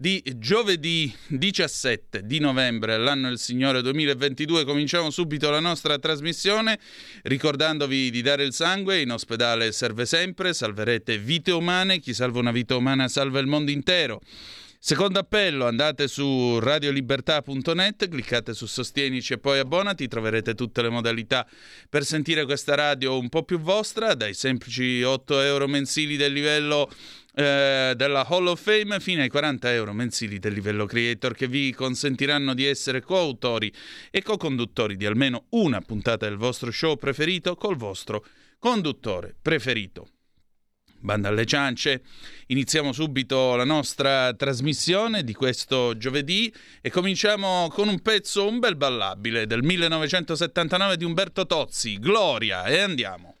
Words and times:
di 0.00 0.22
giovedì 0.38 1.14
17 1.26 2.24
di 2.24 2.38
novembre 2.38 2.94
all'anno 2.94 3.28
del 3.28 3.38
Signore 3.38 3.82
2022. 3.82 4.64
Cominciamo 4.64 5.10
subito 5.10 5.50
la 5.50 5.60
nostra 5.60 5.98
trasmissione 5.98 6.78
ricordandovi 7.24 8.10
di 8.10 8.22
dare 8.22 8.44
il 8.44 8.54
sangue. 8.54 9.02
In 9.02 9.12
ospedale 9.12 9.72
serve 9.72 10.06
sempre, 10.06 10.54
salverete 10.54 11.18
vite 11.18 11.50
umane. 11.50 11.98
Chi 11.98 12.14
salva 12.14 12.38
una 12.38 12.50
vita 12.50 12.76
umana 12.76 13.08
salva 13.08 13.40
il 13.40 13.46
mondo 13.46 13.70
intero. 13.70 14.22
Secondo 14.82 15.18
appello, 15.18 15.66
andate 15.66 16.08
su 16.08 16.58
radiolibertà.net, 16.58 18.08
cliccate 18.08 18.54
su 18.54 18.64
Sostienici 18.64 19.34
e 19.34 19.38
poi 19.38 19.58
abbonati, 19.58 20.08
troverete 20.08 20.54
tutte 20.54 20.80
le 20.80 20.88
modalità 20.88 21.46
per 21.86 22.02
sentire 22.06 22.46
questa 22.46 22.74
radio 22.74 23.18
un 23.18 23.28
po' 23.28 23.42
più 23.42 23.60
vostra, 23.60 24.14
dai 24.14 24.32
semplici 24.32 25.02
8 25.02 25.42
euro 25.42 25.68
mensili 25.68 26.16
del 26.16 26.32
livello 26.32 26.90
eh, 27.34 27.92
della 27.96 28.26
Hall 28.26 28.46
of 28.46 28.60
Fame 28.60 29.00
fino 29.00 29.22
ai 29.22 29.28
40 29.28 29.72
euro 29.72 29.92
mensili 29.92 30.38
del 30.38 30.52
livello 30.52 30.86
creator 30.86 31.34
che 31.34 31.46
vi 31.46 31.72
consentiranno 31.72 32.54
di 32.54 32.64
essere 32.64 33.00
coautori 33.00 33.72
e 34.10 34.22
co-conduttori 34.22 34.96
di 34.96 35.06
almeno 35.06 35.44
una 35.50 35.80
puntata 35.80 36.26
del 36.26 36.36
vostro 36.36 36.70
show 36.70 36.96
preferito 36.96 37.54
col 37.54 37.76
vostro 37.76 38.24
conduttore 38.58 39.34
preferito. 39.40 40.08
Banda 41.02 41.28
alle 41.28 41.46
ciance. 41.46 42.02
Iniziamo 42.48 42.92
subito 42.92 43.56
la 43.56 43.64
nostra 43.64 44.34
trasmissione 44.34 45.24
di 45.24 45.32
questo 45.32 45.96
giovedì 45.96 46.52
e 46.82 46.90
cominciamo 46.90 47.68
con 47.72 47.88
un 47.88 48.00
pezzo, 48.00 48.46
un 48.46 48.58
bel 48.58 48.76
ballabile 48.76 49.46
del 49.46 49.62
1979 49.62 50.98
di 50.98 51.04
Umberto 51.04 51.46
Tozzi, 51.46 51.98
Gloria, 51.98 52.64
e 52.64 52.80
andiamo. 52.80 53.39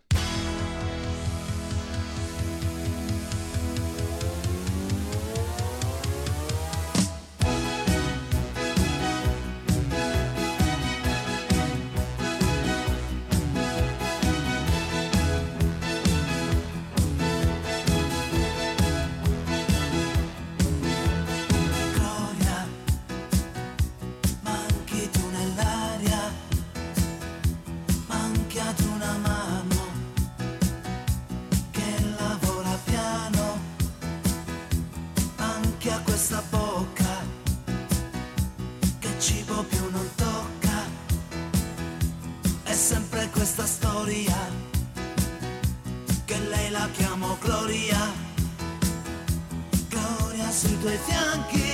me 50.90 50.96
decían 50.96 51.46
que 51.48 51.69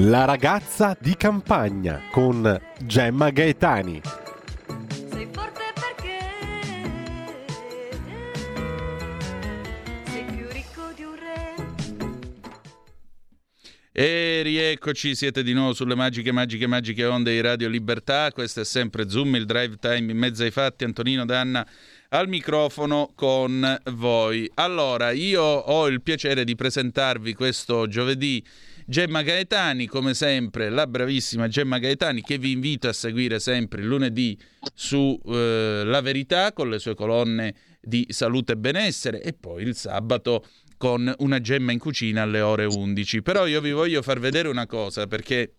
La 0.00 0.24
ragazza 0.24 0.96
di 1.00 1.16
campagna 1.16 2.02
con 2.12 2.56
Gemma 2.84 3.30
Gaetani. 3.30 4.00
Sei 5.10 5.26
forte 5.32 5.72
perché 5.74 6.18
sei 10.04 10.24
più 10.24 10.46
ricco 10.52 10.92
di 10.94 11.02
un 11.02 11.16
re. 11.16 11.54
E 13.90 14.42
rieccoci, 14.44 15.16
siete 15.16 15.42
di 15.42 15.52
nuovo 15.52 15.74
sulle 15.74 15.96
magiche, 15.96 16.30
magiche, 16.30 16.68
magiche 16.68 17.04
onde 17.04 17.32
di 17.32 17.40
Radio 17.40 17.68
Libertà. 17.68 18.30
Questo 18.30 18.60
è 18.60 18.64
sempre 18.64 19.08
Zoom, 19.08 19.34
il 19.34 19.46
drive 19.46 19.78
time 19.80 20.12
in 20.12 20.16
mezzo 20.16 20.44
ai 20.44 20.52
fatti. 20.52 20.84
Antonino 20.84 21.24
Danna 21.24 21.66
al 22.10 22.28
microfono 22.28 23.10
con 23.16 23.80
voi. 23.94 24.48
Allora, 24.54 25.10
io 25.10 25.42
ho 25.42 25.88
il 25.88 26.02
piacere 26.02 26.44
di 26.44 26.54
presentarvi 26.54 27.34
questo 27.34 27.88
giovedì 27.88 28.44
Gemma 28.90 29.20
Gaetani, 29.20 29.86
come 29.86 30.14
sempre, 30.14 30.70
la 30.70 30.86
bravissima 30.86 31.46
Gemma 31.46 31.78
Gaetani, 31.78 32.22
che 32.22 32.38
vi 32.38 32.52
invito 32.52 32.88
a 32.88 32.94
seguire 32.94 33.38
sempre 33.38 33.82
lunedì 33.82 34.34
su 34.72 35.20
eh, 35.26 35.82
La 35.84 36.00
Verità 36.00 36.54
con 36.54 36.70
le 36.70 36.78
sue 36.78 36.94
colonne 36.94 37.54
di 37.82 38.06
salute 38.08 38.52
e 38.52 38.56
benessere 38.56 39.20
e 39.20 39.34
poi 39.34 39.64
il 39.64 39.76
sabato 39.76 40.42
con 40.78 41.14
una 41.18 41.38
gemma 41.38 41.72
in 41.72 41.78
cucina 41.78 42.22
alle 42.22 42.40
ore 42.40 42.64
11. 42.64 43.20
Però 43.20 43.46
io 43.46 43.60
vi 43.60 43.72
voglio 43.72 44.00
far 44.00 44.20
vedere 44.20 44.48
una 44.48 44.64
cosa 44.64 45.06
perché 45.06 45.52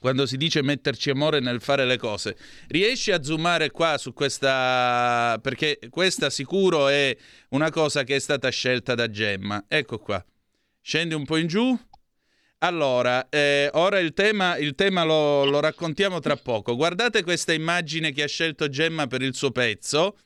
quando 0.00 0.26
si 0.26 0.36
dice 0.36 0.64
metterci 0.64 1.10
amore 1.10 1.38
nel 1.38 1.60
fare 1.60 1.86
le 1.86 1.96
cose. 1.96 2.36
Riesci 2.66 3.12
a 3.12 3.22
zoomare 3.22 3.70
qua 3.70 3.98
su 3.98 4.12
questa 4.12 5.38
perché 5.40 5.78
questa 5.90 6.28
sicuro 6.28 6.88
è 6.88 7.16
una 7.50 7.70
cosa 7.70 8.02
che 8.02 8.16
è 8.16 8.18
stata 8.18 8.48
scelta 8.48 8.96
da 8.96 9.08
Gemma. 9.08 9.64
Ecco 9.68 10.00
qua. 10.00 10.26
Scendi 10.80 11.14
un 11.14 11.24
po' 11.24 11.36
in 11.36 11.46
giù. 11.46 11.78
Allora, 12.64 13.28
eh, 13.28 13.68
ora 13.72 13.98
il 13.98 14.12
tema, 14.12 14.56
il 14.56 14.76
tema 14.76 15.02
lo, 15.02 15.44
lo, 15.44 15.58
raccontiamo 15.58 16.20
tra 16.20 16.36
poco. 16.36 16.76
Guardate 16.76 17.24
questa 17.24 17.52
immagine 17.52 18.12
che 18.12 18.22
ha 18.22 18.28
scelto 18.28 18.68
Gemma 18.68 19.08
per 19.08 19.20
il 19.20 19.34
suo 19.34 19.50
pezzo. 19.50 20.16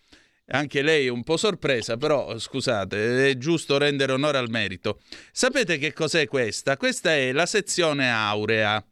Anche 0.49 0.83
lei 0.83 1.07
è 1.07 1.09
un 1.09 1.25
po' 1.25 1.39
sorpresa, 1.39 1.97
però 1.97 2.39
scusate, 2.39 3.31
è 3.31 3.39
giusto 3.39 3.79
rendere 3.79 4.13
onore 4.13 4.37
al 4.37 4.51
merito. 4.51 5.01
Sapete 5.33 5.79
che 5.79 5.95
cos'è 5.95 6.29
questa? 6.29 6.77
Questa 6.77 7.15
è 7.15 7.33
la 7.33 7.47
sezione 7.47 8.11
aurea. 8.11 8.85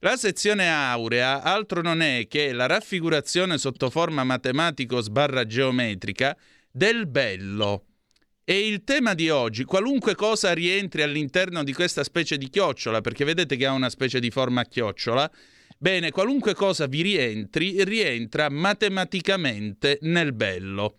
La 0.00 0.16
sezione 0.16 0.70
aurea 0.70 1.42
altro 1.42 1.80
non 1.80 2.02
è 2.02 2.26
che 2.28 2.52
la 2.52 2.66
raffigurazione 2.66 3.56
sotto 3.56 3.88
forma 3.88 4.24
matematico 4.24 5.00
sbarra 5.00 5.46
geometrica 5.46 6.36
del 6.70 7.06
bello. 7.06 7.86
E 8.50 8.66
il 8.66 8.82
tema 8.82 9.14
di 9.14 9.30
oggi, 9.30 9.62
qualunque 9.62 10.16
cosa 10.16 10.52
rientri 10.52 11.02
all'interno 11.02 11.62
di 11.62 11.72
questa 11.72 12.02
specie 12.02 12.36
di 12.36 12.50
chiocciola, 12.50 13.00
perché 13.00 13.24
vedete 13.24 13.54
che 13.54 13.64
ha 13.64 13.70
una 13.70 13.88
specie 13.88 14.18
di 14.18 14.28
forma 14.32 14.62
a 14.62 14.64
chiocciola, 14.64 15.30
Bene, 15.78 16.10
qualunque 16.10 16.52
cosa 16.54 16.86
vi 16.86 17.00
rientri, 17.02 17.84
rientra 17.84 18.50
matematicamente 18.50 19.98
nel 20.02 20.32
bello. 20.32 20.96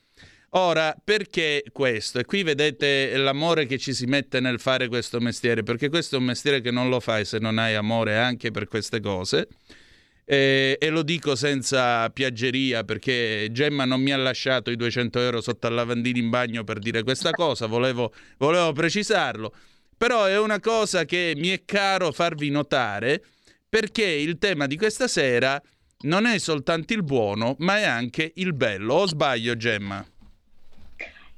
Ora, 0.51 0.95
perché 1.03 1.65
questo? 1.73 2.19
E 2.19 2.25
qui 2.25 2.43
vedete 2.43 3.17
l'amore 3.17 3.65
che 3.65 3.77
ci 3.77 3.93
si 3.93 4.05
mette 4.05 4.39
nel 4.39 4.61
fare 4.61 4.87
questo 4.87 5.19
mestiere, 5.19 5.61
perché 5.61 5.89
questo 5.89 6.15
è 6.15 6.19
un 6.19 6.23
mestiere 6.23 6.61
che 6.61 6.71
non 6.71 6.87
lo 6.87 7.01
fai 7.01 7.25
se 7.25 7.37
non 7.37 7.57
hai 7.57 7.75
amore 7.75 8.17
anche 8.17 8.49
per 8.51 8.69
queste 8.69 9.01
cose. 9.01 9.49
E, 10.23 10.77
e, 10.79 10.89
lo 10.89 11.01
dico 11.01 11.35
senza 11.35 12.09
piaggeria 12.09 12.83
perché 12.83 13.49
Gemma 13.51 13.85
non 13.85 14.01
mi 14.01 14.11
ha 14.11 14.17
lasciato 14.17 14.71
i 14.71 14.75
200 14.75 15.19
euro 15.19 15.41
sotto 15.41 15.67
al 15.67 15.73
lavandino 15.73 16.19
in 16.19 16.29
bagno 16.29 16.63
per 16.63 16.79
dire 16.79 17.03
questa 17.03 17.31
cosa, 17.35 17.65
volevo, 17.65 18.13
volevo 18.37 18.71
precisarlo. 18.71 19.53
Però 19.97 20.25
è 20.25 20.39
una 20.39 20.59
cosa 20.59 21.05
che 21.05 21.33
mi 21.35 21.49
è 21.49 21.63
caro 21.65 22.11
farvi 22.11 22.49
notare 22.49 23.23
perché 23.67 24.03
il 24.03 24.37
tema 24.37 24.67
di 24.67 24.77
questa 24.77 25.07
sera 25.07 25.61
non 26.01 26.25
è 26.25 26.37
soltanto 26.39 26.93
il 26.93 27.03
buono, 27.03 27.55
ma 27.59 27.77
è 27.77 27.83
anche 27.83 28.31
il 28.35 28.53
bello. 28.53 28.95
O 28.95 29.05
sbaglio, 29.05 29.55
Gemma? 29.55 30.03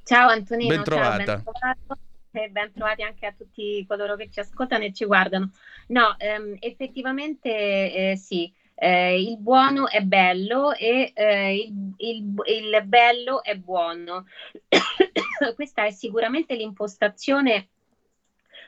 Ciao 0.03 0.29
Antonino, 0.29 0.74
ben 0.74 0.83
trovata. 0.83 1.44
Ciao, 1.44 1.97
e 2.31 2.50
ben 2.50 2.71
trovati 2.74 3.03
anche 3.03 3.25
a 3.25 3.33
tutti 3.38 3.86
coloro 3.88 4.15
che 4.15 4.29
ci 4.31 4.39
ascoltano 4.39 4.83
e 4.83 4.94
ci 4.94 5.06
guardano. 5.06 5.51
No, 5.88 6.15
ehm, 6.18 6.56
effettivamente 6.59 7.50
eh, 7.50 8.15
sì, 8.18 8.51
eh, 8.75 9.22
il 9.22 9.38
buono 9.38 9.88
è 9.88 10.02
bello 10.02 10.74
e 10.74 11.12
eh, 11.14 11.56
il, 11.56 11.94
il, 11.98 12.34
il, 12.46 12.84
bello 12.86 13.44
è 13.44 13.56
buono. 13.56 14.25
Questa 15.56 15.86
è 15.86 15.92
sicuramente 15.92 16.56
l'impostazione, 16.56 17.70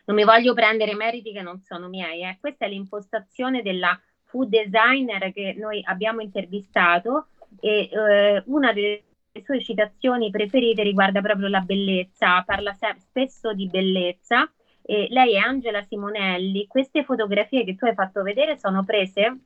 non 0.06 0.16
mi 0.16 0.24
voglio 0.24 0.54
prendere 0.54 0.96
meriti 0.96 1.31
che 1.31 1.42
non 1.42 1.62
sono 1.62 1.88
miei, 1.88 2.22
eh. 2.24 2.38
questa 2.40 2.66
è 2.66 2.69
l'impostazione 2.69 3.62
della 3.62 4.00
food 4.24 4.50
designer 4.50 5.31
che 5.31 5.54
noi 5.57 5.81
abbiamo 5.86 6.22
intervistato 6.22 7.28
e 7.60 7.90
eh, 7.92 8.44
una 8.46 8.74
delle 8.74 9.04
le 9.36 9.44
sue 9.44 9.62
citazioni 9.62 10.30
preferite 10.30 10.81
riguarda 10.81 11.19
proprio 11.19 11.50
la 11.50 11.60
bellezza, 11.60 12.42
parla 12.44 12.74
spesso 12.98 13.54
di 13.54 13.68
bellezza. 13.68 14.50
E 14.81 15.07
lei 15.10 15.34
è 15.34 15.40
Angela 15.40 15.81
Simonelli. 15.81 16.68
Queste 16.68 17.04
fotografie 17.04 17.66
che 17.66 17.75
tu 17.75 17.84
hai 17.86 17.94
fatto 17.94 18.24
vedere 18.24 18.57
sono 18.57 18.86
prese 18.86 19.40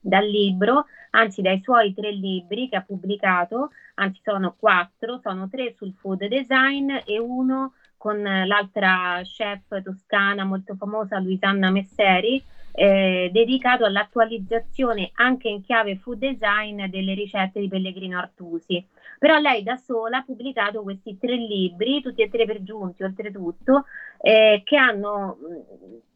dal 0.00 0.26
libro, 0.26 0.86
anzi 1.10 1.42
dai 1.42 1.60
suoi 1.60 1.94
tre 1.94 2.10
libri 2.10 2.68
che 2.68 2.76
ha 2.76 2.82
pubblicato, 2.82 3.70
anzi 3.94 4.20
sono 4.22 4.54
quattro, 4.58 5.18
sono 5.18 5.48
tre 5.48 5.74
sul 5.76 5.94
food 5.98 6.26
design 6.26 6.90
e 7.04 7.18
uno 7.18 7.72
con 7.96 8.22
l'altra 8.22 9.20
chef 9.24 9.82
toscana 9.82 10.44
molto 10.44 10.76
famosa 10.76 11.18
Luisanna 11.18 11.70
Messeri, 11.70 12.42
eh, 12.72 13.28
dedicato 13.32 13.84
all'attualizzazione 13.84 15.10
anche 15.14 15.48
in 15.48 15.62
chiave 15.62 15.96
food 15.96 16.18
design 16.18 16.84
delle 16.86 17.14
ricette 17.14 17.58
di 17.58 17.68
Pellegrino 17.68 18.18
Artusi. 18.18 18.86
Però 19.18 19.36
lei 19.38 19.64
da 19.64 19.76
sola 19.76 20.18
ha 20.18 20.22
pubblicato 20.22 20.82
questi 20.82 21.18
tre 21.18 21.34
libri, 21.34 22.00
tutti 22.00 22.22
e 22.22 22.28
tre 22.28 22.46
per 22.46 22.62
giunti 22.62 23.02
oltretutto, 23.02 23.86
eh, 24.20 24.62
che 24.64 24.76
hanno 24.76 25.38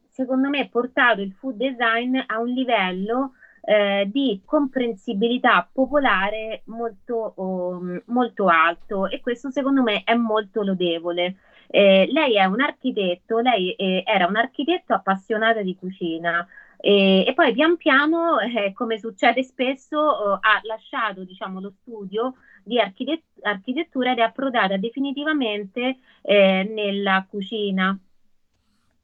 secondo 0.07 0.47
me 0.47 0.69
portato 0.69 1.19
il 1.19 1.33
food 1.33 1.55
design 1.55 2.17
a 2.25 2.39
un 2.39 2.47
livello 2.47 3.33
eh, 3.65 4.09
di 4.11 4.41
comprensibilità 4.45 5.67
popolare 5.71 6.63
molto, 6.65 7.33
um, 7.37 8.01
molto 8.07 8.47
alto 8.47 9.07
e 9.07 9.21
questo 9.21 9.49
secondo 9.51 9.81
me 9.81 10.03
è 10.03 10.15
molto 10.15 10.63
lodevole. 10.63 11.37
Eh, 11.67 12.07
lei 12.11 12.35
è 12.35 12.45
un 12.45 12.61
architetto, 12.61 13.39
lei 13.39 13.73
eh, 13.73 14.03
era 14.05 14.27
un 14.27 14.35
architetto 14.35 14.93
appassionata 14.93 15.61
di 15.61 15.75
cucina 15.75 16.45
e, 16.85 17.23
e 17.25 17.33
poi 17.33 17.53
pian 17.53 17.77
piano, 17.77 18.39
eh, 18.39 18.73
come 18.73 18.99
succede 18.99 19.41
spesso, 19.43 19.97
oh, 19.97 20.33
ha 20.33 20.59
lasciato 20.63 21.23
diciamo, 21.23 21.61
lo 21.61 21.71
studio 21.81 22.33
di 22.61 22.77
architet- 22.77 23.23
architettura 23.41 24.11
ed 24.11 24.17
è 24.17 24.21
approdata 24.21 24.75
definitivamente 24.75 25.99
eh, 26.21 26.69
nella 26.69 27.25
cucina. 27.29 27.97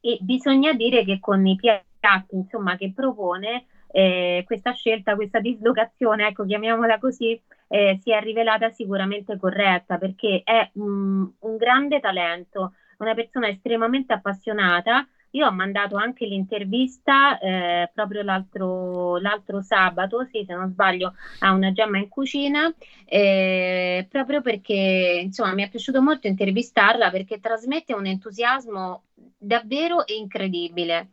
E 0.01 0.17
bisogna 0.19 0.73
dire 0.73 1.05
che 1.05 1.21
con 1.21 1.47
i 1.47 1.55
piatti 1.55 2.35
insomma, 2.35 2.75
che 2.75 2.91
propone, 2.93 3.65
eh, 3.91 4.43
questa 4.45 4.73
scelta, 4.73 5.15
questa 5.15 5.39
dislocazione, 5.39 6.27
ecco, 6.27 6.45
chiamiamola 6.45 6.99
così, 6.99 7.39
eh, 7.67 7.99
si 8.01 8.11
è 8.11 8.19
rivelata 8.21 8.69
sicuramente 8.69 9.37
corretta 9.37 9.97
perché 9.97 10.41
è 10.43 10.69
un, 10.73 11.29
un 11.39 11.57
grande 11.57 11.99
talento, 11.99 12.73
una 12.97 13.13
persona 13.13 13.47
estremamente 13.47 14.13
appassionata. 14.13 15.07
Io 15.33 15.45
ho 15.45 15.51
mandato 15.51 15.95
anche 15.95 16.25
l'intervista 16.25 17.37
eh, 17.37 17.91
proprio 17.93 18.23
l'altro, 18.23 19.17
l'altro, 19.19 19.61
sabato, 19.61 20.27
sì, 20.31 20.43
se 20.43 20.55
non 20.55 20.71
sbaglio, 20.71 21.13
a 21.39 21.51
una 21.51 21.71
gemma 21.71 21.99
in 21.99 22.09
cucina, 22.09 22.73
eh, 23.05 24.07
proprio 24.09 24.41
perché 24.41 25.21
insomma 25.23 25.53
mi 25.53 25.61
è 25.61 25.69
piaciuto 25.69 26.01
molto 26.01 26.25
intervistarla 26.25 27.11
perché 27.11 27.39
trasmette 27.39 27.93
un 27.93 28.07
entusiasmo 28.07 29.03
davvero 29.37 30.01
incredibile. 30.07 31.09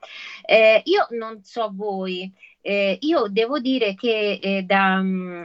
Eh, 0.46 0.80
io 0.86 1.06
non 1.10 1.42
so 1.42 1.70
voi, 1.74 2.32
eh, 2.66 2.98
io 3.02 3.28
devo 3.28 3.60
dire 3.60 3.94
che 3.94 4.40
eh, 4.42 4.62
da, 4.62 5.00
mm, 5.00 5.44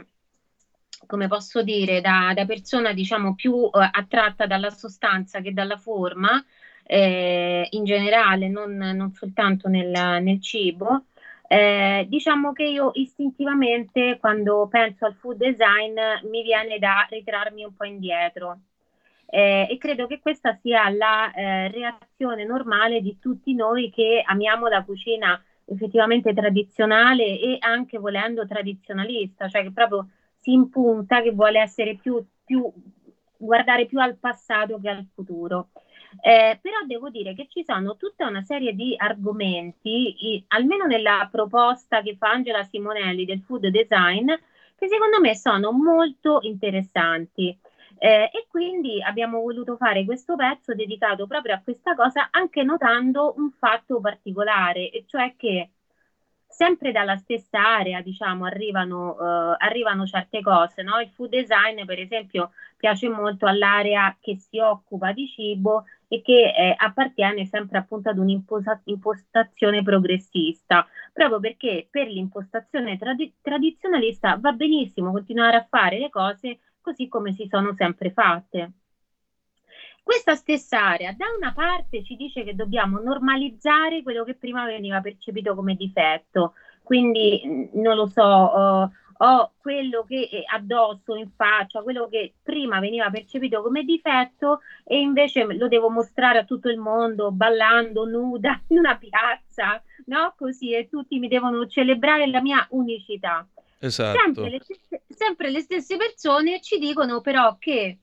come 1.06 1.28
posso 1.28 1.62
dire, 1.62 2.00
da, 2.00 2.32
da 2.34 2.44
persona 2.46 2.92
diciamo 2.92 3.36
più 3.36 3.52
uh, 3.52 3.70
attratta 3.72 4.46
dalla 4.46 4.70
sostanza 4.70 5.40
che 5.40 5.52
dalla 5.52 5.76
forma, 5.76 6.44
eh, 6.82 7.64
in 7.70 7.84
generale, 7.84 8.48
non, 8.48 8.76
non 8.76 9.12
soltanto 9.12 9.68
nel, 9.68 10.20
nel 10.20 10.40
cibo, 10.40 11.04
eh, 11.46 12.06
diciamo 12.08 12.52
che 12.52 12.64
io 12.64 12.90
istintivamente 12.94 14.18
quando 14.18 14.66
penso 14.68 15.06
al 15.06 15.14
food 15.14 15.36
design 15.36 15.96
mi 16.28 16.42
viene 16.42 16.78
da 16.80 17.06
ritrarmi 17.08 17.62
un 17.64 17.74
po' 17.76 17.84
indietro. 17.84 18.58
Eh, 19.26 19.68
e 19.70 19.78
credo 19.78 20.06
che 20.06 20.18
questa 20.20 20.58
sia 20.60 20.90
la 20.90 21.32
eh, 21.32 21.70
reazione 21.70 22.44
normale 22.44 23.00
di 23.00 23.18
tutti 23.20 23.54
noi 23.54 23.90
che 23.90 24.22
amiamo 24.26 24.66
la 24.66 24.82
cucina 24.82 25.40
effettivamente 25.66 26.32
tradizionale 26.34 27.38
e 27.38 27.56
anche 27.60 27.98
volendo 27.98 28.46
tradizionalista, 28.46 29.48
cioè 29.48 29.62
che 29.62 29.72
proprio 29.72 30.08
si 30.38 30.52
impunta, 30.52 31.22
che 31.22 31.30
vuole 31.30 31.60
essere 31.60 31.96
più, 31.96 32.24
più 32.44 32.70
guardare 33.36 33.86
più 33.86 34.00
al 34.00 34.16
passato 34.16 34.78
che 34.80 34.88
al 34.88 35.06
futuro. 35.14 35.70
Eh, 36.20 36.58
però 36.60 36.76
devo 36.86 37.08
dire 37.08 37.34
che 37.34 37.46
ci 37.48 37.64
sono 37.64 37.96
tutta 37.96 38.26
una 38.26 38.42
serie 38.42 38.74
di 38.74 38.94
argomenti, 38.96 40.34
i, 40.34 40.44
almeno 40.48 40.84
nella 40.84 41.28
proposta 41.30 42.02
che 42.02 42.16
fa 42.16 42.30
Angela 42.30 42.64
Simonelli 42.64 43.24
del 43.24 43.40
food 43.40 43.68
design, 43.68 44.26
che 44.76 44.88
secondo 44.88 45.20
me 45.20 45.34
sono 45.34 45.72
molto 45.72 46.38
interessanti. 46.42 47.56
Eh, 48.04 48.28
e 48.32 48.46
quindi 48.48 49.00
abbiamo 49.00 49.40
voluto 49.40 49.76
fare 49.76 50.04
questo 50.04 50.34
pezzo 50.34 50.74
dedicato 50.74 51.28
proprio 51.28 51.54
a 51.54 51.60
questa 51.62 51.94
cosa, 51.94 52.30
anche 52.32 52.64
notando 52.64 53.34
un 53.36 53.52
fatto 53.52 54.00
particolare, 54.00 54.90
e 54.90 55.04
cioè 55.06 55.34
che 55.36 55.70
sempre 56.48 56.90
dalla 56.90 57.16
stessa 57.16 57.60
area, 57.60 58.00
diciamo, 58.00 58.44
arrivano, 58.44 59.12
uh, 59.12 59.54
arrivano 59.56 60.04
certe 60.04 60.40
cose, 60.42 60.82
no? 60.82 60.98
Il 60.98 61.10
food 61.10 61.30
design, 61.30 61.84
per 61.84 62.00
esempio, 62.00 62.50
piace 62.76 63.08
molto 63.08 63.46
all'area 63.46 64.16
che 64.20 64.36
si 64.36 64.58
occupa 64.58 65.12
di 65.12 65.28
cibo 65.28 65.84
e 66.08 66.22
che 66.22 66.52
eh, 66.56 66.74
appartiene 66.76 67.46
sempre 67.46 67.78
appunto 67.78 68.08
ad 68.08 68.18
un'impostazione 68.18 69.80
progressista, 69.84 70.88
proprio 71.12 71.38
perché 71.38 71.86
per 71.88 72.08
l'impostazione 72.08 72.98
tradi- 72.98 73.32
tradizionalista 73.40 74.36
va 74.40 74.50
benissimo 74.50 75.12
continuare 75.12 75.56
a 75.56 75.66
fare 75.70 76.00
le 76.00 76.10
cose 76.10 76.58
così 76.82 77.08
come 77.08 77.32
si 77.32 77.46
sono 77.48 77.74
sempre 77.74 78.10
fatte. 78.12 78.72
Questa 80.02 80.34
stessa 80.34 80.84
area 80.84 81.12
da 81.12 81.26
una 81.36 81.52
parte 81.52 82.02
ci 82.02 82.16
dice 82.16 82.42
che 82.42 82.54
dobbiamo 82.54 83.00
normalizzare 83.00 84.02
quello 84.02 84.24
che 84.24 84.34
prima 84.34 84.66
veniva 84.66 85.00
percepito 85.00 85.54
come 85.54 85.76
difetto, 85.76 86.54
quindi 86.82 87.70
non 87.74 87.94
lo 87.94 88.06
so, 88.06 88.22
uh, 88.22 88.90
ho 89.24 89.52
quello 89.60 90.04
che 90.04 90.28
è 90.28 90.42
addosso 90.52 91.14
in 91.14 91.30
faccia, 91.30 91.82
quello 91.82 92.08
che 92.08 92.34
prima 92.42 92.80
veniva 92.80 93.08
percepito 93.10 93.62
come 93.62 93.84
difetto 93.84 94.60
e 94.84 94.98
invece 94.98 95.44
lo 95.44 95.68
devo 95.68 95.88
mostrare 95.88 96.38
a 96.38 96.44
tutto 96.44 96.68
il 96.68 96.78
mondo 96.78 97.30
ballando 97.30 98.04
nuda 98.04 98.60
in 98.68 98.78
una 98.78 98.96
piazza, 98.96 99.80
no? 100.06 100.34
Così 100.36 100.74
e 100.74 100.88
tutti 100.88 101.20
mi 101.20 101.28
devono 101.28 101.66
celebrare 101.68 102.26
la 102.26 102.40
mia 102.40 102.66
unicità. 102.70 103.46
Esatto. 103.82 104.42
Sempre 104.42 104.48
le, 104.48 104.60
stesse, 104.62 105.02
sempre 105.08 105.50
le 105.50 105.60
stesse 105.60 105.96
persone 105.96 106.60
ci 106.60 106.78
dicono 106.78 107.20
però 107.20 107.56
che 107.58 107.98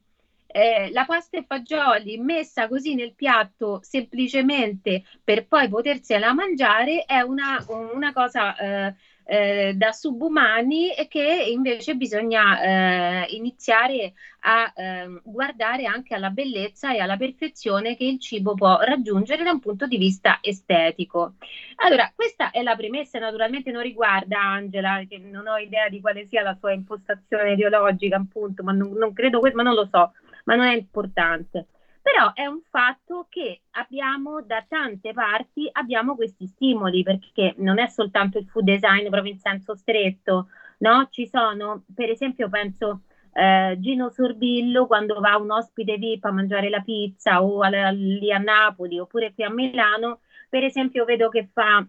eh, 0.46 0.90
la 0.92 1.06
pasta 1.06 1.38
e 1.38 1.46
fagioli 1.48 2.18
messa 2.18 2.68
così 2.68 2.96
nel 2.96 3.14
piatto 3.14 3.80
semplicemente 3.82 5.04
per 5.24 5.48
poi 5.48 5.70
potersela 5.70 6.34
mangiare 6.34 7.06
è 7.06 7.22
una, 7.22 7.64
una 7.94 8.12
cosa 8.12 8.56
eh, 8.58 8.96
eh, 9.30 9.74
da 9.76 9.92
subumani 9.92 10.92
e 10.92 11.08
che 11.08 11.22
invece 11.22 11.94
bisogna 11.94 12.60
eh, 12.62 13.36
iniziare 13.36 14.14
a 14.40 14.74
eh, 14.76 15.22
guardare 15.24 15.86
anche 15.86 16.16
alla 16.16 16.32
bellezza 16.32 16.96
e 16.96 17.00
alla 17.00 17.16
perfezione 17.16 17.96
che 17.96 18.06
il 18.06 18.20
cibo 18.20 18.56
può 18.56 18.80
raggiungere 18.80 19.44
da 19.44 19.52
un 19.52 19.60
punto 19.60 19.86
di 19.86 19.98
vista 19.98 20.40
estetico. 20.42 21.36
Allora, 21.76 22.12
questa 22.16 22.50
è 22.50 22.64
la 22.64 22.76
premessa, 22.76 23.20
naturalmente 23.20 23.70
non 23.70 23.84
riguarda 23.84 24.42
Angela, 24.42 25.04
che 25.08 25.20
non 25.20 25.46
ho 25.46 25.58
idea 25.58 25.90
di 25.90 26.02
quale 26.02 26.26
sia 26.26 26.42
la 26.42 26.58
sua 26.60 26.72
impostazione 26.72 27.52
ideologica, 27.52 28.16
appunto, 28.16 28.64
ma 28.64 28.72
non, 28.72 28.94
non 28.94 29.14
credo, 29.14 29.42
ma 29.54 29.62
non 29.62 29.76
lo 29.76 29.88
so, 29.92 30.12
ma 30.46 30.56
non 30.56 30.66
è 30.66 30.76
importante 30.76 31.68
però 32.02 32.34
è 32.34 32.46
un 32.46 32.62
fatto 32.70 33.28
che 33.30 33.62
abbiamo 33.72 34.42
da 34.42 34.66
tante 34.68 35.14
parti 35.14 35.70
abbiamo 35.72 36.16
questi 36.16 36.48
stimoli 36.48 37.04
perché 37.04 37.54
non 37.58 37.80
è 37.80 37.88
soltanto 37.88 38.38
il 38.38 38.48
food 38.48 38.66
design 38.66 39.08
proprio 39.10 39.34
in 39.34 39.40
senso 39.40 39.76
stretto, 39.76 40.48
no? 40.80 41.08
Ci 41.10 41.28
sono, 41.28 41.84
per 41.94 42.10
esempio, 42.10 42.50
penso 42.50 43.02
eh, 43.34 43.78
Gino 43.80 44.10
Sorbillo 44.10 44.88
quando 44.88 45.20
va 45.20 45.38
un 45.38 45.52
ospite 45.52 45.98
VIP 45.98 46.26
a 46.26 46.32
mangiare 46.32 46.70
la 46.70 46.82
pizza 46.82 47.44
o 47.44 47.62
a, 47.62 47.90
lì 47.90 48.32
a 48.32 48.38
Napoli 48.38 49.00
oppure 49.00 49.34
qui 49.34 49.44
a 49.44 49.50
Milano, 49.50 50.22
per 50.50 50.64
esempio 50.64 51.06
vedo 51.06 51.30
che 51.30 51.50
fa 51.52 51.86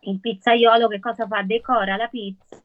il 0.00 0.20
pizzaiolo 0.20 0.88
che 0.88 0.98
cosa 1.00 1.26
fa? 1.26 1.42
Decora 1.42 1.96
la 1.96 2.08
pizza 2.08 2.62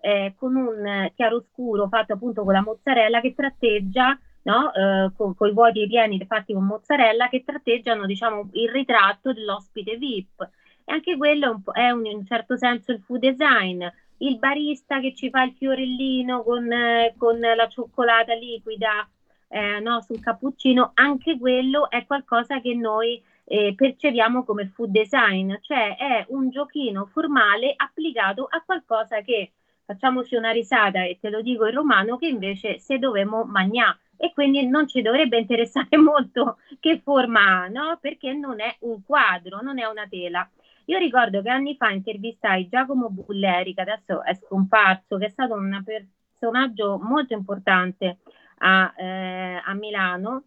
eh, 0.00 0.34
con 0.36 0.54
un 0.56 1.10
chiaroscuro 1.14 1.88
fatto 1.88 2.12
appunto 2.12 2.44
con 2.44 2.52
la 2.52 2.62
mozzarella 2.62 3.20
che 3.20 3.34
tratteggia 3.34 4.18
no? 4.44 4.72
eh, 4.72 5.10
con, 5.16 5.34
i 5.48 5.52
vuoti 5.52 5.86
pieni 5.86 6.24
fatti 6.26 6.52
con 6.52 6.64
mozzarella 6.64 7.28
che 7.28 7.44
tratteggiano 7.44 8.06
diciamo, 8.06 8.48
il 8.52 8.70
ritratto 8.70 9.32
dell'ospite 9.32 9.96
VIP. 9.96 10.48
E 10.84 10.92
anche 10.92 11.16
quello 11.16 11.46
è, 11.46 11.48
un, 11.48 11.62
è 11.72 11.90
un, 11.90 12.06
in 12.06 12.16
un 12.18 12.26
certo 12.26 12.56
senso 12.56 12.92
il 12.92 13.00
food 13.00 13.20
design. 13.20 13.84
Il 14.18 14.38
barista 14.38 15.00
che 15.00 15.14
ci 15.14 15.30
fa 15.30 15.42
il 15.42 15.54
fiorellino 15.56 16.42
con, 16.42 16.70
eh, 16.70 17.14
con 17.16 17.38
la 17.38 17.68
cioccolata 17.68 18.34
liquida 18.34 19.08
eh, 19.48 19.80
no, 19.80 20.00
sul 20.02 20.20
cappuccino, 20.20 20.92
anche 20.94 21.38
quello 21.38 21.90
è 21.90 22.04
qualcosa 22.06 22.60
che 22.60 22.74
noi 22.74 23.22
eh, 23.44 23.74
percepiamo 23.76 24.44
come 24.44 24.66
food 24.68 24.90
design, 24.90 25.54
cioè 25.60 25.96
è 25.96 26.24
un 26.28 26.48
giochino 26.50 27.06
formale 27.06 27.74
applicato 27.76 28.46
a 28.48 28.62
qualcosa 28.64 29.20
che 29.20 29.52
facciamoci 29.84 30.34
una 30.34 30.50
risata 30.50 31.04
e 31.04 31.18
te 31.20 31.28
lo 31.28 31.42
dico 31.42 31.66
in 31.66 31.74
romano 31.74 32.16
che 32.16 32.26
invece 32.26 32.78
se 32.78 32.98
dovemo 32.98 33.44
mangiare 33.44 33.98
e 34.16 34.32
quindi 34.32 34.66
non 34.66 34.86
ci 34.88 35.02
dovrebbe 35.02 35.38
interessare 35.38 35.96
molto 35.98 36.58
che 36.80 37.00
forma 37.02 37.62
ha, 37.62 37.68
no? 37.68 37.98
Perché 38.00 38.32
non 38.32 38.60
è 38.60 38.76
un 38.80 39.02
quadro, 39.04 39.60
non 39.62 39.78
è 39.78 39.84
una 39.86 40.06
tela. 40.08 40.48
Io 40.86 40.98
ricordo 40.98 41.40
che 41.42 41.48
anni 41.48 41.76
fa 41.76 41.90
intervistai 41.90 42.68
Giacomo 42.68 43.08
Bulleri, 43.10 43.74
che 43.74 43.80
adesso 43.80 44.22
è 44.22 44.34
scomparso, 44.34 45.16
che 45.16 45.26
è 45.26 45.30
stato 45.30 45.54
un 45.54 45.82
personaggio 45.84 46.98
molto 47.02 47.32
importante 47.34 48.18
a, 48.58 48.92
eh, 48.96 49.62
a 49.64 49.74
Milano, 49.74 50.44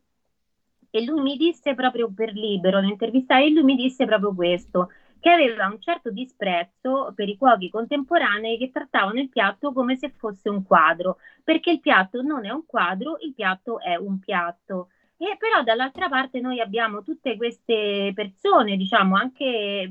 e 0.90 1.04
lui 1.04 1.22
mi 1.22 1.38
disse 1.38 1.76
proprio 1.76 2.12
per 2.12 2.34
libero, 2.34 2.80
lo 2.80 2.88
intervistai 2.88 3.48
e 3.48 3.50
lui 3.52 3.64
mi 3.64 3.76
disse 3.76 4.06
proprio 4.06 4.34
questo, 4.34 4.90
che 5.20 5.30
aveva 5.30 5.68
un 5.68 5.80
certo 5.82 6.12
disprezzo 6.12 7.12
per 7.16 7.30
i 7.30 7.38
cuochi 7.38 7.70
contemporanei 7.70 8.58
che 8.58 8.72
trattavano 8.72 9.20
il 9.20 9.30
piatto 9.30 9.74
come 9.74 9.96
se 9.96 10.10
fosse 10.10 10.50
un 10.50 10.64
quadro, 10.64 11.18
perché 11.44 11.72
il 11.72 11.80
piatto 11.80 12.22
non 12.22 12.46
è 12.46 12.50
un 12.50 12.66
quadro, 12.66 13.18
il 13.22 13.34
piatto 13.34 13.80
è 13.80 13.96
un 13.96 14.20
piatto. 14.20 14.90
E 15.18 15.36
però 15.38 15.64
dall'altra 15.64 16.10
parte 16.10 16.40
noi 16.40 16.60
abbiamo 16.60 17.02
tutte 17.02 17.36
queste 17.38 18.12
persone, 18.14 18.78
diciamo 18.78 19.16
anche 19.16 19.90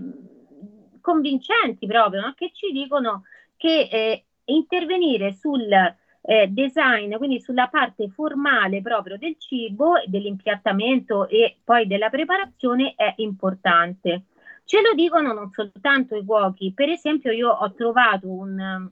convincenti 1.01 1.87
proprio, 1.87 2.21
no? 2.21 2.35
che 2.37 2.51
ci 2.53 2.71
dicono 2.73 3.25
che 3.57 3.89
eh, 3.91 4.25
intervenire 4.45 5.33
sul 5.33 5.69
eh, 6.27 6.49
design, 6.49 7.15
quindi 7.17 7.41
sulla 7.41 7.69
parte 7.69 8.09
formale 8.09 8.83
proprio 8.83 9.17
del 9.17 9.37
cibo, 9.39 9.95
dell'impiattamento 10.07 11.29
e 11.29 11.57
poi 11.63 11.87
della 11.87 12.11
preparazione 12.11 12.95
è 12.97 13.15
importante. 13.19 14.25
Ce 14.67 14.81
lo 14.83 14.95
dicono 14.95 15.33
non 15.33 15.53
soltanto 15.53 16.17
i 16.17 16.25
cuochi, 16.25 16.73
per 16.75 16.89
esempio 16.89 17.31
io 17.31 17.51
ho 17.51 17.73
trovato 17.73 18.29
un, 18.29 18.91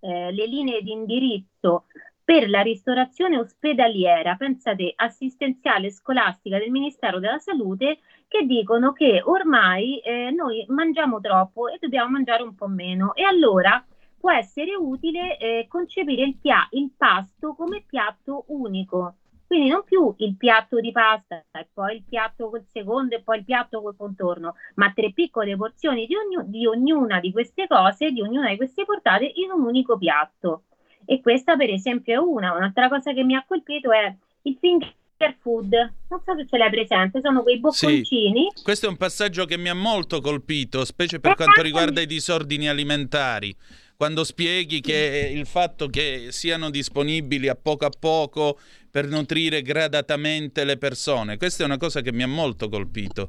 eh, 0.00 0.32
le 0.32 0.46
linee 0.46 0.82
di 0.82 0.90
indirizzo 0.90 1.84
per 2.24 2.50
la 2.50 2.60
ristorazione 2.60 3.38
ospedaliera, 3.38 4.34
pensate, 4.34 4.92
assistenziale 4.96 5.92
scolastica 5.92 6.58
del 6.58 6.72
Ministero 6.72 7.20
della 7.20 7.38
Salute, 7.38 8.00
che 8.26 8.44
dicono 8.46 8.92
che 8.92 9.22
ormai 9.24 10.00
eh, 10.00 10.32
noi 10.32 10.64
mangiamo 10.68 11.20
troppo 11.20 11.68
e 11.68 11.78
dobbiamo 11.80 12.10
mangiare 12.10 12.42
un 12.42 12.56
po' 12.56 12.66
meno. 12.66 13.14
E 13.14 13.22
allora 13.22 13.84
può 14.18 14.32
essere 14.32 14.74
utile 14.74 15.38
eh, 15.38 15.66
concepire 15.68 16.24
il, 16.24 16.36
pia- 16.36 16.66
il 16.72 16.90
pasto 16.96 17.54
come 17.54 17.84
piatto 17.86 18.44
unico. 18.48 19.14
Quindi 19.50 19.68
non 19.68 19.82
più 19.82 20.14
il 20.18 20.36
piatto 20.36 20.78
di 20.78 20.92
pasta 20.92 21.44
e 21.50 21.66
poi 21.74 21.96
il 21.96 22.04
piatto 22.08 22.50
col 22.50 22.64
secondo 22.70 23.16
e 23.16 23.20
poi 23.20 23.38
il 23.38 23.44
piatto 23.44 23.82
col 23.82 23.96
contorno, 23.96 24.54
ma 24.76 24.92
tre 24.94 25.10
piccole 25.12 25.56
porzioni 25.56 26.06
di, 26.06 26.14
ognu- 26.14 26.46
di 26.46 26.68
ognuna 26.68 27.18
di 27.18 27.32
queste 27.32 27.66
cose, 27.66 28.12
di 28.12 28.22
ognuna 28.22 28.50
di 28.50 28.56
queste 28.56 28.84
portate 28.84 29.24
in 29.24 29.50
un 29.50 29.64
unico 29.64 29.98
piatto. 29.98 30.66
E 31.04 31.20
questa 31.20 31.56
per 31.56 31.68
esempio 31.68 32.14
è 32.14 32.16
una. 32.16 32.54
Un'altra 32.54 32.88
cosa 32.88 33.12
che 33.12 33.24
mi 33.24 33.34
ha 33.34 33.44
colpito 33.44 33.90
è 33.90 34.14
il 34.42 34.56
finger 34.60 35.36
food. 35.40 35.72
Non 36.08 36.22
so 36.24 36.36
se 36.36 36.46
ce 36.46 36.56
l'hai 36.56 36.70
presente, 36.70 37.20
sono 37.20 37.42
quei 37.42 37.58
bocconcini. 37.58 38.52
Sì, 38.54 38.62
questo 38.62 38.86
è 38.86 38.88
un 38.88 38.98
passaggio 38.98 39.46
che 39.46 39.58
mi 39.58 39.68
ha 39.68 39.74
molto 39.74 40.20
colpito, 40.20 40.84
specie 40.84 41.18
per 41.18 41.34
quanto 41.34 41.60
riguarda 41.60 42.00
i 42.00 42.06
disordini 42.06 42.68
alimentari 42.68 43.52
quando 44.00 44.24
spieghi 44.24 44.80
che 44.80 45.30
il 45.30 45.44
fatto 45.44 45.88
che 45.88 46.28
siano 46.30 46.70
disponibili 46.70 47.48
a 47.48 47.54
poco 47.54 47.84
a 47.84 47.90
poco 47.90 48.58
per 48.90 49.06
nutrire 49.06 49.60
gradatamente 49.60 50.64
le 50.64 50.78
persone, 50.78 51.36
questa 51.36 51.64
è 51.64 51.66
una 51.66 51.76
cosa 51.76 52.00
che 52.00 52.10
mi 52.10 52.22
ha 52.22 52.26
molto 52.26 52.70
colpito 52.70 53.28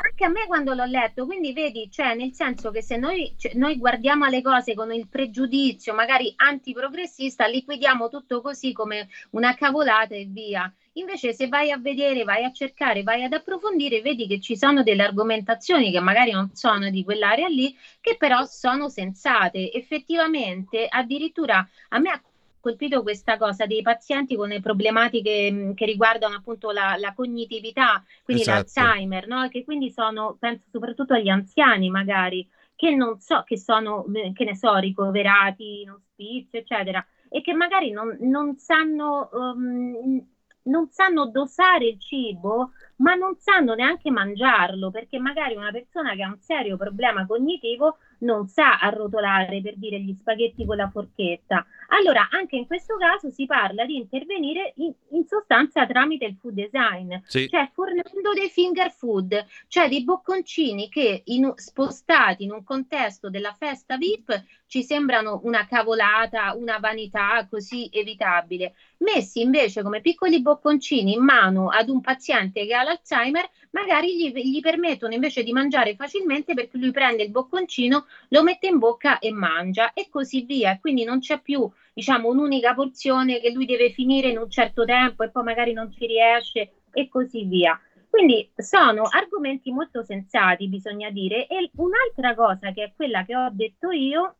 anche 0.00 0.24
a 0.24 0.28
me 0.28 0.46
quando 0.46 0.74
l'ho 0.74 0.84
letto, 0.84 1.26
quindi 1.26 1.52
vedi, 1.52 1.90
cioè 1.90 2.14
nel 2.14 2.32
senso 2.32 2.70
che 2.70 2.82
se 2.82 2.96
noi, 2.96 3.34
cioè, 3.36 3.54
noi 3.54 3.76
guardiamo 3.78 4.24
alle 4.24 4.42
cose 4.42 4.74
con 4.74 4.92
il 4.92 5.08
pregiudizio 5.08 5.92
magari 5.92 6.32
antiprogressista, 6.36 7.46
liquidiamo 7.46 8.08
tutto 8.08 8.40
così 8.40 8.72
come 8.72 9.08
una 9.30 9.54
cavolata 9.54 10.14
e 10.14 10.26
via. 10.26 10.72
Invece 10.92 11.32
se 11.32 11.48
vai 11.48 11.70
a 11.70 11.78
vedere, 11.78 12.24
vai 12.24 12.44
a 12.44 12.52
cercare, 12.52 13.02
vai 13.02 13.24
ad 13.24 13.32
approfondire, 13.32 14.00
vedi 14.00 14.26
che 14.26 14.40
ci 14.40 14.56
sono 14.56 14.82
delle 14.82 15.02
argomentazioni 15.04 15.90
che 15.90 16.00
magari 16.00 16.32
non 16.32 16.50
sono 16.54 16.90
di 16.90 17.04
quell'area 17.04 17.48
lì, 17.48 17.76
che 18.00 18.16
però 18.16 18.44
sono 18.44 18.88
sensate. 18.88 19.72
Effettivamente, 19.72 20.86
addirittura 20.88 21.68
a 21.90 21.98
me 21.98 22.10
ha 22.10 22.20
colpito 22.68 23.02
questa 23.02 23.38
cosa 23.38 23.64
dei 23.64 23.80
pazienti 23.80 24.36
con 24.36 24.48
le 24.48 24.60
problematiche 24.60 25.72
che 25.74 25.84
riguardano 25.86 26.36
appunto 26.36 26.70
la, 26.70 26.96
la 26.98 27.14
cognitività, 27.14 28.04
quindi 28.22 28.42
esatto. 28.42 28.70
l'Alzheimer, 28.74 29.26
no? 29.26 29.48
che 29.48 29.64
quindi 29.64 29.90
sono, 29.90 30.36
penso 30.38 30.64
soprattutto 30.70 31.14
agli 31.14 31.30
anziani 31.30 31.88
magari, 31.88 32.46
che 32.76 32.94
non 32.94 33.18
so, 33.20 33.42
che 33.44 33.58
sono, 33.58 34.04
che 34.34 34.44
ne 34.44 34.54
so, 34.54 34.76
ricoverati 34.76 35.80
in 35.80 35.90
ospizio, 35.90 36.58
eccetera, 36.58 37.04
e 37.30 37.40
che 37.40 37.54
magari 37.54 37.90
non, 37.90 38.16
non 38.20 38.56
sanno... 38.56 39.30
Um, 39.32 40.26
non 40.68 40.90
sanno 40.90 41.28
dosare 41.28 41.86
il 41.86 41.98
cibo, 41.98 42.72
ma 42.98 43.14
non 43.14 43.36
sanno 43.38 43.74
neanche 43.74 44.10
mangiarlo, 44.10 44.90
perché 44.90 45.18
magari 45.18 45.56
una 45.56 45.70
persona 45.70 46.14
che 46.14 46.22
ha 46.22 46.28
un 46.28 46.40
serio 46.40 46.76
problema 46.76 47.26
cognitivo 47.26 47.98
non 48.20 48.48
sa 48.48 48.78
arrotolare 48.78 49.60
per 49.60 49.76
dire 49.76 50.00
gli 50.00 50.14
spaghetti 50.14 50.64
con 50.64 50.76
la 50.76 50.88
forchetta. 50.88 51.64
Allora, 51.88 52.28
anche 52.30 52.56
in 52.56 52.66
questo 52.66 52.96
caso 52.96 53.30
si 53.30 53.46
parla 53.46 53.84
di 53.84 53.96
intervenire 53.96 54.72
in, 54.76 54.92
in 55.10 55.24
sostanza 55.26 55.86
tramite 55.86 56.24
il 56.26 56.36
food 56.40 56.54
design, 56.54 57.14
sì. 57.24 57.48
cioè 57.48 57.70
fornendo 57.72 58.32
dei 58.34 58.48
finger 58.48 58.90
food, 58.90 59.46
cioè 59.68 59.88
dei 59.88 60.04
bocconcini 60.04 60.88
che 60.88 61.22
in, 61.26 61.52
spostati 61.56 62.44
in 62.44 62.52
un 62.52 62.64
contesto 62.64 63.30
della 63.30 63.54
festa 63.56 63.96
VIP 63.96 64.44
ci 64.66 64.82
sembrano 64.82 65.40
una 65.44 65.66
cavolata, 65.66 66.54
una 66.54 66.78
vanità 66.78 67.46
così 67.48 67.88
evitabile. 67.90 68.74
Messi 68.98 69.40
invece 69.40 69.82
come 69.82 70.00
piccoli 70.00 70.42
bocconcini 70.42 71.14
in 71.14 71.22
mano 71.22 71.68
ad 71.68 71.88
un 71.88 72.00
paziente 72.00 72.66
che 72.66 72.74
ha 72.74 72.82
l'Alzheimer, 72.88 73.48
magari 73.70 74.16
gli, 74.16 74.32
gli 74.32 74.60
permettono 74.60 75.14
invece 75.14 75.42
di 75.42 75.52
mangiare 75.52 75.94
facilmente 75.94 76.54
perché 76.54 76.78
lui 76.78 76.90
prende 76.90 77.22
il 77.22 77.30
bocconcino, 77.30 78.06
lo 78.28 78.42
mette 78.42 78.66
in 78.66 78.78
bocca 78.78 79.18
e 79.18 79.30
mangia 79.30 79.92
e 79.92 80.08
così 80.10 80.42
via. 80.42 80.78
Quindi 80.80 81.04
non 81.04 81.20
c'è 81.20 81.40
più 81.40 81.70
diciamo 81.92 82.28
un'unica 82.28 82.74
porzione 82.74 83.40
che 83.40 83.50
lui 83.50 83.66
deve 83.66 83.90
finire 83.90 84.28
in 84.28 84.38
un 84.38 84.50
certo 84.50 84.84
tempo 84.84 85.22
e 85.22 85.30
poi 85.30 85.42
magari 85.42 85.72
non 85.72 85.92
ci 85.92 86.06
riesce 86.06 86.72
e 86.92 87.08
così 87.08 87.44
via. 87.44 87.80
Quindi 88.08 88.50
sono 88.56 89.02
argomenti 89.02 89.70
molto 89.70 90.02
sensati, 90.02 90.68
bisogna 90.68 91.10
dire. 91.10 91.46
E 91.46 91.70
un'altra 91.76 92.34
cosa 92.34 92.72
che 92.72 92.84
è 92.84 92.92
quella 92.96 93.24
che 93.24 93.36
ho 93.36 93.48
detto 93.52 93.90
io 93.90 94.36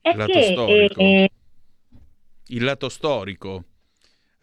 è 0.00 0.10
il 0.10 0.24
che... 0.26 0.42
Storico. 0.42 1.00
Eh, 1.00 1.30
il 2.46 2.64
lato 2.64 2.88
storico. 2.88 3.64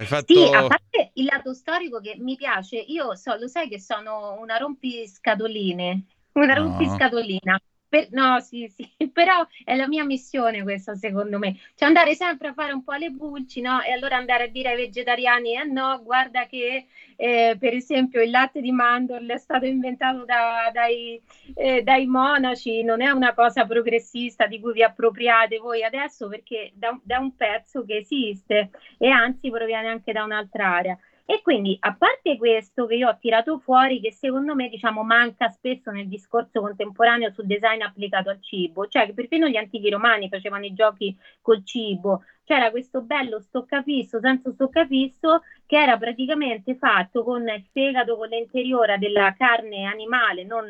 Fatto... 0.06 0.34
Sì, 0.34 0.54
a 0.54 0.66
parte 0.66 1.12
il 1.16 1.26
lato 1.26 1.54
storico 1.54 2.00
che 2.00 2.16
mi 2.18 2.36
piace, 2.36 2.78
io 2.78 3.16
so, 3.16 3.36
lo 3.36 3.48
sai 3.48 3.68
che 3.68 3.80
sono 3.80 4.38
una 4.40 4.58
rompiscatoline, 4.58 6.06
una 6.34 6.54
no. 6.54 6.64
rompiscatolina. 6.64 7.60
Per, 7.90 8.08
no, 8.12 8.40
sì, 8.40 8.68
sì, 8.74 8.88
però 9.12 9.46
è 9.66 9.76
la 9.76 9.88
mia 9.88 10.06
missione 10.06 10.62
questa, 10.64 10.96
secondo 10.96 11.40
me. 11.40 11.58
Cioè 11.76 11.88
andare 11.88 12.14
sempre 12.16 12.50
a 12.50 12.54
fare 12.54 12.72
un 12.72 12.84
po' 12.84 12.94
le 12.94 13.12
pulci, 13.14 13.62
no? 13.62 13.82
E 13.82 13.92
allora 13.92 14.18
andare 14.18 14.44
a 14.46 14.48
dire 14.48 14.70
ai 14.70 14.76
vegetariani, 14.78 15.56
eh 15.56 15.64
no, 15.66 16.02
guarda 16.04 16.46
che 16.46 16.86
eh, 17.16 17.58
per 17.60 17.74
esempio 17.74 18.22
il 18.22 18.30
latte 18.30 18.62
di 18.62 18.72
mandorle 18.72 19.34
è 19.34 19.38
stato 19.38 19.66
inventato 19.66 20.24
da, 20.24 20.70
dai, 20.72 21.22
eh, 21.56 21.82
dai, 21.82 22.06
monaci, 22.06 22.84
non 22.84 23.02
è 23.02 23.10
una 23.10 23.34
cosa 23.34 23.66
progressista 23.66 24.46
di 24.48 24.60
cui 24.60 24.74
vi 24.74 24.84
appropriate 24.84 25.58
voi 25.58 25.84
adesso 25.84 26.30
perché 26.30 26.72
da, 26.76 26.98
da 27.04 27.20
un 27.20 27.36
pezzo 27.36 27.84
che 27.84 27.98
esiste 27.98 28.70
e 28.98 29.10
anzi 29.10 29.50
proviene 29.50 29.88
anche 29.90 30.12
da 30.14 30.24
un'altra 30.24 30.76
area. 30.76 30.98
E 31.32 31.44
quindi, 31.44 31.78
a 31.82 31.94
parte 31.94 32.38
questo 32.38 32.88
che 32.88 32.96
io 32.96 33.08
ho 33.08 33.18
tirato 33.20 33.60
fuori, 33.60 34.02
che 34.02 34.12
secondo 34.12 34.56
me 34.56 34.68
diciamo, 34.68 35.04
manca 35.04 35.48
spesso 35.50 35.92
nel 35.92 36.08
discorso 36.08 36.60
contemporaneo 36.60 37.30
sul 37.30 37.46
design 37.46 37.84
applicato 37.84 38.32
al 38.32 38.42
cibo, 38.42 38.88
cioè 38.88 39.06
che 39.06 39.14
perfino 39.14 39.48
gli 39.48 39.56
antichi 39.56 39.92
romani 39.92 40.28
facevano 40.28 40.66
i 40.66 40.74
giochi 40.74 41.16
col 41.40 41.64
cibo, 41.64 42.24
c'era 42.46 42.72
questo 42.72 43.02
bello 43.02 43.40
stoccafisso 43.42 44.20
senza 44.20 44.52
stoccafisso 44.52 45.44
che 45.68 45.78
era 45.78 46.00
praticamente 46.00 46.74
fatto 46.74 47.24
con 47.24 47.48
il 47.48 47.64
fegato, 47.72 48.18
con 48.18 48.30
l'interiore 48.30 48.98
della 48.98 49.36
carne 49.38 49.84
animale, 49.84 50.44
non, 50.44 50.66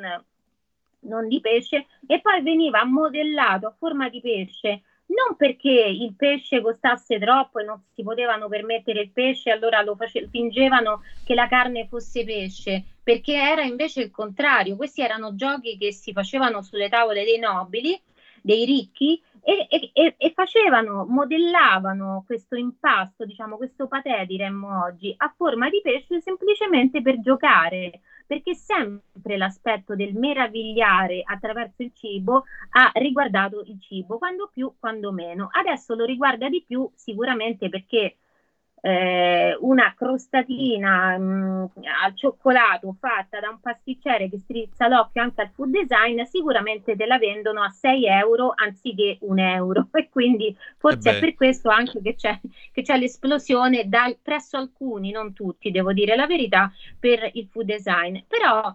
non 1.03 1.27
di 1.29 1.39
pesce, 1.39 1.85
e 2.05 2.19
poi 2.19 2.41
veniva 2.41 2.83
modellato 2.83 3.65
a 3.65 3.75
forma 3.79 4.09
di 4.09 4.19
pesce 4.19 4.81
non 5.09 5.35
perché 5.35 5.69
il 5.69 6.13
pesce 6.15 6.61
costasse 6.61 7.19
troppo 7.19 7.59
e 7.59 7.63
non 7.63 7.81
si 7.93 8.03
potevano 8.03 8.47
permettere 8.47 9.01
il 9.01 9.11
pesce, 9.11 9.51
allora 9.51 9.81
lo 9.81 9.95
face- 9.95 10.27
fingevano 10.29 11.03
che 11.23 11.33
la 11.33 11.47
carne 11.47 11.87
fosse 11.87 12.23
pesce, 12.23 12.83
perché 13.01 13.33
era 13.33 13.63
invece 13.63 14.01
il 14.01 14.11
contrario. 14.11 14.75
Questi 14.75 15.01
erano 15.01 15.35
giochi 15.35 15.77
che 15.77 15.91
si 15.91 16.11
facevano 16.11 16.61
sulle 16.61 16.89
tavole 16.89 17.23
dei 17.23 17.39
nobili, 17.39 17.99
dei 18.41 18.65
ricchi, 18.65 19.21
e, 19.41 19.67
e, 19.93 20.15
e 20.17 20.31
facevano, 20.31 21.05
modellavano 21.07 22.23
questo 22.25 22.55
impasto, 22.55 23.25
diciamo 23.25 23.57
questo 23.57 23.87
patè 23.87 24.25
diremmo 24.25 24.83
oggi, 24.83 25.13
a 25.17 25.33
forma 25.35 25.69
di 25.69 25.81
pesce 25.81 26.21
semplicemente 26.21 27.01
per 27.01 27.19
giocare 27.19 28.01
perché 28.29 28.53
sempre 28.53 29.37
l'aspetto 29.37 29.95
del 29.95 30.13
meravigliare 30.13 31.23
attraverso 31.25 31.81
il 31.81 31.91
cibo 31.95 32.43
ha 32.73 32.91
riguardato 32.93 33.63
il 33.65 33.81
cibo, 33.81 34.19
quando 34.19 34.51
più, 34.53 34.71
quando 34.77 35.11
meno. 35.11 35.49
Adesso 35.51 35.95
lo 35.95 36.05
riguarda 36.05 36.47
di 36.47 36.63
più 36.63 36.87
sicuramente 36.93 37.69
perché 37.69 38.17
eh, 38.81 39.57
una 39.59 39.93
crostatina 39.95 41.17
mh, 41.17 41.23
mm, 41.23 41.65
al 42.03 42.15
cioccolato 42.15 42.95
fatta 42.99 43.39
da 43.39 43.49
un 43.49 43.59
pasticcere 43.59 44.29
che 44.29 44.39
strizza 44.39 44.87
l'occhio 44.87 45.21
anche 45.21 45.41
al 45.41 45.49
food 45.49 45.69
design, 45.69 46.21
sicuramente 46.23 46.95
te 46.95 47.05
la 47.05 47.17
vendono 47.17 47.61
a 47.61 47.69
6 47.69 48.05
euro 48.05 48.53
anziché 48.55 49.17
un 49.21 49.39
euro. 49.39 49.87
E 49.99 50.07
quindi 50.09 50.55
forse 50.77 51.09
eh 51.09 51.17
è 51.17 51.19
per 51.19 51.35
questo 51.35 51.69
anche 51.69 52.01
che 52.01 52.15
c'è, 52.15 52.39
che 52.71 52.81
c'è 52.83 52.97
l'esplosione 52.97 53.89
dal, 53.89 54.17
presso 54.21 54.55
alcuni, 54.55 55.11
non 55.11 55.33
tutti, 55.33 55.71
devo 55.71 55.91
dire 55.91 56.15
la 56.15 56.25
verità, 56.25 56.71
per 56.97 57.29
il 57.33 57.47
food 57.51 57.65
design. 57.65 58.19
Però 58.25 58.73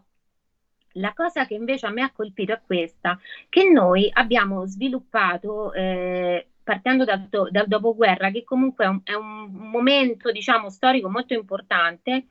la 0.95 1.13
cosa 1.15 1.47
che 1.47 1.55
invece 1.55 1.87
a 1.87 1.91
me 1.91 2.03
ha 2.03 2.13
colpito 2.13 2.53
è 2.53 2.61
questa, 2.65 3.19
che 3.49 3.69
noi 3.71 4.11
abbiamo 4.13 4.67
sviluppato 4.67 5.73
eh, 5.73 6.49
partendo 6.65 7.05
dal, 7.05 7.29
dal 7.29 7.69
dopoguerra, 7.69 8.31
che 8.31 8.43
comunque 8.43 8.87
è 8.87 8.89
un, 8.89 9.01
è 9.05 9.13
un, 9.13 9.51
momento, 9.53 10.33
diciamo, 10.33 10.71
storico 10.71 11.11
molto 11.11 11.35
importante, 11.35 12.27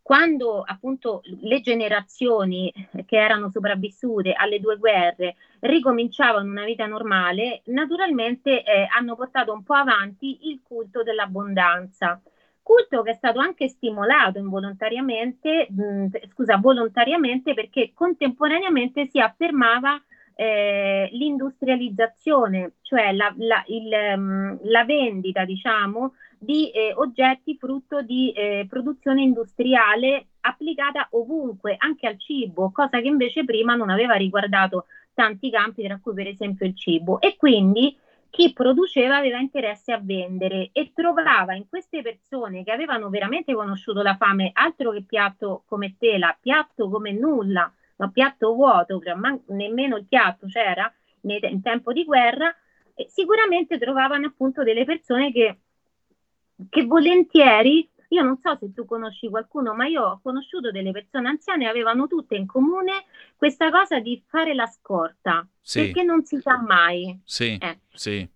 quando 0.00 0.62
appunto 0.64 1.20
le 1.42 1.60
generazioni 1.60 2.72
che 3.04 3.16
erano 3.18 3.50
sopravvissute 3.50 4.32
alle 4.32 4.58
due 4.58 4.78
guerre 4.78 5.36
ricominciavano 5.60 6.50
una 6.50 6.64
vita 6.64 6.86
normale, 6.86 7.60
naturalmente 7.66 8.62
eh, 8.62 8.88
hanno 8.96 9.16
portato 9.16 9.52
un 9.52 9.62
po' 9.62 9.74
avanti 9.74 10.48
il 10.48 10.60
culto 10.66 11.02
dell'abbondanza. 11.02 12.22
Culto 12.62 13.02
che 13.02 13.10
è 13.10 13.14
stato 13.14 13.38
anche 13.40 13.68
stimolato 13.68 14.38
involontariamente, 14.38 15.68
mh, 15.70 16.06
scusa, 16.32 16.56
volontariamente 16.56 17.52
perché 17.52 17.90
contemporaneamente 17.92 19.08
si 19.08 19.20
affermava 19.20 20.00
eh, 20.40 21.08
l'industrializzazione, 21.10 22.74
cioè 22.82 23.12
la, 23.12 23.34
la, 23.38 23.64
il, 23.66 23.90
um, 24.14 24.56
la, 24.70 24.84
vendita, 24.84 25.44
diciamo, 25.44 26.12
di 26.38 26.70
eh, 26.70 26.92
oggetti 26.94 27.56
frutto 27.56 28.02
di 28.02 28.30
eh, 28.30 28.64
produzione 28.68 29.22
industriale 29.22 30.26
applicata 30.42 31.08
ovunque, 31.10 31.74
anche 31.76 32.06
al 32.06 32.20
cibo, 32.20 32.70
cosa 32.70 33.00
che 33.00 33.08
invece 33.08 33.44
prima 33.44 33.74
non 33.74 33.90
aveva 33.90 34.14
riguardato 34.14 34.84
tanti 35.12 35.50
campi, 35.50 35.82
tra 35.82 35.98
cui 36.00 36.14
per 36.14 36.28
esempio 36.28 36.66
il 36.66 36.76
cibo. 36.76 37.20
E 37.20 37.34
quindi 37.36 37.98
chi 38.30 38.52
produceva 38.52 39.16
aveva 39.16 39.38
interesse 39.38 39.90
a 39.90 39.98
vendere 40.00 40.70
e 40.72 40.92
trovava 40.94 41.54
in 41.54 41.68
queste 41.68 42.00
persone 42.00 42.62
che 42.62 42.70
avevano 42.70 43.08
veramente 43.08 43.54
conosciuto 43.54 44.02
la 44.02 44.14
fame 44.14 44.50
altro 44.52 44.92
che 44.92 45.02
piatto 45.02 45.64
come 45.66 45.96
tela, 45.98 46.36
piatto 46.40 46.88
come 46.88 47.10
nulla, 47.10 47.72
ma 47.98 48.08
piatto 48.10 48.54
vuoto, 48.54 49.00
man- 49.16 49.42
nemmeno 49.48 49.96
il 49.96 50.06
piatto 50.06 50.46
c'era 50.46 50.92
nei, 51.22 51.40
in 51.42 51.62
tempo 51.62 51.92
di 51.92 52.04
guerra, 52.04 52.54
sicuramente 53.06 53.78
trovavano 53.78 54.26
appunto 54.26 54.62
delle 54.62 54.84
persone 54.84 55.30
che, 55.30 55.58
che 56.68 56.84
volentieri 56.84 57.88
io 58.08 58.22
non 58.22 58.38
so 58.38 58.56
se 58.58 58.72
tu 58.72 58.86
conosci 58.86 59.28
qualcuno, 59.28 59.74
ma 59.74 59.86
io 59.86 60.02
ho 60.02 60.20
conosciuto 60.22 60.70
delle 60.70 60.92
persone 60.92 61.28
anziane 61.28 61.64
che 61.64 61.70
avevano 61.70 62.06
tutte 62.06 62.36
in 62.36 62.46
comune 62.46 63.04
questa 63.36 63.70
cosa 63.70 63.98
di 63.98 64.22
fare 64.26 64.54
la 64.54 64.66
scorta, 64.66 65.46
sì. 65.60 65.82
perché 65.82 66.02
non 66.04 66.24
si 66.24 66.40
sa 66.40 66.58
mai. 66.58 67.20
Sì, 67.24 67.58
eh. 67.60 67.80
sì. 67.92 68.26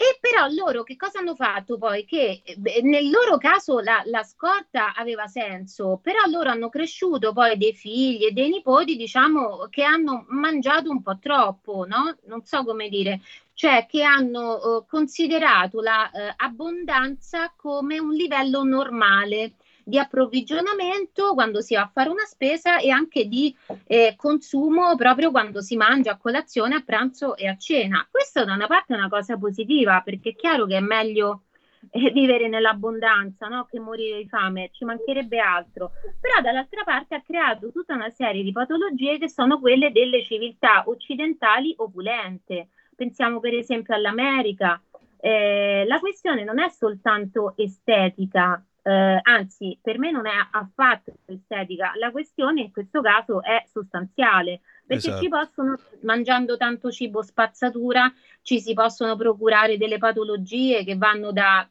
E 0.00 0.16
però 0.20 0.46
loro 0.50 0.84
che 0.84 0.94
cosa 0.96 1.18
hanno 1.18 1.34
fatto 1.34 1.76
poi? 1.76 2.04
Che 2.04 2.42
beh, 2.56 2.82
nel 2.82 3.10
loro 3.10 3.36
caso 3.36 3.80
la, 3.80 4.00
la, 4.04 4.22
scorta 4.22 4.94
aveva 4.94 5.26
senso, 5.26 5.98
però 6.00 6.20
loro 6.30 6.50
hanno 6.50 6.68
cresciuto 6.68 7.32
poi 7.32 7.56
dei 7.58 7.74
figli 7.74 8.24
e 8.24 8.30
dei 8.30 8.48
nipoti, 8.48 8.94
diciamo, 8.94 9.66
che 9.68 9.82
hanno 9.82 10.24
mangiato 10.28 10.88
un 10.90 11.02
po' 11.02 11.18
troppo, 11.18 11.84
no? 11.84 12.16
Non 12.26 12.44
so 12.44 12.62
come 12.64 12.88
dire, 12.88 13.22
cioè 13.54 13.86
che 13.88 14.04
hanno 14.04 14.82
eh, 14.82 14.84
considerato 14.88 15.80
l'abbondanza 15.80 17.38
la, 17.38 17.46
eh, 17.46 17.52
come 17.56 17.98
un 17.98 18.12
livello 18.12 18.62
normale 18.62 19.54
di 19.88 19.98
approvvigionamento 19.98 21.32
quando 21.32 21.62
si 21.62 21.74
va 21.74 21.82
a 21.82 21.90
fare 21.90 22.10
una 22.10 22.26
spesa 22.26 22.78
e 22.78 22.90
anche 22.90 23.26
di 23.26 23.56
eh, 23.86 24.12
consumo 24.18 24.94
proprio 24.96 25.30
quando 25.30 25.62
si 25.62 25.76
mangia 25.76 26.12
a 26.12 26.18
colazione, 26.18 26.74
a 26.74 26.82
pranzo 26.84 27.36
e 27.36 27.48
a 27.48 27.56
cena. 27.56 28.06
Questo 28.10 28.44
da 28.44 28.52
una 28.52 28.66
parte 28.66 28.92
è 28.92 28.98
una 28.98 29.08
cosa 29.08 29.38
positiva 29.38 30.02
perché 30.02 30.30
è 30.30 30.34
chiaro 30.34 30.66
che 30.66 30.76
è 30.76 30.80
meglio 30.80 31.44
eh, 31.90 32.10
vivere 32.10 32.48
nell'abbondanza 32.48 33.48
no? 33.48 33.64
che 33.64 33.80
morire 33.80 34.18
di 34.18 34.28
fame, 34.28 34.68
ci 34.72 34.84
mancherebbe 34.84 35.38
altro. 35.38 35.92
Però 36.20 36.38
dall'altra 36.42 36.84
parte 36.84 37.14
ha 37.14 37.22
creato 37.22 37.72
tutta 37.72 37.94
una 37.94 38.10
serie 38.10 38.42
di 38.42 38.52
patologie 38.52 39.16
che 39.16 39.30
sono 39.30 39.58
quelle 39.58 39.90
delle 39.90 40.22
civiltà 40.22 40.82
occidentali 40.84 41.74
opulente. 41.78 42.68
Pensiamo 42.94 43.40
per 43.40 43.54
esempio 43.54 43.94
all'America. 43.94 44.82
Eh, 45.18 45.84
la 45.86 45.98
questione 45.98 46.44
non 46.44 46.60
è 46.60 46.68
soltanto 46.68 47.54
estetica, 47.56 48.62
eh, 48.88 49.20
anzi 49.22 49.78
per 49.82 49.98
me 49.98 50.10
non 50.10 50.26
è 50.26 50.32
affatto 50.50 51.12
estetica, 51.26 51.92
la 51.96 52.10
questione 52.10 52.62
in 52.62 52.72
questo 52.72 53.02
caso 53.02 53.42
è 53.42 53.62
sostanziale, 53.70 54.60
perché 54.86 55.08
esatto. 55.08 55.22
ci 55.22 55.28
possono, 55.28 55.78
mangiando 56.02 56.56
tanto 56.56 56.90
cibo 56.90 57.20
spazzatura, 57.20 58.10
ci 58.40 58.60
si 58.60 58.72
possono 58.72 59.14
procurare 59.14 59.76
delle 59.76 59.98
patologie 59.98 60.84
che 60.84 60.96
vanno 60.96 61.32
da 61.32 61.68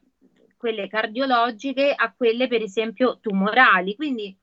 quelle 0.56 0.86
cardiologiche 0.86 1.92
a 1.92 2.12
quelle 2.16 2.46
per 2.46 2.62
esempio 2.62 3.18
tumorali. 3.20 3.96
Quindi 3.96 4.36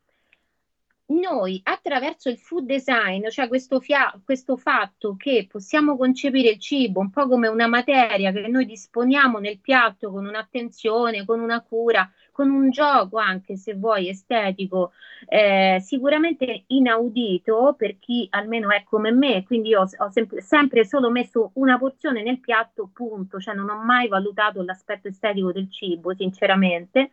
noi 1.07 1.61
attraverso 1.63 2.29
il 2.29 2.37
food 2.37 2.65
design, 2.65 3.27
cioè 3.29 3.47
questo, 3.47 3.79
fia- 3.79 4.19
questo, 4.23 4.57
fatto 4.57 5.15
che 5.15 5.47
possiamo 5.49 5.95
concepire 5.97 6.49
il 6.49 6.59
cibo 6.59 6.99
un 6.99 7.11
po' 7.11 7.27
come 7.27 7.47
una 7.47 7.67
materia 7.67 8.31
che 8.31 8.47
noi 8.47 8.65
disponiamo 8.65 9.37
nel 9.37 9.59
piatto 9.59 10.09
con 10.11 10.25
un'attenzione, 10.25 11.25
con 11.25 11.39
una 11.39 11.61
cura, 11.61 12.09
con 12.35 12.49
un 12.49 12.69
gioco 12.69 13.17
anche 13.17 13.55
se 13.55 13.75
vuoi 13.75 14.09
estetico, 14.09 14.91
eh, 15.25 15.79
sicuramente 15.81 16.65
inaudito 16.67 17.75
per 17.77 17.97
chi 17.97 18.27
almeno 18.31 18.71
è 18.71 18.83
come 18.83 19.09
me, 19.13 19.45
quindi 19.45 19.69
io 19.69 19.83
ho 19.83 20.09
sempre, 20.09 20.41
sempre 20.41 20.83
solo 20.85 21.09
messo 21.09 21.51
una 21.53 21.77
porzione 21.77 22.23
nel 22.23 22.41
piatto, 22.41 22.89
punto, 22.91 23.39
cioè 23.39 23.55
non 23.55 23.69
ho 23.69 23.81
mai 23.81 24.09
valutato 24.09 24.61
l'aspetto 24.63 25.07
estetico 25.07 25.53
del 25.53 25.71
cibo, 25.71 26.13
sinceramente. 26.13 27.11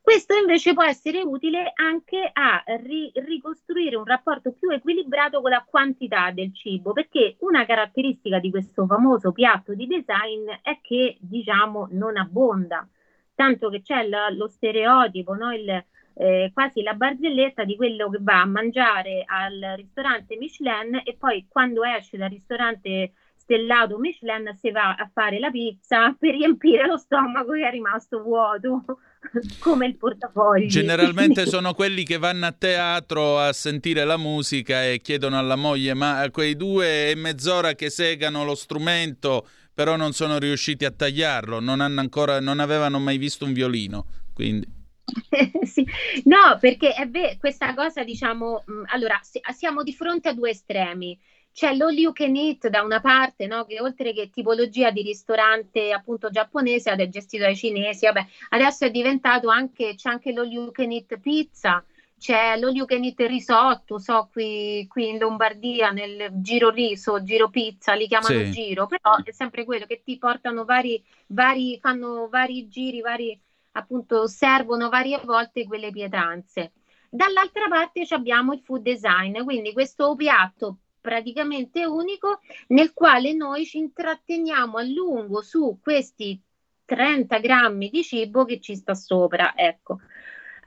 Questo 0.00 0.36
invece 0.36 0.72
può 0.72 0.84
essere 0.84 1.22
utile 1.22 1.72
anche 1.74 2.30
a 2.32 2.62
ri- 2.84 3.10
ricostruire 3.16 3.96
un 3.96 4.04
rapporto 4.04 4.52
più 4.52 4.70
equilibrato 4.70 5.40
con 5.40 5.50
la 5.50 5.66
quantità 5.68 6.30
del 6.30 6.54
cibo, 6.54 6.92
perché 6.92 7.34
una 7.40 7.66
caratteristica 7.66 8.38
di 8.38 8.50
questo 8.50 8.86
famoso 8.86 9.32
piatto 9.32 9.74
di 9.74 9.88
design 9.88 10.48
è 10.62 10.78
che, 10.80 11.16
diciamo, 11.18 11.88
non 11.90 12.16
abbonda, 12.16 12.88
tanto 13.36 13.68
che 13.68 13.82
c'è 13.82 14.08
la, 14.08 14.28
lo 14.30 14.48
stereotipo, 14.48 15.34
no? 15.34 15.52
il, 15.52 15.84
eh, 16.14 16.50
quasi 16.52 16.82
la 16.82 16.94
barzelletta 16.94 17.64
di 17.64 17.76
quello 17.76 18.08
che 18.08 18.18
va 18.20 18.40
a 18.40 18.46
mangiare 18.46 19.22
al 19.26 19.74
ristorante 19.76 20.36
Michelin 20.36 21.02
e 21.04 21.14
poi 21.16 21.46
quando 21.48 21.84
esce 21.84 22.16
dal 22.16 22.30
ristorante 22.30 23.12
stellato 23.36 23.98
Michelin 23.98 24.56
si 24.58 24.70
va 24.72 24.94
a 24.94 25.08
fare 25.12 25.38
la 25.38 25.50
pizza 25.50 26.12
per 26.18 26.34
riempire 26.34 26.86
lo 26.86 26.96
stomaco 26.96 27.52
che 27.52 27.68
è 27.68 27.70
rimasto 27.70 28.22
vuoto 28.22 28.82
come 29.60 29.86
il 29.86 29.96
portafoglio. 29.96 30.66
Generalmente 30.66 31.44
sono 31.46 31.74
quelli 31.74 32.02
che 32.02 32.16
vanno 32.16 32.46
a 32.46 32.52
teatro 32.52 33.38
a 33.38 33.52
sentire 33.52 34.04
la 34.04 34.16
musica 34.16 34.84
e 34.84 35.00
chiedono 35.00 35.38
alla 35.38 35.56
moglie 35.56 35.94
ma 35.94 36.26
quei 36.32 36.56
due 36.56 37.10
e 37.10 37.14
mezz'ora 37.14 37.74
che 37.74 37.90
segano 37.90 38.44
lo 38.44 38.54
strumento 38.54 39.46
però 39.76 39.96
non 39.96 40.12
sono 40.12 40.38
riusciti 40.38 40.86
a 40.86 40.90
tagliarlo, 40.90 41.60
non, 41.60 41.82
ancora, 41.82 42.40
non 42.40 42.60
avevano 42.60 42.98
mai 42.98 43.18
visto 43.18 43.44
un 43.44 43.52
violino. 43.52 44.06
Quindi. 44.32 44.66
sì. 45.64 45.86
No, 46.24 46.56
perché 46.58 46.94
è 46.94 47.06
vero, 47.06 47.36
questa 47.38 47.74
cosa 47.74 48.02
diciamo, 48.02 48.62
mh, 48.64 48.82
allora 48.86 49.20
siamo 49.22 49.82
di 49.82 49.92
fronte 49.92 50.30
a 50.30 50.32
due 50.32 50.48
estremi 50.48 51.18
c'è 51.52 51.74
l'all 51.74 51.96
you 51.96 52.12
can 52.12 52.36
eat 52.36 52.68
da 52.68 52.82
una 52.82 53.00
parte, 53.00 53.46
no? 53.46 53.64
che 53.64 53.80
oltre 53.80 54.12
che 54.12 54.28
tipologia 54.30 54.90
di 54.90 55.00
ristorante 55.02 55.90
appunto 55.90 56.28
giapponese 56.28 56.92
è 56.92 57.08
gestito 57.08 57.44
dai 57.44 57.56
cinesi, 57.56 58.04
vabbè, 58.04 58.26
adesso 58.50 58.84
è 58.84 58.90
diventato 58.90 59.48
anche, 59.48 59.94
c'è 59.94 60.10
anche 60.10 60.32
l'all 60.32 60.50
you 60.50 60.70
can 60.70 60.90
eat 60.90 61.18
pizza, 61.18 61.82
c'è 62.18 62.56
you 62.56 62.86
can 62.86 63.04
eat 63.04 63.20
risotto, 63.20 63.98
so 63.98 64.28
qui, 64.32 64.86
qui 64.88 65.08
in 65.08 65.18
Lombardia 65.18 65.90
nel 65.90 66.28
giro 66.40 66.70
riso, 66.70 67.22
giro 67.22 67.50
pizza, 67.50 67.94
li 67.94 68.06
chiamano 68.08 68.38
sì. 68.44 68.50
giro, 68.50 68.86
però 68.86 69.16
è 69.22 69.32
sempre 69.32 69.64
quello 69.64 69.86
che 69.86 70.02
ti 70.02 70.16
portano 70.16 70.64
vari, 70.64 71.02
vari, 71.28 71.78
fanno 71.80 72.28
vari 72.28 72.68
giri, 72.68 73.00
vari, 73.00 73.38
appunto 73.72 74.26
servono 74.26 74.88
varie 74.88 75.20
volte 75.24 75.66
quelle 75.66 75.90
pietanze. 75.90 76.72
Dall'altra 77.08 77.68
parte 77.68 78.06
abbiamo 78.10 78.52
il 78.52 78.60
food 78.60 78.82
design, 78.82 79.42
quindi 79.42 79.72
questo 79.72 80.14
piatto 80.16 80.78
praticamente 81.00 81.84
unico 81.84 82.40
nel 82.68 82.92
quale 82.92 83.32
noi 83.32 83.64
ci 83.64 83.78
intratteniamo 83.78 84.78
a 84.78 84.82
lungo 84.82 85.40
su 85.40 85.78
questi 85.80 86.40
30 86.84 87.38
grammi 87.38 87.90
di 87.90 88.02
cibo 88.02 88.44
che 88.44 88.58
ci 88.58 88.74
sta 88.74 88.94
sopra. 88.94 89.54
Ecco. 89.54 89.98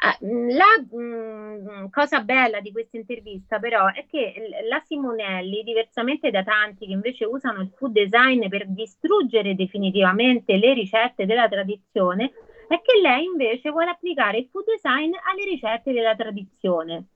Ah, 0.01 0.17
la 0.21 0.79
mh, 0.89 1.83
mm, 1.83 1.85
cosa 1.91 2.21
bella 2.21 2.61
di 2.61 2.71
questa 2.71 2.95
intervista 2.95 3.59
però 3.59 3.87
è 3.91 4.05
che 4.07 4.33
la 4.69 4.81
Simonelli, 4.85 5.61
diversamente 5.63 6.31
da 6.31 6.41
tanti 6.43 6.85
che 6.85 6.93
invece 6.93 7.25
usano 7.25 7.61
il 7.61 7.71
food 7.75 7.91
design 7.91 8.47
per 8.47 8.67
distruggere 8.69 9.55
definitivamente 9.55 10.55
le 10.55 10.73
ricette 10.73 11.25
della 11.25 11.49
tradizione, 11.49 12.31
è 12.69 12.79
che 12.81 12.99
lei 13.01 13.25
invece 13.25 13.71
vuole 13.71 13.89
applicare 13.89 14.37
il 14.37 14.47
food 14.49 14.65
design 14.65 15.11
alle 15.29 15.43
ricette 15.43 15.91
della 15.91 16.15
tradizione 16.15 17.07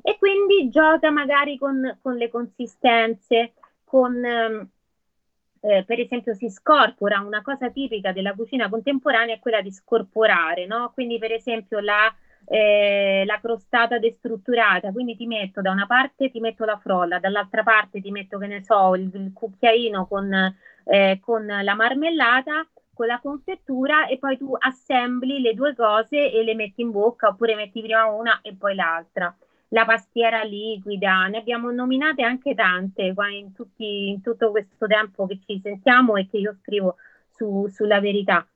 e 0.00 0.16
quindi 0.16 0.70
gioca 0.70 1.10
magari 1.10 1.58
con, 1.58 1.98
con 2.00 2.16
le 2.16 2.30
consistenze, 2.30 3.52
con 3.84 4.24
ehm, 4.24 4.68
eh, 5.60 5.84
per 5.84 6.00
esempio 6.00 6.32
si 6.34 6.48
scorpora, 6.48 7.20
una 7.20 7.42
cosa 7.42 7.70
tipica 7.70 8.12
della 8.12 8.32
cucina 8.34 8.70
contemporanea 8.70 9.34
è 9.34 9.38
quella 9.40 9.60
di 9.60 9.70
scorporare, 9.70 10.66
no? 10.66 10.90
Quindi 10.94 11.18
per 11.18 11.32
esempio 11.32 11.80
la, 11.80 12.10
eh, 12.46 13.24
la 13.26 13.38
crostata 13.40 13.98
destrutturata, 13.98 14.92
quindi 14.92 15.16
ti 15.16 15.26
metto 15.26 15.60
da 15.60 15.70
una 15.70 15.86
parte 15.86 16.30
ti 16.30 16.40
metto 16.40 16.64
la 16.64 16.78
frolla, 16.78 17.18
dall'altra 17.18 17.62
parte 17.62 18.00
ti 18.00 18.10
metto 18.10 18.38
che 18.38 18.46
ne 18.46 18.64
so 18.64 18.94
il, 18.94 19.10
il 19.14 19.32
cucchiaino 19.32 20.06
con, 20.06 20.54
eh, 20.84 21.20
con 21.22 21.46
la 21.46 21.74
marmellata 21.74 22.66
con 22.92 23.06
la 23.06 23.20
confettura 23.20 24.06
e 24.08 24.18
poi 24.18 24.36
tu 24.36 24.54
assembli 24.58 25.40
le 25.40 25.54
due 25.54 25.74
cose 25.74 26.30
e 26.30 26.44
le 26.44 26.54
metti 26.54 26.82
in 26.82 26.90
bocca 26.90 27.28
oppure 27.28 27.54
metti 27.54 27.80
prima 27.80 28.04
una 28.06 28.40
e 28.42 28.54
poi 28.54 28.74
l'altra 28.74 29.34
la 29.72 29.84
pastiera 29.84 30.42
liquida, 30.42 31.26
ne 31.26 31.38
abbiamo 31.38 31.70
nominate 31.70 32.22
anche 32.22 32.54
tante 32.54 33.14
in, 33.32 33.52
tutti, 33.52 34.08
in 34.08 34.20
tutto 34.20 34.50
questo 34.50 34.86
tempo 34.86 35.26
che 35.26 35.38
ci 35.44 35.60
sentiamo 35.62 36.16
e 36.16 36.26
che 36.28 36.38
io 36.38 36.56
scrivo 36.60 36.96
su, 37.28 37.68
sulla 37.68 38.00
verità. 38.00 38.46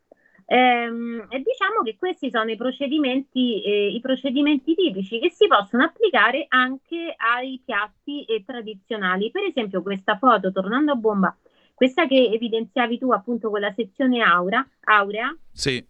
Ehm, 0.47 1.27
e 1.31 1.39
diciamo 1.39 1.83
che 1.83 1.97
questi 1.99 2.31
sono 2.31 2.51
i 2.51 2.57
procedimenti, 2.57 3.63
eh, 3.63 3.89
i 3.89 4.01
procedimenti 4.01 4.75
tipici 4.75 5.19
che 5.19 5.31
si 5.31 5.47
possono 5.47 5.85
applicare 5.85 6.47
anche 6.49 7.15
ai 7.17 7.61
piatti 7.65 8.25
eh, 8.25 8.45
tradizionali. 8.45 9.31
Per 9.31 9.45
esempio, 9.45 9.83
questa 9.83 10.17
foto, 10.19 10.53
tornando 10.53 10.93
a 10.93 10.97
bomba, 10.97 11.37
questa 11.73 12.07
che 12.07 12.31
evidenziavi 12.33 12.99
tu 12.99 13.11
appunto 13.11 13.51
con 13.51 13.61
la 13.61 13.73
sezione 13.73 14.23
aura, 14.23 14.67
aurea. 14.85 15.35
Sì. 15.51 15.85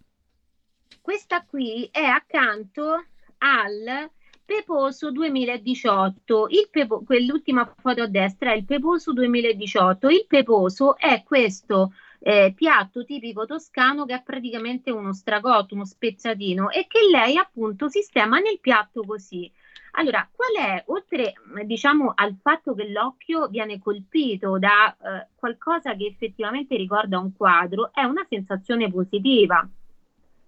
Questa 1.01 1.45
qui 1.47 1.87
è 1.91 2.03
accanto 2.03 3.05
al 3.39 4.09
Peposo 4.45 5.11
2018, 5.11 6.47
il 6.49 6.67
Pepo, 6.69 7.03
quell'ultima 7.03 7.71
foto 7.79 8.03
a 8.03 8.07
destra 8.07 8.51
è 8.51 8.55
il 8.55 8.65
Peposo 8.65 9.11
2018. 9.11 10.07
Il 10.09 10.25
Peposo 10.27 10.97
è 10.97 11.23
questo 11.23 11.93
eh, 12.19 12.53
piatto 12.55 13.03
tipico 13.03 13.45
toscano 13.45 14.05
che 14.05 14.15
è 14.15 14.23
praticamente 14.23 14.91
uno 14.91 15.13
stragotto, 15.13 15.75
uno 15.75 15.85
spezzatino 15.85 16.69
e 16.69 16.87
che 16.87 16.99
lei 17.09 17.37
appunto 17.37 17.89
sistema 17.89 18.39
nel 18.39 18.59
piatto 18.59 19.03
così. 19.03 19.51
Allora, 19.97 20.27
qual 20.29 20.65
è, 20.65 20.83
oltre 20.87 21.33
diciamo 21.63 22.11
al 22.13 22.35
fatto 22.41 22.75
che 22.75 22.89
l'occhio 22.89 23.47
viene 23.47 23.79
colpito 23.79 24.59
da 24.59 24.91
eh, 24.91 25.27
qualcosa 25.35 25.95
che 25.95 26.05
effettivamente 26.05 26.75
ricorda 26.75 27.17
un 27.17 27.33
quadro, 27.35 27.91
è 27.93 28.03
una 28.03 28.25
sensazione 28.27 28.91
positiva 28.91 29.67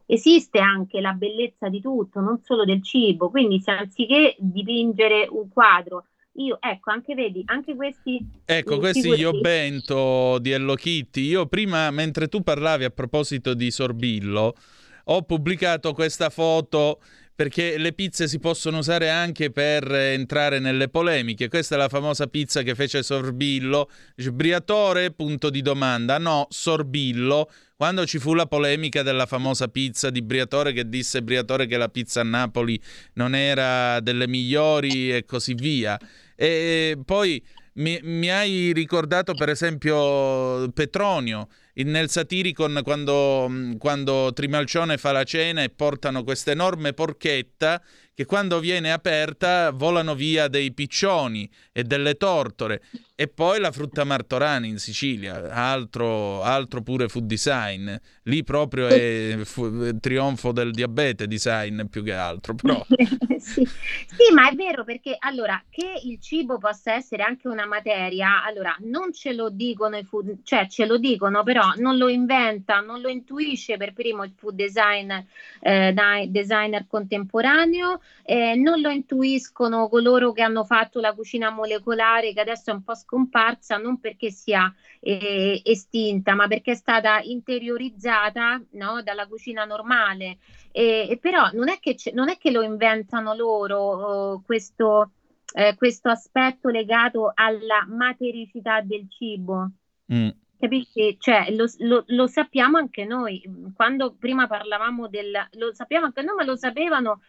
esiste 0.08 0.60
anche 0.60 1.02
la 1.02 1.12
bellezza 1.12 1.68
di 1.68 1.82
tutto, 1.82 2.22
non 2.22 2.40
solo 2.42 2.64
del 2.64 2.82
cibo, 2.82 3.30
quindi 3.30 3.60
se 3.60 3.72
anziché 3.72 4.36
dipingere 4.40 5.28
un 5.30 5.50
quadro, 5.50 6.06
io 6.38 6.58
ecco, 6.62 6.92
anche 6.92 7.14
vedi, 7.16 7.42
anche 7.46 7.76
questi 7.76 8.26
Ecco, 8.46 8.78
questi 8.78 9.10
io 9.10 9.40
bento 9.40 10.38
di 10.40 10.52
Hello 10.52 10.76
Kitty. 10.76 11.22
Io 11.22 11.48
prima 11.48 11.90
mentre 11.92 12.28
tu 12.28 12.42
parlavi 12.42 12.84
a 12.84 12.90
proposito 12.90 13.54
di 13.54 13.72
Sorbillo, 13.72 14.56
ho 15.06 15.22
pubblicato 15.24 15.94
questa 15.94 16.30
foto 16.30 17.00
perché 17.38 17.78
le 17.78 17.94
pizze 17.94 18.28
si 18.28 18.40
possono 18.40 18.80
usare 18.80 19.12
anche 19.12 19.52
per 19.52 19.92
entrare 19.94 20.58
nelle 20.58 20.90
polemiche. 20.90 21.50
Questa 21.50 21.76
è 21.76 21.78
la 21.78 21.88
famosa 21.88 22.26
pizza 22.26 22.64
che 22.64 22.74
fece 22.74 23.04
Sorbillo. 23.04 23.92
Briatore, 24.32 25.12
punto 25.12 25.52
di 25.52 25.62
domanda. 25.62 26.18
No, 26.18 26.48
Sorbillo. 26.50 27.48
Quando 27.76 28.08
ci 28.08 28.18
fu 28.18 28.34
la 28.34 28.48
polemica 28.48 29.04
della 29.04 29.28
famosa 29.28 29.68
pizza 29.68 30.10
di 30.10 30.24
Briatore 30.24 30.74
che 30.74 30.90
disse 30.90 31.22
Briatore 31.22 31.68
che 31.68 31.78
la 31.78 31.90
pizza 31.90 32.22
a 32.22 32.24
Napoli 32.24 32.82
non 33.14 33.36
era 33.36 34.00
delle 34.00 34.28
migliori 34.28 35.14
e 35.14 35.24
così 35.26 35.54
via. 35.54 35.96
E 36.40 37.00
poi 37.04 37.44
mi, 37.74 38.00
mi 38.04 38.30
hai 38.30 38.72
ricordato 38.74 39.34
per 39.34 39.50
esempio 39.50 40.70
Petronio 40.72 41.48
nel 41.74 42.10
Satiricon 42.10 42.82
quando, 42.84 43.50
quando 43.80 44.32
Trimalcione 44.34 44.98
fa 44.98 45.12
la 45.12 45.24
cena 45.24 45.64
e 45.64 45.70
portano 45.70 46.24
questa 46.24 46.52
enorme 46.52 46.94
porchetta 46.94 47.82
che 48.18 48.26
quando 48.26 48.60
viene 48.60 48.92
aperta 48.92 49.70
volano 49.70 50.16
via 50.16 50.48
dei 50.48 50.74
piccioni 50.74 51.48
e 51.72 51.84
delle 51.84 52.16
tortore. 52.16 52.82
E 53.14 53.28
poi 53.28 53.60
la 53.60 53.72
frutta 53.72 54.04
martorana 54.06 54.66
in 54.66 54.80
Sicilia, 54.80 55.52
altro, 55.52 56.42
altro 56.42 56.82
pure 56.82 57.10
food 57.10 57.26
design. 57.26 57.94
Lì 58.24 58.44
proprio 58.44 58.88
è 58.88 59.38
fu- 59.46 60.00
trionfo 60.00 60.52
del 60.52 60.72
diabete 60.72 61.28
design 61.28 61.84
più 61.84 62.04
che 62.04 62.14
altro. 62.14 62.56
Però. 62.56 62.84
sì. 63.38 63.64
sì, 63.64 64.34
ma 64.34 64.50
è 64.50 64.56
vero 64.56 64.84
perché 64.84 65.16
allora 65.20 65.64
che 65.70 66.02
il 66.04 66.20
cibo 66.20 66.58
possa 66.58 66.94
essere 66.94 67.22
anche 67.22 67.48
una 67.48 67.68
materia, 67.68 68.44
allora 68.44 68.76
non 68.80 69.14
ce 69.14 69.34
lo 69.34 69.52
dicono 69.52 69.96
i 69.96 70.04
food, 70.04 70.40
cioè 70.42 70.66
ce 70.68 70.88
lo 70.88 70.98
dicono, 70.98 71.44
però 71.44 71.74
non 71.78 71.98
lo 71.98 72.08
inventa, 72.08 72.80
non 72.80 73.00
lo 73.00 73.10
intuisce 73.10 73.78
per 73.78 73.94
primo 73.94 74.24
il 74.24 74.34
food 74.36 74.56
design, 74.56 75.12
eh, 75.60 75.94
designer 76.30 76.88
contemporaneo, 76.88 78.00
eh, 78.24 78.56
non 78.56 78.82
lo 78.82 78.90
intuiscono 78.90 79.88
coloro 79.88 80.32
che 80.34 80.42
hanno 80.42 80.66
fatto 80.66 81.00
la 81.00 81.14
cucina 81.14 81.50
molecolare 81.50 82.34
che 82.34 82.42
adesso 82.42 82.72
è 82.72 82.74
un 82.74 82.84
po' 82.84 82.94
scomparsa 82.94 83.78
non 83.78 84.00
perché 84.00 84.32
sia 84.32 84.74
eh, 85.00 85.62
estinta, 85.64 86.36
ma 86.36 86.48
perché 86.48 86.72
è 86.72 86.76
stata 86.76 87.22
interiorizzata 87.22 88.62
no, 88.72 89.02
dalla 89.02 89.28
cucina 89.28 89.64
normale. 89.64 90.40
E, 90.72 91.18
però 91.22 91.50
non 91.54 91.70
è, 91.70 91.80
che 91.80 91.96
non 92.14 92.30
è 92.30 92.38
che 92.38 92.52
lo 92.52 92.62
inventano 92.62 93.34
loro 93.34 93.78
oh, 93.80 94.42
questo, 94.42 95.12
eh, 95.54 95.76
questo 95.78 96.10
aspetto 96.10 96.70
legato 96.70 97.32
alla 97.34 97.86
matericità 97.88 98.82
del 98.82 99.08
cibo. 99.10 99.70
Mm. 100.14 100.30
Capisci? 100.60 101.18
Cioè, 101.20 101.52
lo, 101.52 101.66
lo, 101.80 102.04
lo, 102.08 102.28
sappiamo 102.28 102.78
anche 102.78 103.06
noi. 103.06 103.42
Quando 103.76 104.16
prima 104.16 104.48
parlavamo 104.48 105.08
del... 105.08 105.32
Lo 105.52 105.74
sappiamo 105.74 106.08
anche 106.08 106.24
noi, 106.24 106.36
ma 106.36 106.44
lo 106.44 106.56
sapevano 106.56 107.22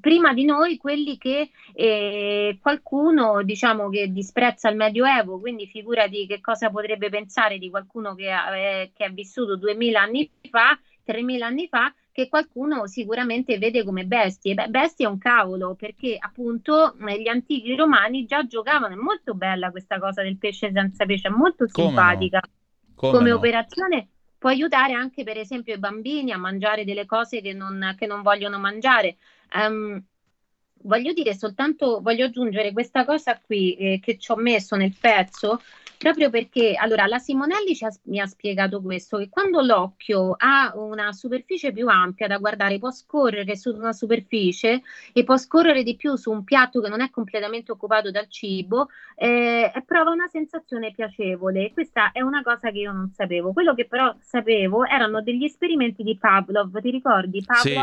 prima 0.00 0.32
di 0.32 0.44
noi 0.44 0.76
quelli 0.76 1.16
che 1.18 1.50
eh, 1.74 2.58
qualcuno 2.60 3.42
diciamo 3.42 3.88
che 3.88 4.10
disprezza 4.10 4.68
il 4.68 4.76
Medioevo, 4.76 5.38
quindi 5.38 5.66
figurati 5.66 6.26
che 6.26 6.40
cosa 6.40 6.70
potrebbe 6.70 7.08
pensare 7.08 7.58
di 7.58 7.70
qualcuno 7.70 8.14
che 8.14 8.30
ha, 8.30 8.56
eh, 8.56 8.92
che 8.94 9.04
ha 9.04 9.10
vissuto 9.10 9.56
duemila 9.56 10.02
anni 10.02 10.30
fa 10.50 10.78
3.000 11.06 11.42
anni 11.42 11.68
fa 11.68 11.94
che 12.10 12.28
qualcuno 12.28 12.86
sicuramente 12.86 13.58
vede 13.58 13.84
come 13.84 14.06
bestie. 14.06 14.54
Beh, 14.54 14.68
bestie 14.68 15.06
è 15.06 15.08
un 15.08 15.18
cavolo, 15.18 15.74
perché 15.74 16.16
appunto 16.18 16.96
gli 16.98 17.28
antichi 17.28 17.76
romani 17.76 18.24
già 18.24 18.46
giocavano, 18.46 18.94
è 18.94 18.96
molto 18.96 19.34
bella 19.34 19.70
questa 19.70 19.98
cosa 19.98 20.22
del 20.22 20.38
pesce 20.38 20.72
senza 20.72 21.04
pesce, 21.04 21.28
è 21.28 21.30
molto 21.30 21.66
Come 21.70 21.88
simpatica 21.88 22.40
no? 22.42 22.50
Come 22.94 23.18
come 23.18 23.30
no? 23.30 23.36
operazione. 23.36 24.08
Può 24.38 24.50
aiutare 24.50 24.94
anche 24.94 25.24
per 25.24 25.36
esempio 25.38 25.74
i 25.74 25.78
bambini 25.78 26.32
a 26.32 26.38
mangiare 26.38 26.84
delle 26.84 27.06
cose 27.06 27.40
che 27.40 27.52
non, 27.52 27.94
che 27.98 28.06
non 28.06 28.22
vogliono 28.22 28.58
mangiare. 28.58 29.16
Ehm, 29.52 30.02
voglio 30.82 31.12
dire 31.12 31.34
soltanto, 31.34 32.00
voglio 32.00 32.26
aggiungere 32.26 32.72
questa 32.72 33.04
cosa 33.04 33.38
qui 33.40 33.74
eh, 33.76 34.00
che 34.00 34.18
ci 34.18 34.30
ho 34.30 34.36
messo 34.36 34.76
nel 34.76 34.94
pezzo, 34.98 35.60
proprio 35.98 36.28
perché, 36.30 36.74
allora, 36.74 37.06
la 37.06 37.18
Simonelli 37.18 37.76
ha- 37.80 37.98
mi 38.04 38.20
ha 38.20 38.26
spiegato 38.26 38.80
questo, 38.82 39.16
che 39.16 39.28
quando 39.28 39.62
l'occhio 39.62 40.34
ha 40.36 40.72
una 40.76 41.12
superficie 41.12 41.72
più 41.72 41.88
ampia 41.88 42.26
da 42.26 42.36
guardare, 42.36 42.78
può 42.78 42.90
scorrere 42.90 43.56
su 43.56 43.74
una 43.74 43.92
superficie 43.92 44.82
e 45.12 45.24
può 45.24 45.36
scorrere 45.38 45.82
di 45.82 45.96
più 45.96 46.14
su 46.16 46.30
un 46.30 46.44
piatto 46.44 46.80
che 46.80 46.88
non 46.88 47.00
è 47.00 47.10
completamente 47.10 47.72
occupato 47.72 48.10
dal 48.10 48.28
cibo, 48.28 48.88
eh, 49.16 49.72
e 49.74 49.82
prova 49.84 50.10
una 50.10 50.28
sensazione 50.28 50.92
piacevole. 50.92 51.72
Questa 51.72 52.12
è 52.12 52.20
una 52.20 52.42
cosa 52.42 52.70
che 52.70 52.78
io 52.78 52.92
non 52.92 53.10
sapevo. 53.10 53.52
Quello 53.52 53.74
che 53.74 53.86
però 53.86 54.14
sapevo 54.20 54.84
erano 54.84 55.22
degli 55.22 55.44
esperimenti 55.44 56.02
di 56.02 56.16
Pavlov, 56.16 56.78
ti 56.80 56.90
ricordi? 56.90 57.40
Sì. 57.40 57.74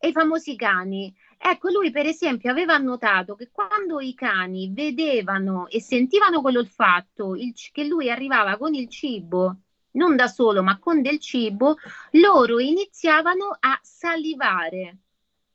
E 0.00 0.08
i 0.08 0.12
famosi 0.12 0.54
cani. 0.56 1.14
Ecco, 1.36 1.70
lui 1.70 1.90
per 1.90 2.06
esempio 2.06 2.50
aveva 2.50 2.76
notato 2.78 3.34
che 3.34 3.50
quando 3.50 4.00
i 4.00 4.14
cani 4.14 4.70
vedevano 4.72 5.68
e 5.68 5.80
sentivano 5.80 6.40
quell'olfatto, 6.40 7.34
il 7.34 7.52
che 7.72 7.84
lui 7.84 8.10
arrivava 8.10 8.56
con 8.56 8.74
il 8.74 8.88
cibo, 8.88 9.56
non 9.92 10.16
da 10.16 10.26
solo, 10.28 10.62
ma 10.62 10.78
con 10.78 11.02
del 11.02 11.18
cibo, 11.18 11.76
loro 12.12 12.58
iniziavano 12.60 13.56
a 13.58 13.78
salivare, 13.82 14.98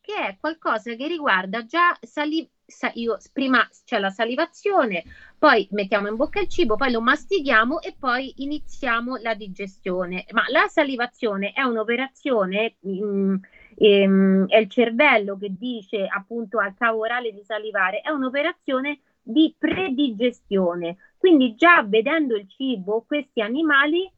che 0.01 0.13
è 0.15 0.38
qualcosa 0.39 0.93
che 0.95 1.08
riguarda 1.08 1.65
già 1.65 1.97
sali- 2.01 2.49
sa- 2.65 2.91
io, 2.95 3.17
prima 3.32 3.67
c'è 3.86 3.99
la 3.99 4.10
salivazione, 4.10 5.03
poi 5.38 5.67
mettiamo 5.71 6.08
in 6.10 6.15
bocca 6.15 6.39
il 6.41 6.47
cibo, 6.49 6.75
poi 6.75 6.91
lo 6.91 7.01
mastichiamo 7.01 7.82
e 7.82 7.95
poi 7.97 8.34
iniziamo 8.38 9.17
la 9.17 9.34
digestione. 9.34 10.25
Ma 10.32 10.43
la 10.49 10.67
salivazione 10.67 11.51
è 11.53 11.62
un'operazione, 11.62 12.77
mm, 12.86 13.36
ehm, 13.77 14.47
è 14.47 14.57
il 14.57 14.69
cervello 14.69 15.38
che 15.38 15.53
dice 15.57 16.05
appunto 16.05 16.59
al 16.59 16.73
cavo 16.75 16.99
orale 16.99 17.31
di 17.31 17.43
salivare, 17.43 18.01
è 18.01 18.09
un'operazione 18.09 18.99
di 19.21 19.53
predigestione. 19.57 20.97
Quindi 21.17 21.55
già 21.55 21.83
vedendo 21.83 22.36
il 22.36 22.47
cibo, 22.49 23.03
questi 23.07 23.41
animali 23.41 24.09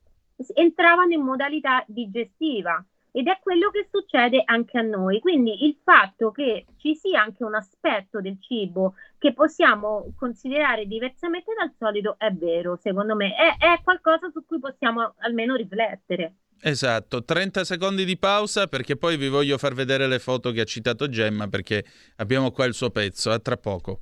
entravano 0.54 1.14
in 1.14 1.22
modalità 1.22 1.84
digestiva 1.88 2.84
ed 3.16 3.28
è 3.28 3.40
quello 3.42 3.70
che 3.70 3.88
succede 3.90 4.42
anche 4.44 4.78
a 4.78 4.82
noi. 4.82 5.22
Quindi 5.22 5.66
il 5.66 5.78
fatto 5.82 6.32
che 6.32 6.66
ci 6.76 6.96
sia 6.96 7.22
anche 7.22 7.46
un 7.46 7.56
aspetto 7.56 8.20
del 8.20 8.38
cibo 8.42 8.96
che 9.18 9.34
possiamo 9.34 10.14
considerare 10.18 10.86
diversamente 10.86 11.54
dal 11.58 11.72
solito 11.80 12.16
è 12.18 12.30
vero, 12.32 12.78
secondo 12.82 13.16
me, 13.16 13.34
è, 13.34 13.56
è 13.58 13.82
qualcosa 13.82 14.30
su 14.34 14.46
cui 14.46 14.60
possiamo 14.60 15.14
almeno 15.20 15.56
riflettere. 15.56 16.36
Esatto, 16.62 17.24
30 17.24 17.64
secondi 17.64 18.04
di 18.04 18.18
pausa 18.18 18.68
perché 18.68 18.98
poi 18.98 19.16
vi 19.16 19.30
voglio 19.30 19.58
far 19.58 19.74
vedere 19.74 20.08
le 20.08 20.20
foto 20.20 20.52
che 20.52 20.62
ha 20.62 20.66
citato 20.66 21.08
Gemma 21.08 21.48
perché 21.48 21.86
abbiamo 22.18 22.52
qua 22.52 22.66
il 22.66 22.74
suo 22.74 22.90
pezzo, 22.90 23.32
a 23.32 23.40
tra 23.40 23.56
poco. 23.56 24.02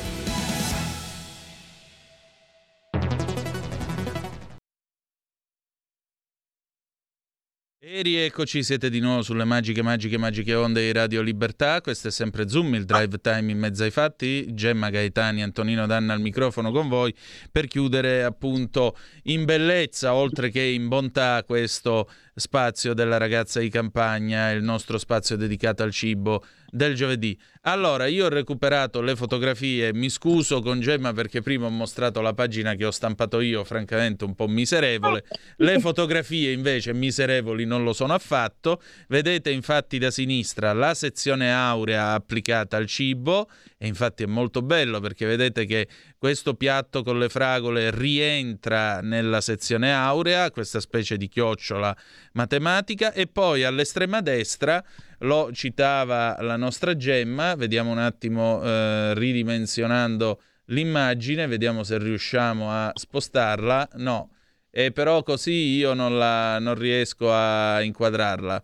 E 7.83 8.03
rieccoci, 8.03 8.61
siete 8.61 8.91
di 8.91 8.99
nuovo 8.99 9.23
sulle 9.23 9.43
magiche, 9.43 9.81
magiche, 9.81 10.15
magiche 10.15 10.53
onde 10.53 10.83
di 10.83 10.91
Radio 10.91 11.23
Libertà. 11.23 11.81
Questo 11.81 12.09
è 12.09 12.11
sempre 12.11 12.47
Zoom, 12.47 12.75
il 12.75 12.85
drive 12.85 13.19
time 13.19 13.51
in 13.51 13.57
mezzo 13.57 13.81
ai 13.81 13.89
fatti. 13.89 14.53
Gemma 14.53 14.91
Gaetani, 14.91 15.41
Antonino 15.41 15.87
Danna 15.87 16.13
al 16.13 16.21
microfono 16.21 16.71
con 16.71 16.87
voi 16.87 17.11
per 17.51 17.65
chiudere 17.65 18.23
appunto 18.23 18.95
in 19.23 19.45
bellezza, 19.45 20.13
oltre 20.13 20.51
che 20.51 20.61
in 20.61 20.89
bontà, 20.89 21.43
questo 21.43 22.07
spazio 22.35 22.93
della 22.93 23.17
ragazza 23.17 23.59
di 23.59 23.69
campagna, 23.69 24.51
il 24.51 24.61
nostro 24.61 24.99
spazio 24.99 25.35
dedicato 25.35 25.81
al 25.81 25.91
cibo 25.91 26.45
del 26.71 26.95
giovedì. 26.95 27.37
Allora, 27.63 28.07
io 28.07 28.25
ho 28.25 28.29
recuperato 28.29 29.01
le 29.01 29.15
fotografie, 29.15 29.93
mi 29.93 30.09
scuso 30.09 30.61
con 30.61 30.79
Gemma 30.79 31.13
perché 31.13 31.41
prima 31.41 31.67
ho 31.67 31.69
mostrato 31.69 32.21
la 32.21 32.33
pagina 32.33 32.73
che 32.73 32.85
ho 32.85 32.91
stampato 32.91 33.39
io, 33.39 33.63
francamente 33.63 34.23
un 34.23 34.33
po' 34.33 34.47
miserevole. 34.47 35.23
Le 35.57 35.79
fotografie 35.79 36.51
invece 36.51 36.93
miserevoli 36.93 37.65
non 37.65 37.83
lo 37.83 37.93
sono 37.93 38.13
affatto. 38.13 38.81
Vedete 39.07 39.51
infatti 39.51 39.99
da 39.99 40.09
sinistra 40.09 40.73
la 40.73 40.95
sezione 40.95 41.53
aurea 41.53 42.13
applicata 42.13 42.77
al 42.77 42.87
cibo 42.87 43.49
e 43.77 43.85
infatti 43.85 44.23
è 44.23 44.27
molto 44.27 44.61
bello 44.61 44.99
perché 44.99 45.25
vedete 45.25 45.65
che 45.65 45.87
questo 46.17 46.53
piatto 46.53 47.03
con 47.03 47.19
le 47.19 47.29
fragole 47.29 47.91
rientra 47.91 49.01
nella 49.01 49.41
sezione 49.41 49.93
aurea, 49.93 50.51
questa 50.51 50.79
specie 50.79 51.17
di 51.17 51.27
chiocciola 51.27 51.95
matematica 52.33 53.11
e 53.11 53.27
poi 53.27 53.63
all'estrema 53.63 54.21
destra 54.21 54.83
lo 55.21 55.51
citava 55.51 56.37
la 56.41 56.55
nostra 56.55 56.95
Gemma, 56.95 57.55
vediamo 57.55 57.91
un 57.91 57.99
attimo 57.99 58.61
eh, 58.63 59.13
ridimensionando 59.13 60.41
l'immagine, 60.65 61.47
vediamo 61.47 61.83
se 61.83 61.97
riusciamo 61.97 62.69
a 62.71 62.91
spostarla, 62.93 63.89
no, 63.95 64.31
e 64.69 64.91
però 64.91 65.21
così 65.23 65.75
io 65.75 65.93
non, 65.93 66.17
la, 66.17 66.59
non 66.59 66.75
riesco 66.75 67.31
a 67.31 67.81
inquadrarla. 67.81 68.63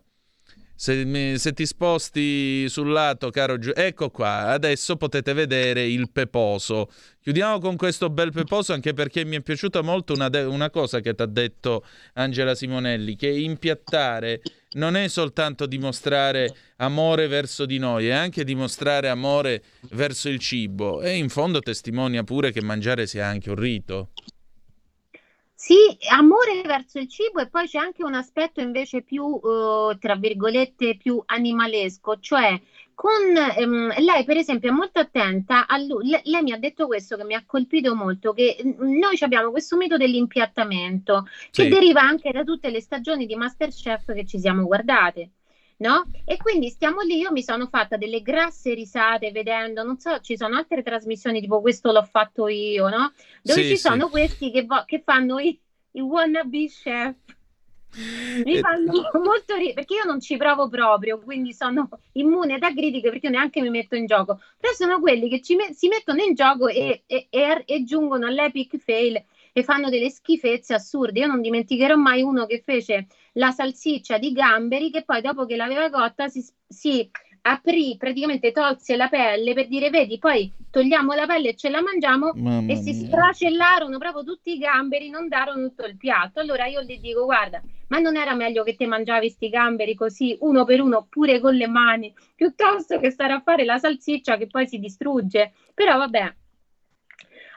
Se, 0.80 1.38
se 1.38 1.52
ti 1.54 1.66
sposti 1.66 2.68
sul 2.68 2.92
lato, 2.92 3.30
caro 3.30 3.58
Giu, 3.58 3.72
ecco 3.74 4.10
qua, 4.10 4.50
adesso 4.50 4.94
potete 4.94 5.32
vedere 5.32 5.84
il 5.84 6.08
peposo. 6.08 6.88
Chiudiamo 7.20 7.58
con 7.58 7.74
questo 7.74 8.10
bel 8.10 8.30
peposo 8.30 8.74
anche 8.74 8.92
perché 8.92 9.24
mi 9.24 9.34
è 9.34 9.40
piaciuta 9.40 9.82
molto 9.82 10.12
una, 10.12 10.28
de- 10.28 10.44
una 10.44 10.70
cosa 10.70 11.00
che 11.00 11.16
ti 11.16 11.22
ha 11.22 11.26
detto 11.26 11.84
Angela 12.12 12.54
Simonelli, 12.54 13.16
che 13.16 13.28
impiattare 13.28 14.40
non 14.74 14.94
è 14.94 15.08
soltanto 15.08 15.66
dimostrare 15.66 16.54
amore 16.76 17.26
verso 17.26 17.66
di 17.66 17.78
noi, 17.78 18.06
è 18.06 18.12
anche 18.12 18.44
dimostrare 18.44 19.08
amore 19.08 19.64
verso 19.90 20.28
il 20.28 20.38
cibo 20.38 21.02
e 21.02 21.16
in 21.16 21.28
fondo 21.28 21.58
testimonia 21.58 22.22
pure 22.22 22.52
che 22.52 22.62
mangiare 22.62 23.08
sia 23.08 23.26
anche 23.26 23.50
un 23.50 23.56
rito. 23.56 24.10
Sì, 25.60 25.74
amore 26.10 26.62
verso 26.62 26.98
il 27.00 27.08
cibo 27.08 27.40
e 27.40 27.48
poi 27.48 27.66
c'è 27.66 27.78
anche 27.78 28.04
un 28.04 28.14
aspetto 28.14 28.60
invece 28.60 29.02
più, 29.02 29.40
eh, 29.42 29.96
tra 29.98 30.14
virgolette, 30.14 30.96
più 30.96 31.20
animalesco, 31.26 32.18
cioè 32.20 32.60
con 32.94 33.10
ehm, 33.36 33.92
lei 34.00 34.24
per 34.24 34.36
esempio 34.36 34.70
è 34.70 34.72
molto 34.72 35.00
attenta 35.00 35.66
a 35.66 35.76
lui, 35.78 36.08
le- 36.10 36.20
lei 36.24 36.42
mi 36.42 36.52
ha 36.52 36.58
detto 36.58 36.86
questo 36.86 37.16
che 37.16 37.24
mi 37.24 37.34
ha 37.34 37.44
colpito 37.44 37.94
molto, 37.96 38.32
che 38.32 38.56
mm, 38.64 38.98
noi 38.98 39.16
abbiamo 39.20 39.50
questo 39.50 39.76
mito 39.76 39.96
dell'impiattamento 39.96 41.24
che 41.50 41.64
Sì. 41.64 41.68
deriva 41.68 42.02
anche 42.02 42.30
da 42.30 42.44
tutte 42.44 42.70
le 42.70 42.80
stagioni 42.80 43.26
di 43.26 43.34
Masterchef 43.34 44.12
che 44.14 44.24
ci 44.24 44.38
siamo 44.38 44.64
guardate. 44.64 45.30
No? 45.80 46.08
E 46.24 46.36
quindi 46.36 46.68
stiamo 46.70 47.00
lì, 47.02 47.18
io 47.18 47.30
mi 47.32 47.42
sono 47.42 47.66
fatta 47.68 47.96
delle 47.96 48.20
grasse 48.22 48.74
risate 48.74 49.30
vedendo, 49.30 49.82
non 49.84 49.98
so, 49.98 50.20
ci 50.20 50.36
sono 50.36 50.56
altre 50.56 50.82
trasmissioni 50.82 51.40
tipo 51.40 51.60
questo 51.60 51.92
l'ho 51.92 52.02
fatto 52.04 52.48
io, 52.48 52.88
no? 52.88 53.12
Dove 53.42 53.64
Sì, 53.64 53.64
ci 53.64 53.76
sì. 53.76 53.78
sono 53.78 54.08
questi 54.10 54.50
che, 54.50 54.64
vo- 54.64 54.84
che 54.84 55.00
fanno 55.04 55.38
i, 55.38 55.58
i 55.92 56.00
wannabe 56.00 56.66
chef. 56.66 57.16
Mi 58.44 58.56
Eh, 58.56 58.60
fanno 58.60 58.92
molto 59.22 59.54
ridere 59.56 59.74
perché 59.74 59.94
io 59.94 60.04
non 60.04 60.20
ci 60.20 60.36
provo 60.36 60.68
proprio, 60.68 61.18
quindi 61.20 61.52
sono 61.52 61.88
immune 62.12 62.58
da 62.58 62.72
critiche 62.72 63.10
perché 63.10 63.26
io 63.26 63.32
neanche 63.32 63.60
mi 63.60 63.70
metto 63.70 63.96
in 63.96 64.06
gioco. 64.06 64.40
Però 64.58 64.72
sono 64.74 65.00
quelli 65.00 65.28
che 65.28 65.40
ci 65.42 65.54
me- 65.56 65.72
si 65.74 65.88
mettono 65.88 66.22
in 66.22 66.34
gioco 66.34 66.68
e, 66.68 67.02
e- 67.06 67.26
e- 67.30 67.62
e 67.66 67.84
giungono 67.84 68.26
all'epic 68.26 68.78
fail 68.78 69.22
e 69.52 69.62
fanno 69.64 69.88
delle 69.90 70.10
schifezze 70.10 70.74
assurde. 70.74 71.20
Io 71.20 71.26
non 71.26 71.40
dimenticherò 71.40 71.96
mai 71.96 72.22
uno 72.22 72.46
che 72.46 72.62
fece 72.64 73.06
la 73.34 73.50
salsiccia 73.50 74.18
di 74.18 74.32
gamberi 74.32 74.90
che 74.90 75.04
poi 75.04 75.20
dopo 75.20 75.46
che 75.46 75.56
l'aveva 75.56 75.90
cotta 75.90 76.28
si, 76.28 76.44
si 76.66 77.10
aprì, 77.42 77.96
praticamente 77.96 78.52
tolse 78.52 78.96
la 78.96 79.08
pelle 79.08 79.54
per 79.54 79.68
dire, 79.68 79.90
vedi, 79.90 80.18
poi 80.18 80.52
togliamo 80.70 81.14
la 81.14 81.26
pelle 81.26 81.50
e 81.50 81.56
ce 81.56 81.70
la 81.70 81.80
mangiamo 81.80 82.32
Mamma 82.34 82.72
e 82.72 82.76
si 82.76 82.92
mia. 82.92 83.06
sfracellarono 83.06 83.98
proprio 83.98 84.24
tutti 84.24 84.52
i 84.52 84.58
gamberi, 84.58 85.06
inondarono 85.06 85.68
tutto 85.68 85.86
il 85.86 85.96
piatto. 85.96 86.40
Allora 86.40 86.66
io 86.66 86.82
gli 86.82 86.98
dico, 86.98 87.24
guarda, 87.24 87.62
ma 87.88 87.98
non 87.98 88.16
era 88.16 88.34
meglio 88.34 88.64
che 88.64 88.76
te 88.76 88.86
mangiavi 88.86 89.30
sti 89.30 89.48
gamberi 89.48 89.94
così 89.94 90.36
uno 90.40 90.64
per 90.64 90.80
uno, 90.80 91.06
pure 91.08 91.40
con 91.40 91.54
le 91.54 91.68
mani, 91.68 92.12
piuttosto 92.34 92.98
che 92.98 93.10
stare 93.10 93.32
a 93.32 93.40
fare 93.40 93.64
la 93.64 93.78
salsiccia 93.78 94.36
che 94.36 94.46
poi 94.46 94.66
si 94.66 94.78
distrugge. 94.78 95.52
Però 95.74 95.96
vabbè. 95.96 96.34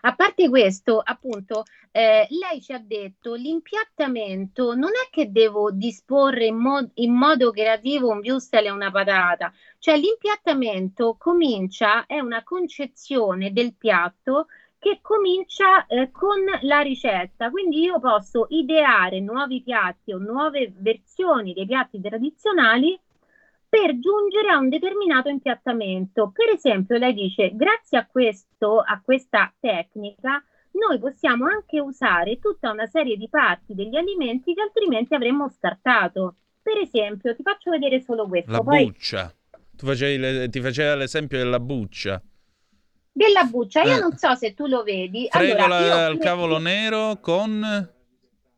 A 0.04 0.16
parte 0.16 0.50
questo, 0.50 1.00
appunto, 1.04 1.64
eh, 1.92 2.26
lei 2.30 2.62
ci 2.62 2.74
ha 2.74 2.80
detto 2.80 3.34
l'impiattamento 3.36 4.74
non 4.74 4.90
è 4.90 5.10
che 5.12 5.32
devo 5.32 5.72
disporre 5.72 6.46
in, 6.46 6.56
mo- 6.56 6.90
in 6.96 7.14
modo 7.14 7.52
creativo 7.52 8.10
un 8.10 8.22
wurstel 8.24 8.66
e 8.66 8.70
una 8.72 8.90
patata, 8.90 9.54
cioè 9.78 9.98
l'impiattamento 9.98 11.16
comincia, 11.20 12.06
è 12.08 12.20
una 12.20 12.44
concezione 12.44 13.52
del 13.52 13.76
piatto 13.76 14.48
che 14.80 15.00
comincia 15.02 15.86
eh, 15.86 16.10
con 16.10 16.40
la 16.62 16.80
ricetta, 16.80 17.52
quindi 17.52 17.82
io 17.82 18.00
posso 18.00 18.48
ideare 18.50 19.20
nuovi 19.20 19.62
piatti 19.62 20.14
o 20.14 20.18
nuove 20.18 20.74
versioni 20.76 21.54
dei 21.54 21.68
piatti 21.68 22.02
tradizionali 22.02 23.00
per 23.72 23.98
giungere 24.00 24.50
a 24.50 24.58
un 24.58 24.68
determinato 24.68 25.30
impiattamento. 25.30 26.30
Per 26.36 26.50
esempio, 26.50 26.98
lei 26.98 27.14
dice, 27.14 27.52
grazie 27.56 27.98
a 28.00 28.06
questo, 28.06 28.82
a 28.82 29.00
questa 29.02 29.54
tecnica, 29.62 30.44
noi 30.72 31.00
possiamo 31.00 31.46
anche 31.46 31.80
usare 31.80 32.38
tutta 32.38 32.70
una 32.70 32.86
serie 32.88 33.16
di 33.16 33.30
parti 33.30 33.74
degli 33.74 33.96
alimenti 33.96 34.54
che 34.54 34.62
altrimenti 34.62 35.14
avremmo 35.16 35.48
scartato. 35.50 36.36
Per 36.62 36.78
esempio, 36.80 37.34
ti 37.34 37.44
faccio 37.44 37.72
vedere 37.72 38.02
solo 38.02 38.28
questo. 38.28 38.52
La 38.52 38.60
Poi 38.60 38.84
buccia. 38.88 39.34
Tu 39.78 39.86
facevi 39.86 40.18
le- 40.18 40.50
ti 40.50 40.60
faceva 40.60 40.96
l'esempio 40.96 41.38
della 41.38 41.60
buccia. 41.62 42.22
della 43.14 43.44
buccia, 43.46 43.84
io 43.84 43.96
Eh. 43.96 44.00
non 44.00 44.18
so 44.18 44.36
se 44.36 44.54
tu 44.54 44.66
lo 44.68 44.84
vedi. 44.84 45.28
Fregola 45.30 45.64
allora, 45.78 46.06
al 46.08 46.18
cavolo 46.18 46.58
nero 46.60 47.20
con... 47.22 47.90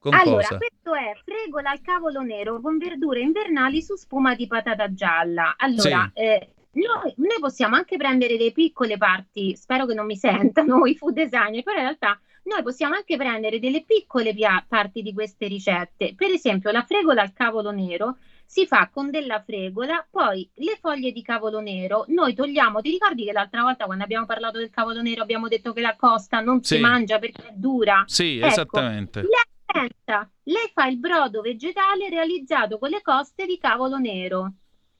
Con 0.04 0.14
Allora, 0.14 0.46
cosa? 0.46 0.58
questo 0.58 0.94
è 0.96 1.14
fregola 1.24 1.70
al 1.70 1.80
cavolo 1.82 2.20
nero 2.24 2.60
con 2.60 2.78
verdure 2.78 3.22
invernali 3.22 3.82
su 3.82 3.96
spuma 3.96 4.36
di 4.36 4.48
patata 4.48 4.92
gialla. 4.94 5.56
Allora, 5.58 6.12
eh, 6.14 6.50
noi, 6.74 7.14
noi 7.16 7.38
possiamo 7.40 7.78
anche 7.78 7.96
prendere 7.96 8.36
le 8.36 8.52
piccole 8.52 8.98
parti, 8.98 9.56
spero 9.56 9.86
che 9.86 9.94
non 9.94 10.06
mi 10.06 10.18
sentano 10.20 10.86
i 10.86 10.96
food 10.98 11.14
designer, 11.14 11.64
però 11.64 11.78
in 11.78 11.84
realtà 11.84 12.20
noi 12.44 12.62
possiamo 12.64 12.96
anche 12.96 13.16
prendere 13.16 13.60
delle 13.60 13.86
piccole 13.88 14.34
pia- 14.34 14.66
parti 14.68 15.02
di 15.02 15.14
queste 15.14 15.48
ricette. 15.48 16.14
Per 16.18 16.30
esempio, 16.32 16.72
la 16.72 16.84
fregola 16.84 17.22
al 17.22 17.32
cavolo 17.32 17.72
nero 17.72 18.18
si 18.46 18.68
fa 18.68 18.90
con 18.92 19.10
della 19.10 19.42
fregola, 19.42 20.06
poi 20.12 20.48
le 20.56 20.78
foglie 20.82 21.14
di 21.14 21.22
cavolo 21.22 21.62
nero 21.62 22.04
noi 22.10 22.34
togliamo. 22.36 22.82
Ti 22.82 22.90
ricordi 22.90 23.24
che 23.24 23.32
l'altra 23.32 23.62
volta 23.62 23.86
quando 23.86 24.04
abbiamo 24.04 24.26
parlato 24.26 24.58
del 24.58 24.70
cavolo 24.70 25.02
nero 25.02 25.22
abbiamo 25.22 25.48
detto 25.48 25.72
che 25.72 25.80
la 25.80 25.96
costa 25.96 26.42
non 26.42 26.62
Sì. 26.62 26.76
si 26.76 26.82
mangia 26.82 27.20
perché 27.20 27.48
è 27.48 27.54
dura? 27.54 28.04
Sì, 28.06 28.40
Ecco, 28.40 28.48
esattamente. 28.48 29.22
Lei 29.22 29.30
pensa, 29.74 30.30
lei 30.44 30.70
fa 30.72 30.86
il 30.86 30.98
brodo 30.98 31.42
vegetale 31.42 32.08
realizzato 32.08 32.78
con 32.78 32.90
le 32.90 33.02
coste 33.02 33.46
di 33.46 33.58
cavolo 33.58 33.98
nero. 33.98 34.54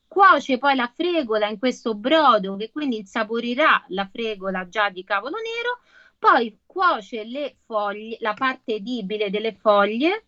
Cuoce 0.08 0.58
poi 0.58 0.76
la 0.76 0.92
fregola 0.94 1.48
in 1.48 1.60
questo 1.60 1.94
brodo 1.94 2.56
che 2.56 2.72
quindi 2.72 2.98
insaporirà 2.98 3.84
la 3.90 4.10
fregola 4.12 4.68
già 4.68 4.90
di 4.90 5.04
cavolo 5.04 5.38
nero, 5.38 5.80
poi 6.18 6.60
cuoce 6.66 7.24
le 7.24 7.58
foglie, 7.66 8.18
la 8.20 8.34
parte 8.34 8.76
edibile 8.76 9.30
delle 9.30 9.54
foglie, 9.54 10.26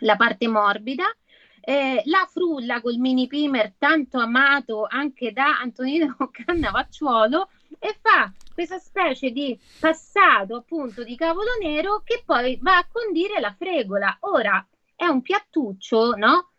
la 0.00 0.16
parte 0.16 0.48
morbida, 0.48 1.04
eh, 1.60 2.02
la 2.06 2.26
frulla 2.30 2.80
col 2.80 2.96
mini 2.96 3.26
primer 3.26 3.74
tanto 3.76 4.18
amato 4.18 4.86
anche 4.88 5.32
da 5.32 5.58
Antonino 5.58 6.16
Cannavacciuolo 6.30 7.48
e 7.78 7.96
fa 8.00 8.32
questa 8.66 8.78
specie 8.78 9.30
di 9.30 9.58
passato 9.78 10.56
appunto 10.56 11.02
di 11.02 11.16
cavolo 11.16 11.48
nero 11.62 12.02
che 12.04 12.22
poi 12.24 12.58
va 12.60 12.76
a 12.76 12.86
condire 12.90 13.40
la 13.40 13.54
fregola. 13.56 14.18
Ora 14.20 14.64
è 14.94 15.06
un 15.06 15.22
piattuccio, 15.22 16.12
no? 16.16 16.50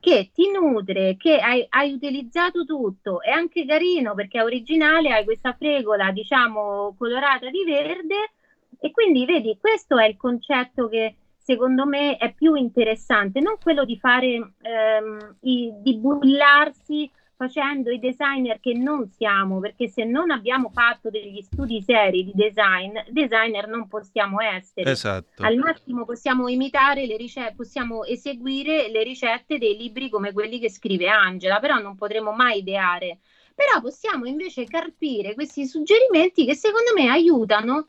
Che 0.00 0.30
ti 0.32 0.50
nutre, 0.50 1.16
che 1.18 1.36
hai, 1.36 1.66
hai 1.68 1.92
utilizzato 1.92 2.64
tutto, 2.64 3.20
è 3.20 3.30
anche 3.30 3.66
carino 3.66 4.14
perché 4.14 4.38
è 4.38 4.42
originale, 4.42 5.12
hai 5.12 5.24
questa 5.24 5.52
fregola 5.52 6.10
diciamo 6.10 6.94
colorata 6.96 7.50
di 7.50 7.62
verde 7.66 8.30
e 8.78 8.90
quindi 8.90 9.26
vedi, 9.26 9.58
questo 9.60 9.98
è 9.98 10.06
il 10.06 10.16
concetto 10.16 10.88
che 10.88 11.16
secondo 11.36 11.84
me 11.84 12.16
è 12.16 12.32
più 12.32 12.54
interessante, 12.54 13.40
non 13.40 13.56
quello 13.62 13.84
di 13.84 13.98
fare 13.98 14.52
ehm, 14.62 15.36
i- 15.40 15.74
di 15.82 15.96
bullarsi 15.98 17.10
facendo 17.40 17.90
i 17.90 17.98
designer 17.98 18.60
che 18.60 18.74
non 18.74 19.08
siamo, 19.08 19.60
perché 19.60 19.88
se 19.88 20.04
non 20.04 20.30
abbiamo 20.30 20.68
fatto 20.68 21.08
degli 21.08 21.40
studi 21.40 21.80
seri 21.80 22.22
di 22.22 22.32
design, 22.34 22.98
designer 23.08 23.66
non 23.66 23.88
possiamo 23.88 24.42
essere. 24.42 24.90
Esatto. 24.90 25.42
Al 25.42 25.56
massimo 25.56 26.04
possiamo 26.04 26.48
imitare 26.48 27.06
le 27.06 27.16
ricette, 27.16 27.54
possiamo 27.56 28.04
eseguire 28.04 28.90
le 28.90 29.02
ricette 29.02 29.56
dei 29.56 29.74
libri 29.74 30.10
come 30.10 30.34
quelli 30.34 30.58
che 30.58 30.68
scrive 30.68 31.08
Angela, 31.08 31.60
però 31.60 31.78
non 31.78 31.96
potremo 31.96 32.32
mai 32.32 32.58
ideare. 32.58 33.20
Però 33.54 33.80
possiamo 33.80 34.26
invece 34.26 34.64
carpire 34.64 35.32
questi 35.32 35.64
suggerimenti 35.64 36.44
che 36.44 36.54
secondo 36.54 36.92
me 36.94 37.08
aiutano 37.08 37.88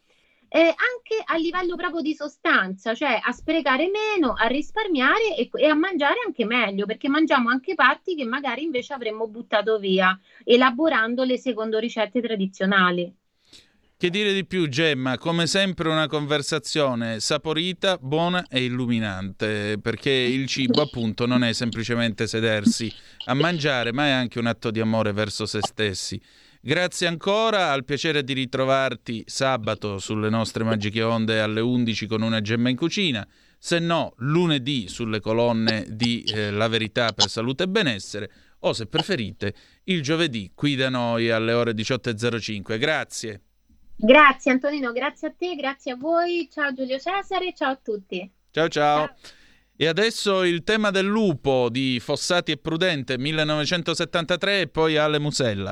eh, 0.53 0.59
anche 0.59 1.23
a 1.23 1.37
livello 1.37 1.77
proprio 1.77 2.01
di 2.01 2.13
sostanza, 2.13 2.93
cioè 2.93 3.17
a 3.23 3.31
sprecare 3.31 3.89
meno, 3.89 4.33
a 4.33 4.47
risparmiare 4.47 5.37
e, 5.37 5.49
e 5.53 5.65
a 5.67 5.75
mangiare 5.75 6.15
anche 6.25 6.43
meglio, 6.43 6.85
perché 6.85 7.07
mangiamo 7.07 7.49
anche 7.49 7.73
parti 7.73 8.15
che 8.15 8.25
magari 8.25 8.63
invece 8.63 8.91
avremmo 8.93 9.29
buttato 9.29 9.79
via, 9.79 10.19
elaborandole 10.43 11.37
secondo 11.37 11.79
ricette 11.79 12.19
tradizionali. 12.21 13.15
Che 13.95 14.09
dire 14.09 14.33
di 14.33 14.45
più, 14.45 14.67
Gemma? 14.67 15.17
Come 15.17 15.47
sempre 15.47 15.87
una 15.87 16.07
conversazione 16.07 17.21
saporita, 17.21 17.97
buona 18.01 18.45
e 18.49 18.65
illuminante, 18.65 19.77
perché 19.81 20.09
il 20.09 20.47
cibo 20.47 20.81
appunto 20.81 21.25
non 21.25 21.45
è 21.45 21.53
semplicemente 21.53 22.27
sedersi 22.27 22.91
a 23.25 23.35
mangiare, 23.35 23.93
ma 23.93 24.07
è 24.07 24.09
anche 24.09 24.39
un 24.39 24.47
atto 24.47 24.69
di 24.69 24.81
amore 24.81 25.13
verso 25.13 25.45
se 25.45 25.59
stessi. 25.61 26.19
Grazie 26.63 27.08
ancora, 27.08 27.71
al 27.71 27.84
piacere 27.86 28.24
di 28.24 28.34
ritrovarti 28.34 29.24
sabato 29.26 29.97
sulle 29.97 30.30
nostre 30.30 30.63
magiche 30.63 31.02
onde 31.02 31.41
alle 31.41 31.60
11 31.60 32.06
con 32.06 32.21
una 32.21 32.39
gemma 32.39 32.69
in 32.69 32.76
cucina, 32.76 33.28
se 33.58 33.80
no 33.80 34.13
lunedì 34.17 34.88
sulle 34.88 35.19
colonne 35.19 35.88
di 35.89 36.21
eh, 36.21 36.52
La 36.52 36.67
Verità 36.67 37.13
per 37.13 37.30
Salute 37.30 37.63
e 37.63 37.67
Benessere 37.67 38.32
o 38.60 38.74
se 38.74 38.86
preferite 38.86 39.56
il 39.86 40.04
giovedì 40.04 40.52
qui 40.54 40.76
da 40.76 40.89
noi 40.89 41.32
alle 41.32 41.54
ore 41.54 41.71
18.05. 41.71 42.78
Grazie. 42.78 43.41
Grazie 43.95 44.52
Antonino, 44.52 44.91
grazie 44.91 45.30
a 45.30 45.34
te, 45.36 45.56
grazie 45.56 45.93
a 45.93 45.95
voi, 45.95 46.47
ciao 46.52 46.71
Giulio 46.76 47.00
Cesare, 47.00 47.56
ciao 47.56 47.71
a 47.71 47.80
tutti. 47.82 48.32
Ciao 48.52 48.67
ciao. 48.67 49.10
E 49.76 49.88
adesso 49.88 50.43
il 50.43 50.63
tema 50.63 50.91
del 50.91 51.08
lupo 51.08 51.69
di 51.71 52.00
Fossati 52.00 52.52
e 52.52 52.58
Prudente 52.58 53.17
1973 53.17 54.62
e 54.62 54.67
poi 54.67 54.95
Ale 54.95 55.17
Musella. 55.17 55.71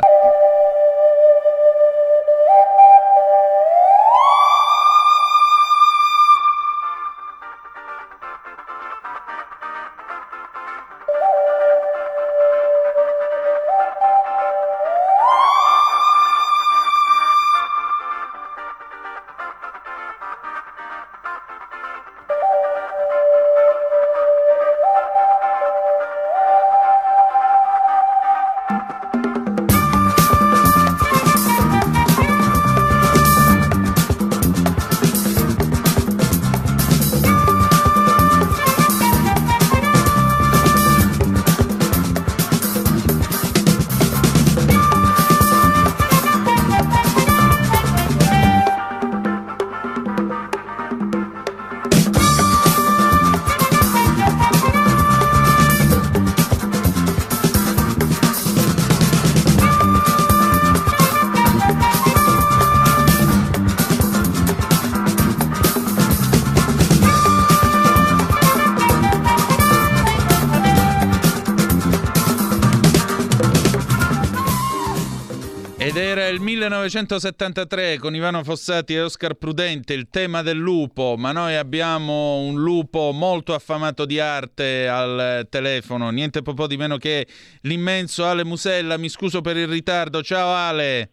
1973 76.90 78.00
con 78.00 78.16
Ivano 78.16 78.44
Fossati 78.44 78.96
e 78.96 79.02
Oscar 79.02 79.36
Prudente, 79.36 79.94
il 79.94 80.10
tema 80.10 80.42
del 80.42 80.58
lupo, 80.58 81.14
ma 81.20 81.32
noi 81.32 81.56
abbiamo 81.56 82.38
un 82.38 82.60
lupo 82.64 83.12
molto 83.12 83.54
affamato 83.54 84.06
di 84.06 84.20
arte 84.20 84.88
al 84.88 85.46
telefono, 85.52 86.10
niente 86.10 86.42
po' 86.42 86.66
di 86.66 86.78
meno 86.78 86.98
che 86.98 87.28
l'immenso 87.62 88.26
Ale 88.26 88.44
Musella, 88.44 88.98
mi 88.98 89.08
scuso 89.08 89.42
per 89.42 89.56
il 89.56 89.68
ritardo, 89.68 90.24
ciao 90.24 90.52
Ale! 90.52 91.12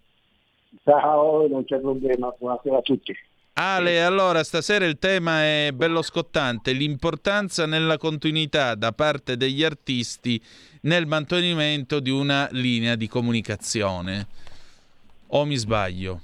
Ciao, 0.82 1.46
non 1.46 1.66
c'è 1.66 1.78
problema, 1.78 2.34
buonasera 2.38 2.78
a 2.78 2.80
tutti. 2.80 3.14
Ale, 3.52 4.02
allora 4.02 4.42
stasera 4.44 4.86
il 4.86 4.98
tema 4.98 5.42
è 5.42 5.72
bello 5.74 6.00
scottante, 6.00 6.72
l'importanza 6.72 7.66
nella 7.66 7.98
continuità 7.98 8.74
da 8.74 8.92
parte 8.92 9.36
degli 9.36 9.62
artisti 9.62 10.42
nel 10.82 11.06
mantenimento 11.06 12.00
di 12.00 12.10
una 12.10 12.48
linea 12.52 12.94
di 12.94 13.08
comunicazione. 13.08 14.45
O 15.28 15.44
mi 15.44 15.56
sbaglio? 15.56 16.20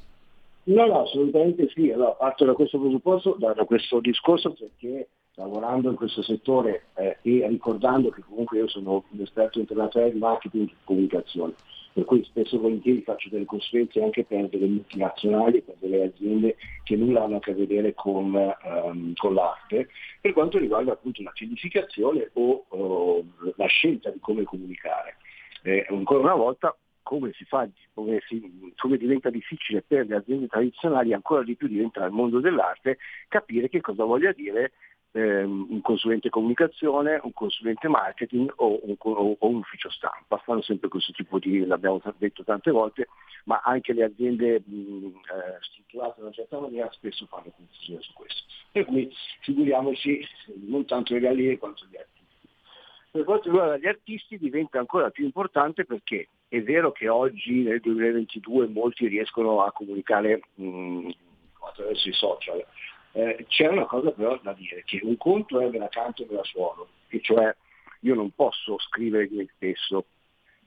No, 0.64 0.86
no, 0.86 1.02
assolutamente 1.02 1.68
sì. 1.74 1.90
Allora, 1.90 2.12
parto 2.12 2.44
da 2.44 2.52
questo 2.52 2.78
presupposto, 2.78 3.36
da, 3.38 3.52
da 3.52 3.64
questo 3.64 4.00
discorso 4.00 4.52
perché 4.52 5.08
lavorando 5.34 5.88
in 5.90 5.96
questo 5.96 6.22
settore 6.22 6.86
eh, 6.94 7.16
e 7.22 7.46
ricordando 7.48 8.10
che 8.10 8.22
comunque 8.22 8.58
io 8.58 8.68
sono 8.68 9.04
un 9.08 9.20
esperto 9.20 9.58
internazionale 9.58 10.12
di 10.12 10.18
marketing 10.18 10.68
e 10.68 10.74
comunicazione, 10.84 11.54
per 11.92 12.04
cui 12.04 12.22
spesso 12.24 12.56
e 12.56 12.58
volentieri 12.58 13.02
faccio 13.02 13.30
delle 13.30 13.46
consulenze 13.46 14.02
anche 14.02 14.24
per 14.24 14.48
delle 14.48 14.66
multinazionali, 14.66 15.62
per 15.62 15.76
delle 15.78 16.04
aziende 16.04 16.56
che 16.84 16.96
nulla 16.96 17.24
hanno 17.24 17.36
a 17.36 17.40
che 17.40 17.54
vedere 17.54 17.94
con, 17.94 18.34
um, 18.34 19.12
con 19.14 19.34
l'arte, 19.34 19.88
per 20.20 20.32
quanto 20.32 20.58
riguarda 20.58 20.92
appunto 20.92 21.22
la 21.22 21.32
cedificazione 21.34 22.30
o, 22.34 22.66
o 22.68 23.24
la 23.56 23.66
scelta 23.66 24.10
di 24.10 24.18
come 24.20 24.44
comunicare. 24.44 25.16
Eh, 25.62 25.86
ancora 25.88 26.20
una 26.20 26.34
volta 26.34 26.76
come 27.02 27.32
si 27.32 27.44
fa, 27.44 27.68
come, 27.94 28.20
si, 28.26 28.72
come, 28.76 28.96
diventa 28.96 29.30
difficile 29.30 29.82
per 29.82 30.06
le 30.06 30.16
aziende 30.16 30.46
tradizionali, 30.46 31.12
ancora 31.12 31.42
di 31.42 31.56
più 31.56 31.68
diventa 31.68 32.00
nel 32.00 32.10
mondo 32.10 32.40
dell'arte, 32.40 32.98
capire 33.28 33.68
che 33.68 33.80
cosa 33.80 34.04
voglia 34.04 34.32
dire 34.32 34.72
ehm, 35.12 35.66
un 35.70 35.80
consulente 35.80 36.30
comunicazione, 36.30 37.20
un 37.22 37.32
consulente 37.32 37.88
marketing 37.88 38.52
o 38.56 38.80
un, 38.82 38.94
o, 38.98 39.36
o 39.38 39.48
un, 39.48 39.56
ufficio 39.56 39.90
stampa. 39.90 40.38
Fanno 40.38 40.62
sempre 40.62 40.88
questo 40.88 41.12
tipo 41.12 41.38
di, 41.38 41.64
l'abbiamo 41.64 42.00
detto 42.16 42.44
tante 42.44 42.70
volte, 42.70 43.08
ma 43.44 43.60
anche 43.64 43.92
le 43.92 44.04
aziende 44.04 44.62
mh, 44.64 44.72
eh, 44.74 45.58
strutturate 45.60 46.14
in 46.18 46.24
una 46.26 46.34
certa 46.34 46.58
maniera 46.58 46.90
spesso 46.92 47.26
fanno 47.26 47.52
confusione 47.54 48.02
su 48.02 48.12
questo. 48.12 48.42
Per 48.72 48.84
cui 48.86 49.12
figuriamoci 49.40 50.26
non 50.66 50.84
tanto 50.86 51.14
i 51.14 51.20
galleri 51.20 51.58
quanto 51.58 51.86
gli 51.90 51.96
artisti. 51.96 52.48
Per 53.10 53.24
quanto 53.24 53.50
riguarda 53.50 53.76
gli 53.76 53.86
artisti 53.86 54.38
diventa 54.38 54.78
ancora 54.78 55.10
più 55.10 55.24
importante 55.24 55.84
perché 55.84 56.28
è 56.52 56.62
vero 56.62 56.92
che 56.92 57.08
oggi 57.08 57.62
nel 57.62 57.80
2022 57.80 58.68
molti 58.68 59.06
riescono 59.06 59.62
a 59.62 59.72
comunicare 59.72 60.42
mh, 60.56 61.08
attraverso 61.66 62.08
i 62.10 62.12
social, 62.12 62.62
eh, 63.12 63.46
c'è 63.48 63.68
una 63.68 63.86
cosa 63.86 64.10
però 64.10 64.38
da 64.42 64.52
dire, 64.52 64.82
che 64.84 65.00
un 65.02 65.16
conto 65.16 65.60
è 65.60 65.70
me 65.70 65.78
la 65.78 65.88
canto 65.88 66.22
e 66.22 66.26
me 66.28 66.36
la 66.36 66.44
suono, 66.44 66.88
e 67.08 67.22
cioè 67.22 67.56
io 68.00 68.14
non 68.14 68.32
posso 68.32 68.78
scrivere 68.80 69.28
di 69.28 69.36
me 69.36 69.48
stesso, 69.56 70.04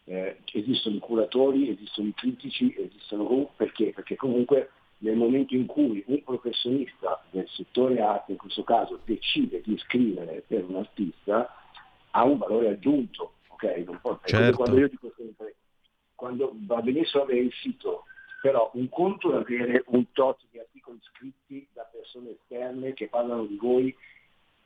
eh, 0.06 0.38
esistono 0.54 0.96
i 0.96 1.00
curatori, 1.00 1.70
esistono 1.70 2.08
i 2.08 2.16
critici, 2.16 2.74
esistono 2.76 3.52
perché? 3.56 3.92
Perché 3.92 4.16
comunque 4.16 4.72
nel 5.00 5.16
momento 5.16 5.54
in 5.54 5.68
cui 5.68 6.04
un 6.08 6.24
professionista 6.24 7.24
del 7.30 7.48
settore 7.50 8.02
arte, 8.02 8.32
in 8.32 8.40
questo 8.40 8.64
caso, 8.64 9.00
decide 9.06 9.62
di 9.64 9.78
scrivere 9.78 10.44
per 10.48 10.64
un 10.64 10.78
artista, 10.78 11.56
ha 12.10 12.24
un 12.24 12.40
valore 12.40 12.70
aggiunto. 12.70 13.34
Okay? 13.50 13.84
Non 13.84 14.00
può, 14.02 14.20
certo. 14.24 14.58
Quando 14.58 14.80
io 14.80 14.88
dico 14.88 15.14
sempre, 15.16 15.56
quando 16.16 16.51
va 16.66 16.82
benissimo 16.82 17.24
avere 17.24 17.39
il 17.39 17.53
sito 17.53 18.05
però 18.45 18.70
un 18.76 18.89
conto 18.89 19.34
è 19.34 19.38
avere 19.39 19.84
un 19.88 20.11
tot 20.11 20.39
di 20.51 20.59
articoli 20.59 20.99
scritti 21.01 21.68
da 21.74 21.82
persone 21.91 22.38
esterne 22.39 22.93
che 22.93 23.07
parlano 23.07 23.45
di 23.45 23.57
voi 23.57 23.95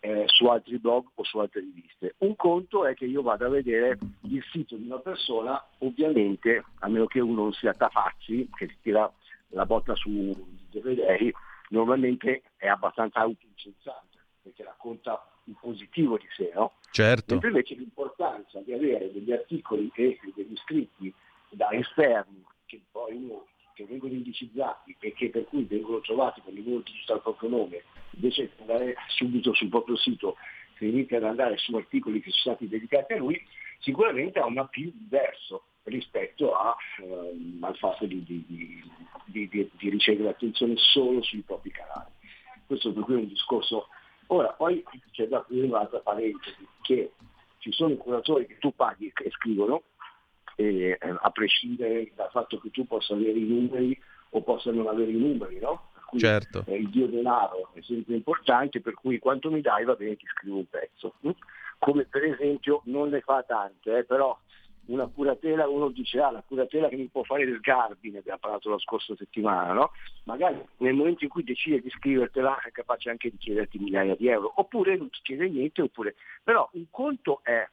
eh, 0.01 0.23
su 0.27 0.47
altri 0.47 0.77
blog 0.79 1.05
o 1.15 1.23
su 1.23 1.37
altre 1.39 1.61
riviste. 1.61 2.15
Un 2.17 2.35
conto 2.35 2.85
è 2.85 2.93
che 2.93 3.05
io 3.05 3.21
vado 3.21 3.45
a 3.45 3.49
vedere 3.49 3.97
il 4.23 4.43
sito 4.51 4.75
di 4.75 4.85
una 4.85 4.99
persona, 4.99 5.65
ovviamente, 5.77 6.61
a 6.79 6.89
meno 6.89 7.05
che 7.05 7.21
uno 7.21 7.43
non 7.43 7.53
sia 7.53 7.73
Tafazzi, 7.73 8.49
che 8.53 8.67
si 8.67 8.77
tira 8.81 9.09
la 9.51 9.65
botta 9.65 9.95
su 9.95 10.35
dei 10.71 11.33
normalmente 11.69 12.43
è 12.57 12.67
abbastanza 12.67 13.19
autoincensante, 13.19 14.17
perché 14.41 14.65
racconta 14.65 15.25
il 15.45 15.55
positivo 15.57 16.17
di 16.17 16.27
sé, 16.35 16.51
no? 16.53 16.73
Certo. 16.91 17.31
Mentre 17.31 17.49
invece 17.49 17.75
l'importanza 17.75 18.59
di 18.59 18.73
avere 18.73 19.09
degli 19.13 19.31
articoli 19.31 19.89
e 19.95 20.19
degli 20.35 20.55
scritti 20.57 21.13
da 21.51 21.69
esterni 21.71 22.43
che 22.65 22.81
poi 22.91 23.15
uno 23.15 23.45
che 23.73 23.85
vengono 23.85 24.13
indicizzati 24.13 24.95
e 24.99 25.13
che 25.13 25.29
per 25.29 25.45
cui 25.45 25.63
vengono 25.63 26.01
trovati 26.01 26.41
con 26.41 26.55
il 26.55 26.67
loro 26.67 26.81
digital 26.81 27.21
proprio 27.21 27.49
nome, 27.49 27.83
invece 28.11 28.51
di 28.55 28.61
andare 28.61 28.95
subito 29.07 29.53
sul 29.53 29.69
proprio 29.69 29.95
sito, 29.95 30.35
se 30.77 30.85
inizia 30.85 31.17
ad 31.17 31.23
andare 31.23 31.57
su 31.57 31.73
articoli 31.75 32.21
che 32.21 32.29
sono 32.31 32.55
stati 32.55 32.67
dedicati 32.69 33.13
a 33.13 33.17
lui, 33.17 33.41
sicuramente 33.79 34.39
ha 34.39 34.45
un 34.45 34.57
appeal 34.57 34.91
diverso 34.91 35.63
rispetto 35.83 36.53
a, 36.53 36.75
ehm, 37.01 37.59
al 37.61 37.77
fatto 37.77 38.05
di, 38.05 38.23
di, 38.23 38.83
di, 39.25 39.49
di, 39.49 39.89
ricevere 39.89 40.29
attenzione 40.29 40.73
solo 40.75 41.21
sui 41.21 41.41
propri 41.41 41.71
canali. 41.71 42.11
Questo 42.65 42.93
per 42.93 43.03
cui 43.03 43.15
è 43.15 43.17
un 43.17 43.27
discorso. 43.27 43.87
Ora, 44.27 44.49
poi 44.49 44.83
c'è 45.11 45.27
da 45.27 45.37
aprire 45.37 45.65
un'altra 45.65 45.99
parentesi, 45.99 46.67
che 46.81 47.13
ci 47.59 47.71
sono 47.71 47.93
i 47.93 47.97
curatori 47.97 48.45
che 48.45 48.57
tu 48.59 48.73
paghi 48.75 49.11
e 49.23 49.29
scrivono, 49.31 49.83
eh, 50.59 50.97
a 50.99 51.29
prescindere 51.29 52.11
dal 52.15 52.29
fatto 52.29 52.59
che 52.59 52.69
tu 52.69 52.85
possa 52.85 53.13
avere 53.13 53.39
i 53.39 53.47
numeri 53.47 53.97
o 54.31 54.41
possa 54.41 54.71
non 54.71 54.87
avere 54.87 55.11
i 55.11 55.17
numeri, 55.17 55.59
no? 55.59 55.89
Per 55.93 56.03
cui 56.03 56.19
certo. 56.19 56.63
eh, 56.67 56.75
il 56.75 56.89
dio 56.89 57.07
denaro 57.07 57.69
è 57.73 57.81
sempre 57.81 58.15
importante, 58.15 58.81
per 58.81 58.93
cui 58.93 59.19
quanto 59.19 59.49
mi 59.49 59.61
dai 59.61 59.85
va 59.85 59.95
bene 59.95 60.17
ti 60.17 60.25
scrivo 60.27 60.57
un 60.57 60.67
pezzo. 60.67 61.15
Hm? 61.21 61.29
Come 61.79 62.05
per 62.05 62.25
esempio 62.25 62.81
non 62.85 63.09
ne 63.09 63.21
fa 63.21 63.41
tante, 63.43 63.99
eh, 63.99 64.03
però 64.03 64.37
una 64.87 65.07
curatela, 65.07 65.69
uno 65.69 65.89
dice 65.89 66.19
ah 66.19 66.31
la 66.31 66.43
curatela 66.45 66.89
che 66.89 66.95
mi 66.95 67.07
può 67.07 67.23
fare 67.23 67.45
del 67.45 67.59
Garbi, 67.59 68.11
ne 68.11 68.17
abbiamo 68.17 68.39
parlato 68.39 68.69
la 68.69 68.79
scorsa 68.79 69.15
settimana, 69.15 69.71
no? 69.71 69.91
Magari 70.25 70.61
nel 70.77 70.93
momento 70.93 71.23
in 71.23 71.29
cui 71.29 71.43
decide 71.43 71.79
di 71.79 71.89
scrivertela 71.89 72.59
è 72.61 72.71
capace 72.71 73.09
anche 73.09 73.29
di 73.29 73.37
chiederti 73.37 73.77
migliaia 73.77 74.15
di 74.15 74.27
euro, 74.27 74.51
oppure 74.55 74.97
non 74.97 75.09
ti 75.09 75.19
chiede 75.21 75.47
niente, 75.47 75.83
oppure... 75.83 76.15
Però 76.43 76.67
un 76.73 76.85
conto 76.89 77.41
è 77.43 77.65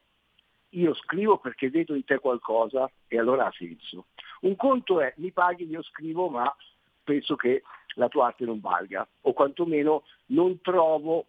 io 0.76 0.94
scrivo 0.94 1.38
perché 1.38 1.70
vedo 1.70 1.94
in 1.94 2.04
te 2.04 2.18
qualcosa 2.18 2.90
e 3.08 3.18
allora 3.18 3.46
ha 3.46 3.52
senso. 3.52 4.06
Un 4.40 4.56
conto 4.56 5.00
è 5.00 5.12
mi 5.16 5.32
paghi, 5.32 5.66
io 5.68 5.82
scrivo, 5.82 6.28
ma 6.28 6.54
penso 7.02 7.36
che 7.36 7.62
la 7.94 8.08
tua 8.08 8.26
arte 8.26 8.44
non 8.44 8.60
valga, 8.60 9.06
o 9.22 9.32
quantomeno 9.32 10.04
non 10.26 10.60
trovo, 10.60 11.26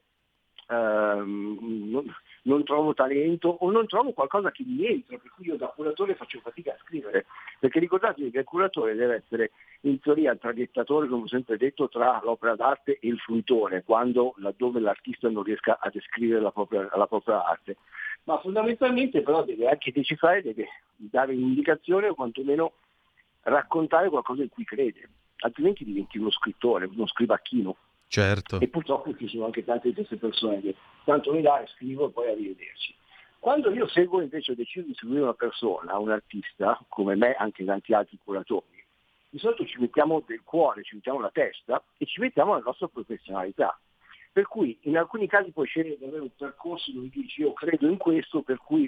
ehm, 0.67 1.89
non, 1.89 2.13
non 2.43 2.63
trovo 2.65 2.93
talento 2.93 3.47
o 3.47 3.71
non 3.71 3.87
trovo 3.87 4.11
qualcosa 4.11 4.51
che 4.51 4.63
mi 4.65 4.85
entra, 4.85 5.17
per 5.17 5.31
cui 5.31 5.45
io 5.45 5.55
da 5.55 5.67
curatore 5.67 6.15
faccio 6.15 6.39
fatica 6.39 6.73
a 6.73 6.77
scrivere. 6.83 7.25
Perché 7.59 7.79
ricordatevi 7.79 8.31
che 8.31 8.39
il 8.39 8.43
curatore 8.43 8.95
deve 8.95 9.15
essere 9.15 9.51
in 9.81 9.99
teoria 10.01 10.33
il 10.33 10.39
traghettatore, 10.39 11.07
come 11.07 11.23
ho 11.23 11.27
sempre 11.27 11.57
detto, 11.57 11.87
tra 11.87 12.19
l'opera 12.21 12.55
d'arte 12.55 12.99
e 12.99 13.07
il 13.07 13.19
fruitore, 13.19 13.83
quando 13.83 14.33
laddove 14.37 14.81
l'artista 14.81 15.29
non 15.29 15.43
riesca 15.43 15.79
a 15.79 15.89
descrivere 15.89 16.41
la 16.41 16.51
propria, 16.51 16.89
la 16.93 17.07
propria 17.07 17.45
arte 17.45 17.77
ma 18.27 18.39
fondamentalmente 18.39 19.21
però 19.21 19.43
deve 19.43 19.69
anche 19.69 19.91
decifrare, 19.91 20.41
deve 20.41 20.67
dare 20.97 21.33
un'indicazione 21.33 22.09
o 22.09 22.13
quantomeno 22.13 22.73
raccontare 23.43 24.09
qualcosa 24.09 24.41
in 24.41 24.49
cui 24.49 24.65
crede, 24.65 25.09
altrimenti 25.37 25.85
diventi 25.85 26.17
uno 26.17 26.29
scrittore, 26.29 26.85
uno 26.85 27.07
scrivacchino. 27.07 27.75
Certo. 28.09 28.59
E 28.59 28.67
purtroppo 28.67 29.15
ci 29.15 29.27
sono 29.29 29.45
anche 29.45 29.63
tante 29.63 29.87
di 29.87 29.93
queste 29.93 30.17
persone 30.17 30.61
che 30.61 30.75
tanto 31.05 31.31
mi 31.31 31.41
dai, 31.41 31.65
scrivo 31.67 32.07
e 32.07 32.11
poi 32.11 32.29
arrivederci. 32.29 32.95
Quando 33.39 33.71
io 33.71 33.87
seguo 33.87 34.21
invece, 34.21 34.51
ho 34.51 34.55
deciso 34.55 34.85
di 34.85 34.93
seguire 34.95 35.21
una 35.21 35.33
persona, 35.33 35.97
un 35.97 36.11
artista, 36.11 36.77
come 36.89 37.15
me, 37.15 37.33
anche 37.33 37.63
tanti 37.63 37.93
altri 37.93 38.17
curatori, 38.21 38.83
di 39.29 39.39
solito 39.39 39.65
ci 39.65 39.79
mettiamo 39.79 40.21
del 40.25 40.41
cuore, 40.43 40.83
ci 40.83 40.95
mettiamo 40.95 41.21
la 41.21 41.31
testa 41.31 41.81
e 41.97 42.05
ci 42.05 42.19
mettiamo 42.19 42.53
la 42.53 42.61
nostra 42.65 42.89
professionalità. 42.89 43.79
Per 44.37 44.47
cui 44.47 44.77
in 44.81 44.99
alcuni 44.99 45.25
casi 45.25 45.49
puoi 45.49 45.65
scegliere 45.65 45.97
di 45.97 46.03
avere 46.03 46.21
un 46.21 46.29
percorso 46.37 46.91
dove 46.91 47.09
dici 47.09 47.41
io 47.41 47.53
credo 47.53 47.87
in 47.87 47.97
questo, 47.97 48.43
per 48.43 48.59
cui 48.59 48.87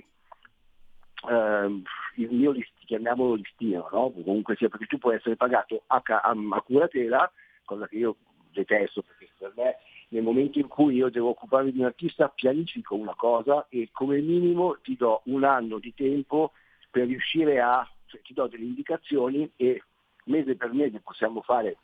ehm, 1.27 1.81
il 2.17 2.31
mio 2.31 2.51
list, 2.51 2.73
chiamiamolo 2.85 3.33
listino, 3.33 3.89
no? 3.91 4.11
comunque 4.11 4.55
sia 4.57 4.69
perché 4.69 4.85
tu 4.85 4.99
puoi 4.99 5.15
essere 5.15 5.37
pagato 5.37 5.85
a, 5.87 6.03
a, 6.05 6.35
a 6.51 6.61
curatela, 6.61 7.31
cosa 7.65 7.87
che 7.87 7.95
io 7.95 8.17
detesto 8.51 9.01
perché 9.01 9.31
per 9.39 9.53
me 9.55 9.77
nel 10.09 10.21
momento 10.21 10.59
in 10.59 10.67
cui 10.67 10.97
io 10.97 11.09
devo 11.09 11.29
occuparmi 11.29 11.71
di 11.71 11.79
un 11.79 11.85
artista 11.85 12.29
pianifico 12.29 12.93
una 12.93 13.15
cosa 13.15 13.65
e 13.69 13.89
come 13.91 14.19
minimo 14.19 14.77
ti 14.83 14.95
do 14.95 15.23
un 15.25 15.43
anno 15.45 15.79
di 15.79 15.95
tempo 15.95 16.51
per 16.91 17.07
riuscire 17.07 17.59
a, 17.59 17.89
cioè, 18.05 18.21
ti 18.21 18.35
do 18.35 18.45
delle 18.45 18.65
indicazioni 18.65 19.51
e 19.55 19.81
mese 20.25 20.55
per 20.55 20.73
mese 20.73 20.99
possiamo 20.99 21.41
fare 21.41 21.77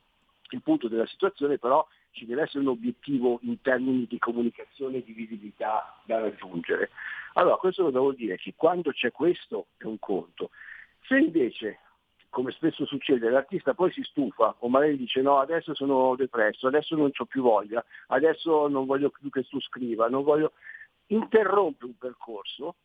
il 0.52 0.62
punto 0.62 0.88
della 0.88 1.08
situazione, 1.08 1.58
però 1.58 1.84
ci 2.16 2.26
deve 2.26 2.44
essere 2.44 2.60
un 2.60 2.70
obiettivo 2.70 3.40
in 3.44 3.62
termini 3.62 4.08
di 4.08 4.18
comunicazione 4.18 4.98
e 4.98 5.04
di 5.04 5.12
visibilità 5.12 6.02
da 6.06 6.20
raggiungere. 6.20 6.90
Allora, 7.34 7.58
questo 7.58 7.84
cosa 7.84 8.00
vuol 8.00 8.16
dire? 8.16 8.38
Che 8.38 8.54
quando 8.56 8.92
c'è 8.92 9.12
questo 9.12 9.68
è 9.78 9.84
un 9.84 10.00
conto. 10.00 10.50
Se 11.08 11.18
invece 11.18 11.80
come 12.30 12.52
spesso 12.52 12.86
succede, 12.86 13.30
l'artista 13.30 13.74
poi 13.74 13.94
si 13.94 14.02
stufa 14.04 14.56
o 14.60 14.68
magari 14.68 14.98
dice 14.98 15.22
no, 15.22 15.40
adesso 15.40 15.74
sono 15.74 16.16
depresso, 16.18 16.68
adesso 16.68 16.94
non 16.94 17.10
ho 17.16 17.26
più 17.26 17.42
voglia, 17.42 17.84
adesso 18.08 18.68
non 18.68 18.86
voglio 18.86 19.10
più 19.10 19.30
che 19.30 19.44
tu 19.44 19.62
scriva, 19.62 20.10
non 20.10 20.24
voglio... 20.24 20.52
interrompe 21.08 21.86
un 21.86 21.98
percorso 21.98 22.76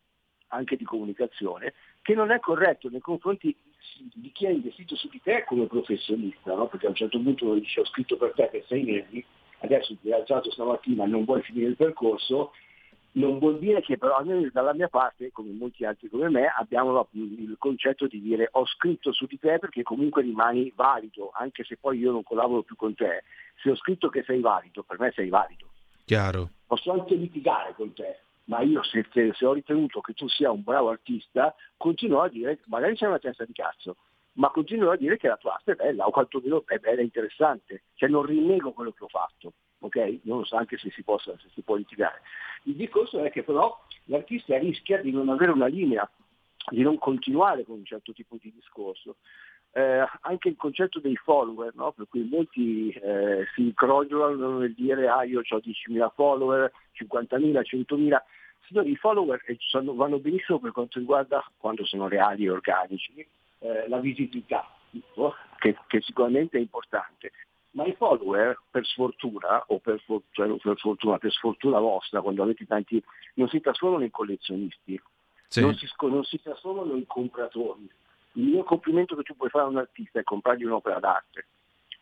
anche 0.51 0.75
di 0.77 0.83
comunicazione 0.83 1.73
che 2.01 2.13
non 2.13 2.31
è 2.31 2.39
corretto 2.39 2.89
nei 2.89 2.99
confronti 2.99 3.55
di 4.13 4.31
chi 4.31 4.45
ha 4.45 4.49
investito 4.49 4.95
su 4.95 5.07
di 5.09 5.21
te 5.21 5.43
come 5.45 5.65
professionista, 5.65 6.53
no? 6.55 6.67
perché 6.67 6.87
a 6.87 6.89
un 6.89 6.95
certo 6.95 7.19
punto 7.19 7.53
dice 7.55 7.81
ho 7.81 7.85
scritto 7.85 8.17
per 8.17 8.33
te 8.35 8.47
per 8.47 8.63
sei 8.67 8.83
mesi, 8.83 9.23
adesso 9.59 9.95
ti 9.97 10.11
hai 10.11 10.19
alzato 10.19 10.51
stamattina 10.51 11.03
e 11.03 11.07
non 11.07 11.25
vuoi 11.25 11.41
finire 11.41 11.69
il 11.69 11.75
percorso, 11.75 12.51
non 13.13 13.39
vuol 13.39 13.59
dire 13.59 13.81
che 13.81 13.97
però 13.97 14.15
almeno 14.15 14.47
dalla 14.51 14.73
mia 14.73 14.87
parte, 14.87 15.31
come 15.31 15.51
molti 15.51 15.83
altri 15.83 16.09
come 16.09 16.29
me, 16.29 16.47
abbiamo 16.47 17.07
il 17.11 17.55
concetto 17.59 18.07
di 18.07 18.21
dire 18.21 18.47
ho 18.51 18.65
scritto 18.65 19.11
su 19.11 19.25
di 19.25 19.37
te 19.37 19.59
perché 19.59 19.83
comunque 19.83 20.21
rimani 20.21 20.71
valido, 20.75 21.31
anche 21.33 21.63
se 21.63 21.77
poi 21.77 21.99
io 21.99 22.11
non 22.11 22.23
collaboro 22.23 22.63
più 22.63 22.75
con 22.75 22.95
te. 22.95 23.23
Se 23.61 23.69
ho 23.69 23.75
scritto 23.75 24.09
che 24.09 24.23
sei 24.23 24.39
valido, 24.39 24.83
per 24.83 24.99
me 24.99 25.11
sei 25.11 25.29
valido. 25.29 25.67
Chiaro. 26.05 26.49
Posso 26.65 26.91
anche 26.91 27.15
litigare 27.15 27.73
con 27.75 27.93
te, 27.93 28.21
ma 28.45 28.61
io 28.61 28.83
se, 28.83 29.05
se 29.11 29.45
ho 29.45 29.53
ritenuto 29.53 30.01
che 30.01 30.13
tu 30.13 30.27
sia 30.27 30.51
un 30.51 30.63
bravo 30.63 30.89
artista, 30.89 31.55
continuo 31.77 32.21
a 32.21 32.29
dire, 32.29 32.59
magari 32.65 32.95
c'è 32.95 33.07
una 33.07 33.19
testa 33.19 33.45
di 33.45 33.53
cazzo, 33.53 33.97
ma 34.33 34.49
continuo 34.49 34.91
a 34.91 34.95
dire 34.95 35.17
che 35.17 35.27
la 35.27 35.37
tua 35.37 35.53
arte 35.55 35.73
è 35.73 35.75
bella, 35.75 36.05
o 36.05 36.11
quantomeno 36.11 36.63
è 36.65 36.77
bella 36.77 37.01
e 37.01 37.03
interessante, 37.03 37.83
cioè 37.95 38.09
non 38.09 38.23
rinnego 38.23 38.71
quello 38.71 38.91
che 38.91 39.03
ho 39.03 39.07
fatto, 39.07 39.53
ok? 39.79 40.19
Non 40.23 40.39
lo 40.39 40.45
so 40.45 40.55
anche 40.55 40.77
se 40.77 40.89
si, 40.91 41.03
possa, 41.03 41.35
se 41.39 41.49
si 41.53 41.61
può 41.61 41.75
litigare. 41.75 42.21
Il 42.63 42.75
discorso 42.75 43.23
è 43.23 43.29
che 43.29 43.43
però 43.43 43.77
l'artista 44.05 44.57
rischia 44.57 45.01
di 45.01 45.11
non 45.11 45.29
avere 45.29 45.51
una 45.51 45.67
linea, 45.67 46.09
di 46.69 46.81
non 46.81 46.97
continuare 46.97 47.65
con 47.65 47.77
un 47.77 47.85
certo 47.85 48.13
tipo 48.13 48.37
di 48.39 48.51
discorso. 48.53 49.17
Eh, 49.73 50.05
anche 50.21 50.49
il 50.49 50.57
concetto 50.57 50.99
dei 50.99 51.15
follower, 51.15 51.73
no? 51.75 51.93
per 51.93 52.05
cui 52.09 52.27
molti 52.29 52.89
eh, 52.89 53.45
si 53.55 53.61
incrociano 53.61 54.57
nel 54.57 54.73
dire 54.73 55.07
ah 55.07 55.23
io 55.23 55.39
ho 55.39 55.57
10.000 55.57 56.11
follower, 56.13 56.69
50.000, 56.93 57.61
100.000, 57.61 58.17
signori 58.67 58.91
i 58.91 58.95
follower 58.95 59.41
eh, 59.45 59.57
vanno 59.93 60.19
benissimo 60.19 60.59
per 60.59 60.71
quanto 60.71 60.99
riguarda 60.99 61.43
quando 61.57 61.85
sono 61.85 62.07
reali 62.07 62.45
e 62.45 62.49
organici, 62.49 63.25
eh, 63.59 63.87
la 63.87 63.99
visibilità, 63.99 64.67
che, 65.59 65.77
che, 65.87 66.01
sicuramente 66.01 66.57
è 66.57 66.61
importante. 66.61 67.31
Ma 67.71 67.85
i 67.85 67.93
follower, 67.93 68.59
per 68.69 68.85
sfortuna, 68.85 69.63
o 69.67 69.79
per, 69.79 70.01
cioè, 70.31 70.53
per, 70.57 70.77
fortuna, 70.77 71.17
per 71.17 71.31
sfortuna 71.31 71.79
vostra, 71.79 72.21
quando 72.21 72.43
avete 72.43 72.65
tanti, 72.65 73.01
non 73.35 73.47
si 73.47 73.61
trasformano 73.61 74.03
in 74.03 74.11
collezionisti, 74.11 75.01
sì. 75.47 75.61
non, 75.61 75.73
si, 75.75 75.87
non 76.01 76.23
si 76.25 76.41
trasformano 76.41 76.95
in 76.95 77.05
compratori. 77.05 77.89
Il 78.33 78.45
mio 78.45 78.63
complimento 78.63 79.15
che 79.15 79.23
tu 79.23 79.35
puoi 79.35 79.49
fare 79.49 79.65
a 79.65 79.67
un 79.67 79.77
artista 79.77 80.19
è 80.19 80.23
comprargli 80.23 80.63
un'opera 80.63 80.99
d'arte. 80.99 81.47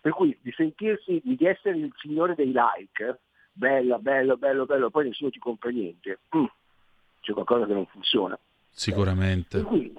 Per 0.02 0.14
cui 0.14 0.38
di 0.42 0.52
sentirsi, 0.52 1.22
di 1.24 1.46
essere 1.46 1.78
il 1.78 1.94
signore 1.98 2.36
dei 2.36 2.54
like, 2.54 3.20
bella, 3.52 3.98
bello, 3.98 4.38
bello, 4.38 4.66
bello, 4.66 4.90
poi 4.90 5.08
nessuno 5.08 5.30
ti 5.30 5.40
compra 5.40 5.70
niente, 5.70 6.20
mm, 6.36 6.46
c'è 7.22 7.34
qualcosa 7.34 7.66
che 7.66 7.74
non 7.74 7.86
funziona. 7.88 8.40
Sicuramente. 8.70 9.62
Cui 9.62 9.94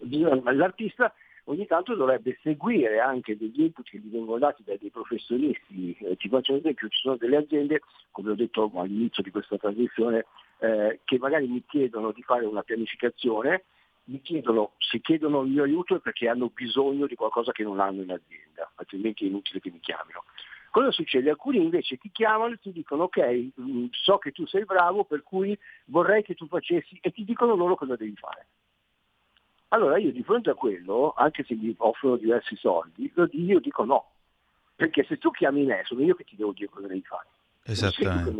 l'artista 0.00 1.12
ogni 1.44 1.66
tanto 1.66 1.94
dovrebbe 1.94 2.38
seguire 2.42 3.00
anche 3.00 3.36
degli 3.36 3.62
input 3.62 3.88
che 3.88 3.98
gli 3.98 4.10
vengono 4.10 4.38
dati 4.38 4.62
dai 4.64 4.78
dei 4.78 4.90
professionisti. 4.90 5.96
Eh, 6.00 6.16
ti 6.16 6.28
faccio 6.28 6.52
un 6.52 6.58
esempio, 6.58 6.88
ci 6.88 7.00
sono 7.00 7.16
delle 7.16 7.36
aziende, 7.36 7.80
come 8.10 8.30
ho 8.30 8.34
detto 8.34 8.70
all'inizio 8.74 9.22
di 9.22 9.30
questa 9.30 9.56
trasmissione, 9.56 10.26
eh, 10.58 11.00
che 11.04 11.18
magari 11.18 11.46
mi 11.46 11.64
chiedono 11.66 12.12
di 12.12 12.22
fare 12.22 12.44
una 12.44 12.62
pianificazione, 12.62 13.64
mi 14.08 14.20
chiedono, 14.22 14.72
se 14.78 15.00
chiedono 15.00 15.42
il 15.42 15.50
mio 15.50 15.64
aiuto 15.64 15.96
è 15.96 16.00
perché 16.00 16.28
hanno 16.28 16.50
bisogno 16.52 17.06
di 17.06 17.14
qualcosa 17.14 17.52
che 17.52 17.62
non 17.62 17.78
hanno 17.80 18.02
in 18.02 18.10
azienda, 18.10 18.70
altrimenti 18.76 19.24
è 19.24 19.28
inutile 19.28 19.60
che 19.60 19.70
mi 19.70 19.80
chiamino. 19.80 20.24
Cosa 20.70 20.90
succede? 20.90 21.30
Alcuni 21.30 21.62
invece 21.62 21.96
ti 21.96 22.10
chiamano 22.10 22.54
e 22.54 22.58
ti 22.58 22.72
dicono 22.72 23.04
ok, 23.04 23.50
mm, 23.60 23.86
so 23.90 24.18
che 24.18 24.32
tu 24.32 24.46
sei 24.46 24.64
bravo, 24.64 25.04
per 25.04 25.22
cui 25.22 25.58
vorrei 25.86 26.22
che 26.22 26.34
tu 26.34 26.46
facessi 26.46 26.98
e 27.00 27.10
ti 27.10 27.24
dicono 27.24 27.54
loro 27.54 27.74
cosa 27.74 27.96
devi 27.96 28.14
fare. 28.16 28.46
Allora 29.68 29.98
io 29.98 30.12
di 30.12 30.22
fronte 30.22 30.50
a 30.50 30.54
quello, 30.54 31.12
anche 31.14 31.44
se 31.44 31.54
mi 31.54 31.74
offrono 31.76 32.16
diversi 32.16 32.56
soldi, 32.56 33.12
io 33.32 33.60
dico 33.60 33.84
no, 33.84 34.12
perché 34.74 35.04
se 35.04 35.18
tu 35.18 35.30
chiami 35.30 35.64
me 35.64 35.82
sono 35.84 36.02
io 36.02 36.14
che 36.14 36.24
ti 36.24 36.36
devo 36.36 36.52
dire 36.52 36.70
cosa 36.70 36.86
devi 36.86 37.02
fare. 37.02 37.26
Esattamente. 37.64 38.30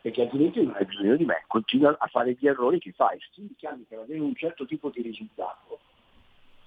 Perché 0.00 0.22
altrimenti 0.22 0.62
non 0.62 0.74
hai 0.76 0.84
bisogno 0.84 1.16
di 1.16 1.24
me, 1.24 1.44
continua 1.46 1.96
a 1.98 2.06
fare 2.06 2.36
gli 2.38 2.46
errori 2.46 2.78
che 2.78 2.92
fai. 2.92 3.18
Se 3.18 3.26
tu 3.34 3.42
mi 3.42 3.54
chiami 3.56 3.84
per 3.88 3.98
avere 3.98 4.20
un 4.20 4.34
certo 4.34 4.64
tipo 4.64 4.90
di 4.90 5.02
risultato, 5.02 5.80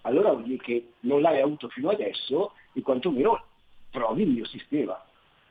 allora 0.01 0.31
vuol 0.31 0.43
dire 0.43 0.63
che 0.63 0.93
non 1.01 1.21
l'hai 1.21 1.41
avuto 1.41 1.69
fino 1.69 1.89
adesso 1.89 2.53
e 2.73 2.81
quantomeno 2.81 3.45
provi 3.89 4.23
il 4.23 4.29
mio 4.29 4.45
sistema. 4.45 5.01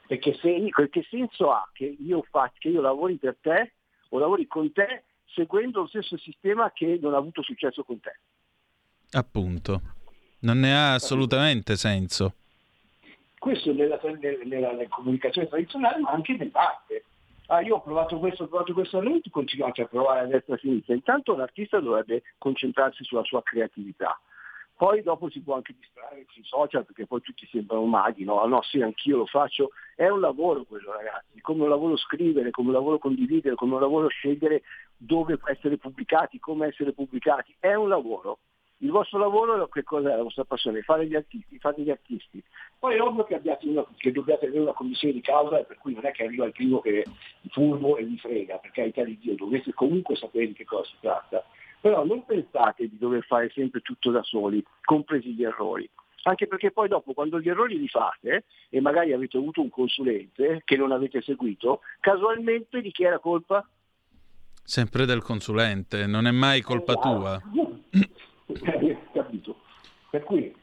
Perché 0.07 0.35
se, 0.35 0.69
che 0.91 1.07
senso 1.09 1.53
ha 1.53 1.69
che 1.73 1.97
io, 1.99 2.23
faccio, 2.31 2.57
che 2.59 2.69
io 2.69 2.81
lavori 2.81 3.17
per 3.17 3.37
te 3.41 3.73
o 4.09 4.19
lavori 4.19 4.47
con 4.47 4.73
te 4.73 5.05
seguendo 5.27 5.83
lo 5.83 5.87
stesso 5.87 6.17
sistema 6.19 6.73
che 6.73 6.99
non 7.01 7.15
ha 7.15 7.19
avuto 7.19 7.43
successo 7.43 7.85
con 7.85 8.01
te. 8.01 8.19
Appunto, 9.13 9.81
non 10.41 10.59
ne 10.59 10.75
ha 10.75 10.95
assolutamente 10.95 11.77
senso. 11.77 12.35
Questo 13.39 13.73
nella, 13.73 13.99
nella, 14.03 14.73
nella 14.73 14.89
comunicazione 14.89 15.49
tradizionale, 15.49 16.01
ma 16.01 16.11
anche 16.11 16.37
nell'arte. 16.37 17.05
Ah, 17.51 17.61
io 17.63 17.77
ho 17.77 17.81
provato 17.81 18.19
questo, 18.19 18.45
ho 18.45 18.47
provato 18.47 18.73
questo, 18.73 19.01
tu 19.01 19.31
continuate 19.31 19.83
a 19.83 19.87
provare 19.87 20.21
a 20.21 20.27
destra 20.27 20.55
e 20.55 20.57
a 20.57 20.61
sinistra. 20.61 20.95
Intanto 20.95 21.35
l'artista 21.35 21.81
dovrebbe 21.81 22.23
concentrarsi 22.39 23.03
sulla 23.05 23.25
sua 23.25 23.43
creatività 23.43 24.19
poi 24.81 25.03
dopo 25.03 25.29
si 25.29 25.43
può 25.43 25.57
anche 25.57 25.75
distrarre 25.79 26.25
sui 26.31 26.43
social 26.43 26.87
perché 26.87 27.07
poi 27.07 27.21
tutti 27.21 27.47
sembrano 27.53 27.85
maghi, 27.85 28.25
no? 28.25 28.43
No, 28.47 28.63
sì, 28.63 28.81
anch'io 28.81 29.19
lo 29.19 29.27
faccio. 29.27 29.73
È 29.95 30.09
un 30.09 30.21
lavoro 30.21 30.65
quello 30.65 30.93
ragazzi, 30.93 31.39
come 31.43 31.65
un 31.65 31.69
lavoro 31.69 31.99
scrivere, 31.99 32.51
come 32.51 32.69
un 32.69 32.75
lavoro 32.77 32.97
condividere, 32.99 33.57
come 33.57 33.75
un 33.75 33.81
lavoro 33.81 34.09
scegliere 34.09 34.63
dove 34.97 35.39
essere 35.45 35.77
pubblicati, 35.77 36.39
come 36.39 36.69
essere 36.69 36.95
pubblicati. 36.95 37.55
È 37.59 37.75
un 37.75 37.91
lavoro. 37.91 38.39
Il 38.83 38.91
vostro 38.91 39.19
lavoro 39.19 39.69
che 39.69 39.83
cos'è 39.83 40.17
la 40.17 40.23
vostra 40.23 40.45
passione? 40.45 40.83
Fare 40.83 41.07
gli 41.07 41.15
artisti, 41.15 41.59
fare 41.59 41.83
gli 41.83 41.91
artisti. 41.91 42.43
Poi 42.79 42.97
è 42.97 43.01
ovvio 43.01 43.25
che, 43.25 43.39
una, 43.63 43.87
che 43.97 44.11
dobbiate 44.11 44.47
avere 44.47 44.63
una 44.63 44.73
commissione 44.73 45.15
di 45.15 45.21
causa, 45.21 45.59
per 45.59 45.79
cui 45.79 45.95
non 45.95 46.07
è 46.07 46.13
che 46.13 46.25
arriva 46.25 46.47
il 46.47 46.53
primo 46.53 46.81
che 46.81 47.03
è 47.03 47.49
furbo 47.51 47.97
e 47.99 48.05
vi 48.05 48.19
frega, 48.19 48.57
per 48.57 48.71
carità 48.71 49.05
di 49.05 49.19
Dio, 49.19 49.35
dovreste 49.35 49.75
comunque 49.75 50.17
sapere 50.17 50.47
di 50.47 50.55
che 50.55 50.65
cosa 50.65 50.85
si 50.85 50.97
tratta 51.01 51.45
però 51.81 52.05
non 52.05 52.25
pensate 52.27 52.89
di 52.89 52.99
dover 52.99 53.25
fare 53.25 53.51
sempre 53.55 53.81
tutto 53.81 54.11
da 54.11 54.23
soli, 54.23 54.63
compresi 54.85 55.33
gli 55.33 55.43
errori. 55.43 55.89
Anche 56.25 56.47
perché 56.47 56.71
poi 56.71 56.89
dopo 56.89 57.15
quando 57.15 57.41
gli 57.41 57.49
errori 57.49 57.79
li 57.79 57.89
fate 57.89 58.45
e 58.69 58.81
magari 58.81 59.15
avete 59.15 59.39
avuto 59.39 59.63
un 59.63 59.71
consulente 59.71 60.61
che 60.67 60.77
non 60.77 60.93
avete 60.93 61.23
seguito, 61.23 61.81
casualmente 61.99 62.83
di 62.83 62.91
chi 62.91 63.05
era 63.05 63.19
colpa? 63.19 63.67
Sempre 64.63 65.07
del 65.07 65.23
consulente, 65.23 66.07
non 66.07 66.27
è 66.27 66.31
mai 66.31 66.61
colpa 66.61 66.93
esatto. 66.93 67.09
tua. 67.09 67.43
Capito. 69.13 69.57
Per 70.11 70.23
cui 70.25 70.55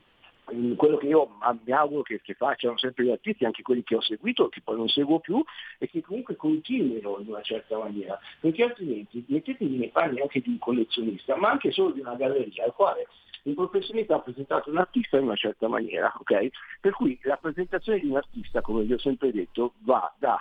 quello 0.75 0.97
che 0.97 1.07
io 1.07 1.29
mi 1.65 1.71
auguro 1.73 2.03
che, 2.03 2.21
che, 2.21 2.33
facciano 2.33 2.77
sempre 2.77 3.03
gli 3.03 3.11
artisti, 3.11 3.43
anche 3.43 3.61
quelli 3.61 3.83
che 3.83 3.95
ho 3.95 4.01
seguito, 4.01 4.47
che 4.47 4.61
poi 4.63 4.77
non 4.77 4.87
seguo 4.87 5.19
più, 5.19 5.43
è 5.77 5.89
che 5.89 6.01
comunque 6.01 6.35
continuino 6.35 7.17
in 7.19 7.27
una 7.27 7.41
certa 7.41 7.77
maniera, 7.77 8.17
perché 8.39 8.63
altrimenti 8.63 9.23
mettetevi 9.27 9.77
nei 9.77 9.89
panni 9.89 10.21
anche 10.21 10.39
di 10.39 10.49
un 10.49 10.59
collezionista, 10.59 11.35
ma 11.35 11.49
anche 11.49 11.71
solo 11.71 11.91
di 11.91 11.99
una 11.99 12.15
galleria, 12.15 12.63
al 12.63 12.73
quale 12.73 13.07
un 13.43 13.55
professionista 13.55 14.15
ha 14.15 14.19
presentato 14.19 14.69
un 14.69 14.77
artista 14.77 15.17
in 15.17 15.23
una 15.23 15.35
certa 15.35 15.67
maniera, 15.67 16.13
ok? 16.17 16.49
Per 16.81 16.93
cui 16.93 17.17
la 17.23 17.37
presentazione 17.37 17.99
di 17.99 18.07
un 18.07 18.17
artista, 18.17 18.61
come 18.61 18.83
vi 18.83 18.93
ho 18.93 18.99
sempre 18.99 19.31
detto, 19.31 19.73
va 19.79 20.13
da 20.17 20.37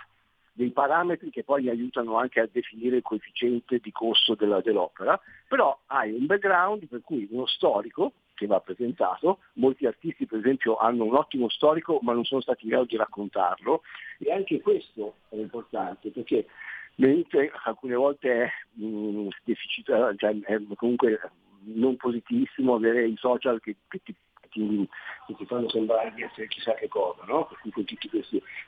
dei 0.56 0.70
parametri 0.70 1.30
che 1.30 1.44
poi 1.44 1.68
aiutano 1.68 2.16
anche 2.16 2.40
a 2.40 2.48
definire 2.50 2.96
il 2.96 3.02
coefficiente 3.02 3.78
di 3.78 3.92
costo 3.92 4.34
della, 4.34 4.62
dell'opera, 4.62 5.20
però 5.46 5.78
hai 5.88 6.12
un 6.12 6.24
background 6.24 6.86
per 6.86 7.02
cui 7.02 7.28
uno 7.30 7.46
storico 7.46 8.12
che 8.32 8.46
va 8.46 8.58
presentato, 8.60 9.40
molti 9.54 9.86
artisti 9.86 10.26
per 10.26 10.38
esempio 10.38 10.76
hanno 10.76 11.04
un 11.04 11.14
ottimo 11.14 11.50
storico 11.50 11.98
ma 12.00 12.14
non 12.14 12.24
sono 12.24 12.40
stati 12.40 12.64
in 12.64 12.70
grado 12.70 12.86
di 12.86 12.96
raccontarlo 12.96 13.82
e 14.18 14.32
anche 14.32 14.60
questo 14.62 15.16
è 15.28 15.36
importante 15.36 16.10
perché 16.10 16.46
alcune 17.64 17.94
volte 17.94 18.44
è, 18.44 18.50
mh, 18.80 19.28
deficit, 19.44 20.16
cioè, 20.16 20.40
è 20.40 20.58
comunque 20.74 21.20
non 21.64 21.96
positivissimo 21.96 22.74
avere 22.74 23.06
i 23.06 23.16
social 23.18 23.60
che, 23.60 23.76
che 23.88 24.00
ti 24.02 24.14
che 25.26 25.34
ti 25.34 25.46
fanno 25.46 25.68
sembrare 25.68 26.12
di 26.14 26.22
essere 26.22 26.48
chissà 26.48 26.74
che 26.74 26.88
cosa, 26.88 27.24
no? 27.24 27.48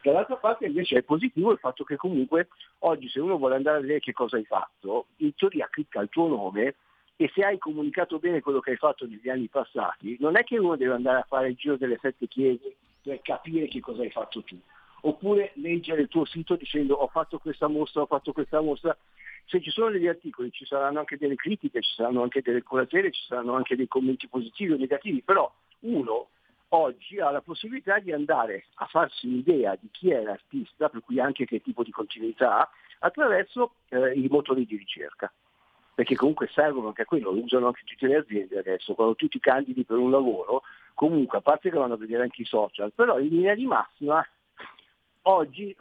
Dall'altra 0.02 0.36
parte 0.36 0.66
invece 0.66 0.98
è 0.98 1.02
positivo 1.02 1.52
il 1.52 1.58
fatto 1.58 1.84
che 1.84 1.96
comunque 1.96 2.48
oggi 2.80 3.08
se 3.08 3.20
uno 3.20 3.38
vuole 3.38 3.56
andare 3.56 3.78
a 3.78 3.80
vedere 3.80 4.00
che 4.00 4.12
cosa 4.12 4.36
hai 4.36 4.44
fatto, 4.44 5.06
in 5.16 5.34
teoria 5.34 5.68
clicca 5.70 6.00
il 6.00 6.08
tuo 6.08 6.28
nome 6.28 6.74
e 7.16 7.30
se 7.34 7.44
hai 7.44 7.58
comunicato 7.58 8.18
bene 8.18 8.40
quello 8.40 8.60
che 8.60 8.70
hai 8.70 8.76
fatto 8.76 9.06
negli 9.06 9.28
anni 9.28 9.48
passati, 9.48 10.16
non 10.20 10.36
è 10.36 10.44
che 10.44 10.58
uno 10.58 10.76
deve 10.76 10.94
andare 10.94 11.18
a 11.18 11.26
fare 11.26 11.48
il 11.48 11.56
giro 11.56 11.76
delle 11.76 11.98
sette 12.00 12.28
chiese 12.28 12.76
per 13.02 13.20
capire 13.22 13.66
che 13.66 13.80
cosa 13.80 14.02
hai 14.02 14.10
fatto 14.10 14.42
tu. 14.44 14.56
Oppure 15.02 15.52
leggere 15.54 16.02
il 16.02 16.08
tuo 16.08 16.24
sito 16.24 16.56
dicendo 16.56 16.94
ho 16.94 17.08
fatto 17.08 17.38
questa 17.38 17.68
mostra, 17.68 18.02
ho 18.02 18.06
fatto 18.06 18.32
questa 18.32 18.60
mostra. 18.60 18.96
Se 19.48 19.62
ci 19.62 19.70
sono 19.70 19.90
degli 19.90 20.06
articoli 20.06 20.50
ci 20.52 20.66
saranno 20.66 20.98
anche 20.98 21.16
delle 21.16 21.34
critiche, 21.34 21.80
ci 21.80 21.94
saranno 21.94 22.22
anche 22.22 22.42
delle 22.42 22.62
curazioni, 22.62 23.10
ci 23.10 23.24
saranno 23.26 23.54
anche 23.54 23.76
dei 23.76 23.88
commenti 23.88 24.28
positivi 24.28 24.72
o 24.72 24.76
negativi, 24.76 25.22
però 25.22 25.50
uno 25.80 26.28
oggi 26.70 27.18
ha 27.18 27.30
la 27.30 27.40
possibilità 27.40 27.98
di 27.98 28.12
andare 28.12 28.66
a 28.74 28.86
farsi 28.86 29.26
un'idea 29.26 29.74
di 29.80 29.88
chi 29.90 30.10
è 30.10 30.20
l'artista, 30.20 30.90
per 30.90 31.02
cui 31.02 31.18
anche 31.18 31.46
che 31.46 31.62
tipo 31.62 31.82
di 31.82 31.90
continuità 31.90 32.60
ha, 32.60 32.70
attraverso 32.98 33.76
eh, 33.88 34.12
i 34.12 34.28
motori 34.28 34.66
di 34.66 34.76
ricerca. 34.76 35.32
Perché 35.94 36.14
comunque 36.14 36.48
servono 36.48 36.88
anche 36.88 37.02
a 37.02 37.06
quello, 37.06 37.30
lo 37.30 37.42
usano 37.42 37.68
anche 37.68 37.82
tutte 37.84 38.06
le 38.06 38.16
aziende 38.16 38.58
adesso, 38.58 38.92
quando 38.94 39.14
tu 39.14 39.28
ti 39.28 39.40
candidi 39.40 39.84
per 39.84 39.96
un 39.96 40.10
lavoro, 40.10 40.62
comunque 40.92 41.38
a 41.38 41.40
parte 41.40 41.70
che 41.70 41.76
vanno 41.78 41.94
a 41.94 41.98
vedere 41.98 42.22
anche 42.22 42.42
i 42.42 42.44
social, 42.44 42.92
però 42.92 43.18
in 43.18 43.28
linea 43.28 43.54
di 43.54 43.64
massima 43.64 44.24
oggi 45.22 45.74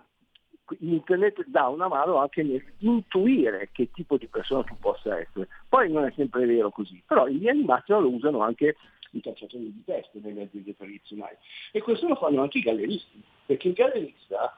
internet 0.79 1.45
dà 1.47 1.67
una 1.67 1.87
mano 1.87 2.17
anche 2.17 2.43
nel 2.43 2.63
intuire 2.79 3.69
che 3.71 3.91
tipo 3.91 4.17
di 4.17 4.27
persona 4.27 4.63
tu 4.63 4.75
possa 4.79 5.19
essere. 5.19 5.47
Poi 5.67 5.91
non 5.91 6.05
è 6.05 6.11
sempre 6.15 6.45
vero 6.45 6.69
così, 6.69 7.01
però 7.05 7.27
in 7.27 7.37
linea 7.37 7.53
di 7.53 7.63
massima 7.63 7.99
lo 7.99 8.09
usano 8.09 8.41
anche 8.41 8.75
i 9.11 9.21
cacciatori 9.21 9.71
di 9.71 9.83
teste 9.85 10.19
nelle 10.21 10.43
aziende 10.43 10.75
tradizionali. 10.75 11.35
E 11.71 11.81
questo 11.81 12.07
lo 12.07 12.15
fanno 12.15 12.41
anche 12.41 12.59
i 12.59 12.61
galleristi, 12.61 13.21
perché 13.45 13.69
il 13.69 13.73
gallerista, 13.73 14.57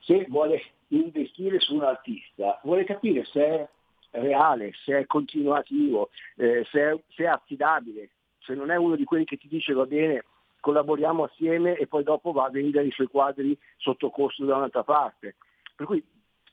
se 0.00 0.26
vuole 0.28 0.62
investire 0.88 1.58
su 1.60 1.74
un 1.74 1.82
artista, 1.82 2.60
vuole 2.62 2.84
capire 2.84 3.24
se 3.24 3.44
è 3.44 3.68
reale, 4.10 4.72
se 4.84 4.98
è 4.98 5.06
continuativo, 5.06 6.10
eh, 6.36 6.64
se, 6.70 6.90
è, 6.90 6.98
se 7.08 7.24
è 7.24 7.26
affidabile, 7.26 8.10
se 8.40 8.54
non 8.54 8.70
è 8.70 8.76
uno 8.76 8.96
di 8.96 9.04
quelli 9.04 9.24
che 9.24 9.36
ti 9.36 9.48
dice 9.48 9.72
va 9.72 9.86
bene, 9.86 10.24
collaboriamo 10.60 11.24
assieme 11.24 11.76
e 11.76 11.86
poi 11.86 12.02
dopo 12.02 12.32
va 12.32 12.44
a 12.44 12.50
vendere 12.50 12.86
i 12.86 12.90
suoi 12.90 13.06
quadri 13.06 13.56
sotto 13.76 14.10
costo 14.10 14.44
da 14.44 14.56
un'altra 14.56 14.84
parte. 14.84 15.36
Per 15.76 15.86
cui 15.86 16.02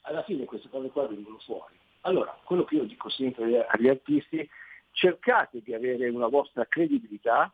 alla 0.02 0.22
fine 0.24 0.46
queste 0.46 0.70
cose 0.70 0.90
qua 0.90 1.08
vengono 1.08 1.40
fuori. 1.40 1.74
Allora, 2.02 2.38
quello 2.44 2.66
che 2.66 2.76
io 2.76 2.84
dico 2.84 3.10
sempre 3.10 3.66
agli 3.66 3.88
artisti, 3.88 4.48
cercate 4.92 5.62
di 5.64 5.74
avere 5.74 6.10
una 6.10 6.28
vostra 6.28 6.66
credibilità 6.66 7.52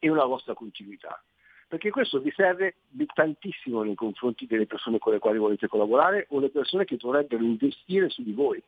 e 0.00 0.10
una 0.10 0.24
vostra 0.24 0.54
continuità, 0.54 1.22
perché 1.68 1.90
questo 1.90 2.18
vi 2.18 2.32
serve 2.32 2.76
tantissimo 3.14 3.82
nei 3.82 3.94
confronti 3.94 4.46
delle 4.46 4.66
persone 4.66 4.98
con 4.98 5.12
le 5.12 5.20
quali 5.20 5.38
volete 5.38 5.68
collaborare 5.68 6.26
o 6.30 6.40
le 6.40 6.50
persone 6.50 6.84
che 6.84 6.96
dovrebbero 6.96 7.42
investire 7.42 8.08
su 8.08 8.22
di 8.22 8.32
voi, 8.32 8.62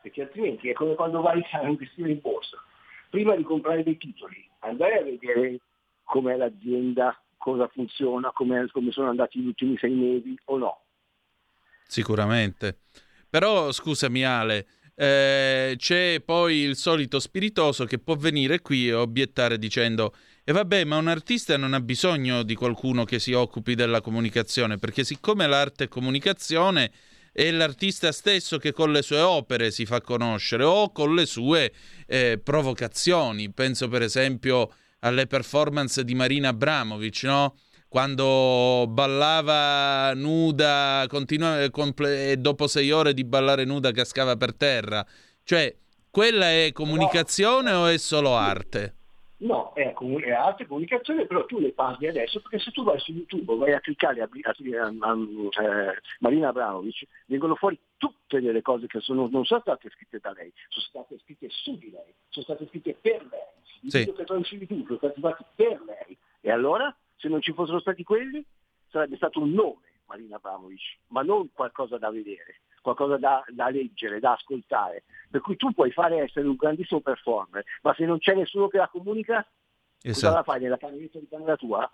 perché 0.00 0.22
altrimenti 0.22 0.70
è 0.70 0.72
come 0.72 0.94
quando 0.94 1.20
vai 1.20 1.44
a 1.52 1.68
investire 1.68 2.10
in 2.10 2.20
borsa. 2.20 2.56
Prima 3.10 3.36
di 3.36 3.42
comprare 3.42 3.82
dei 3.82 3.98
titoli, 3.98 4.48
andare 4.60 4.98
a 4.98 5.02
vedere 5.02 5.60
com'è 6.04 6.36
l'azienda, 6.36 7.16
cosa 7.36 7.68
funziona, 7.68 8.32
come 8.32 8.66
sono 8.90 9.10
andati 9.10 9.38
gli 9.38 9.46
ultimi 9.46 9.76
sei 9.76 9.92
mesi 9.92 10.36
o 10.46 10.56
no. 10.56 10.80
Sicuramente. 11.86 12.78
Però 13.28 13.72
scusami 13.72 14.24
Ale, 14.24 14.66
eh, 14.98 15.74
c'è 15.76 16.22
poi 16.24 16.60
il 16.60 16.74
solito 16.74 17.20
spiritoso 17.20 17.84
che 17.84 17.98
può 17.98 18.16
venire 18.16 18.60
qui 18.60 18.88
e 18.88 18.94
obiettare 18.94 19.58
dicendo 19.58 20.14
e 20.42 20.52
vabbè 20.52 20.84
ma 20.84 20.96
un 20.96 21.08
artista 21.08 21.54
non 21.58 21.74
ha 21.74 21.80
bisogno 21.80 22.42
di 22.42 22.54
qualcuno 22.54 23.04
che 23.04 23.18
si 23.18 23.32
occupi 23.34 23.74
della 23.74 24.00
comunicazione 24.00 24.78
perché 24.78 25.04
siccome 25.04 25.46
l'arte 25.46 25.84
è 25.84 25.88
comunicazione 25.88 26.90
è 27.30 27.50
l'artista 27.50 28.10
stesso 28.10 28.56
che 28.56 28.72
con 28.72 28.90
le 28.90 29.02
sue 29.02 29.20
opere 29.20 29.70
si 29.70 29.84
fa 29.84 30.00
conoscere 30.00 30.64
o 30.64 30.90
con 30.92 31.14
le 31.14 31.26
sue 31.26 31.74
eh, 32.06 32.40
provocazioni 32.42 33.52
penso 33.52 33.88
per 33.88 34.00
esempio 34.00 34.72
alle 35.00 35.26
performance 35.26 36.04
di 36.04 36.14
Marina 36.14 36.48
Abramovic 36.48 37.24
no? 37.24 37.54
Quando 37.88 38.86
ballava 38.88 40.12
nuda 40.14 41.04
continua, 41.08 41.68
comple- 41.70 42.32
e 42.32 42.36
dopo 42.36 42.66
sei 42.66 42.90
ore 42.90 43.14
di 43.14 43.24
ballare 43.24 43.64
nuda 43.64 43.92
cascava 43.92 44.36
per 44.36 44.54
terra. 44.54 45.04
Cioè, 45.42 45.74
quella 46.10 46.50
è 46.50 46.72
comunicazione 46.72 47.70
no. 47.70 47.80
o 47.80 47.86
è 47.86 47.98
solo 47.98 48.36
arte? 48.36 48.94
No, 49.38 49.74
è, 49.74 49.92
è 49.92 50.30
arte 50.30 50.62
e 50.62 50.66
comunicazione, 50.66 51.26
però 51.26 51.44
tu 51.44 51.58
le 51.58 51.72
parli 51.72 52.08
adesso 52.08 52.40
perché 52.40 52.58
se 52.58 52.70
tu 52.70 52.84
vai 52.84 52.98
su 52.98 53.12
YouTube 53.12 53.54
vai 53.56 53.72
a 53.74 53.80
cliccare 53.80 54.22
a, 54.22 54.28
a, 54.30 54.50
a, 54.50 55.10
a 55.10 55.62
eh, 55.62 56.00
Marina 56.20 56.48
Abramovic, 56.48 57.06
vengono 57.26 57.54
fuori 57.54 57.78
tutte 57.98 58.40
delle 58.40 58.62
cose 58.62 58.86
che 58.86 59.00
sono, 59.00 59.28
non 59.30 59.44
sono 59.44 59.60
state 59.60 59.90
scritte 59.90 60.20
da 60.20 60.32
lei, 60.32 60.50
sono 60.68 60.86
state 60.86 61.18
scritte 61.22 61.48
su 61.50 61.76
di 61.76 61.90
lei, 61.90 62.14
sono 62.30 62.46
state 62.46 62.66
scritte 62.68 62.96
per 62.98 63.26
lei. 63.30 63.40
I 63.82 63.90
sì. 63.90 63.98
video 63.98 64.14
che 64.14 64.24
trovi 64.24 64.44
su 64.44 64.54
YouTube 64.54 64.96
sono 64.98 64.98
stati 64.98 65.20
fatti 65.20 65.44
per 65.54 65.82
lei. 65.84 66.16
E 66.40 66.50
allora? 66.50 66.96
Se 67.16 67.28
non 67.28 67.40
ci 67.40 67.52
fossero 67.52 67.80
stati 67.80 68.02
quelli 68.04 68.44
sarebbe 68.88 69.16
stato 69.16 69.40
un 69.40 69.50
nome 69.50 69.86
Marina 70.06 70.36
Abramovic, 70.36 70.98
ma 71.08 71.22
non 71.22 71.52
qualcosa 71.52 71.98
da 71.98 72.10
vedere, 72.10 72.60
qualcosa 72.80 73.16
da, 73.16 73.44
da, 73.48 73.68
leggere, 73.68 74.20
da 74.20 74.32
ascoltare. 74.32 75.04
Per 75.30 75.40
cui 75.40 75.56
tu 75.56 75.72
puoi 75.72 75.90
fare 75.90 76.18
essere 76.18 76.46
un 76.46 76.56
grandissimo 76.56 77.00
performer, 77.00 77.64
ma 77.82 77.94
se 77.94 78.04
non 78.04 78.18
c'è 78.18 78.34
nessuno 78.34 78.68
che 78.68 78.78
la 78.78 78.88
comunica, 78.88 79.46
esatto. 80.00 80.26
cosa 80.26 80.38
la 80.38 80.42
fai 80.42 80.60
nella 80.60 80.78
cameretta 80.78 81.18
di 81.18 81.28
camera 81.28 81.56
tua? 81.56 81.90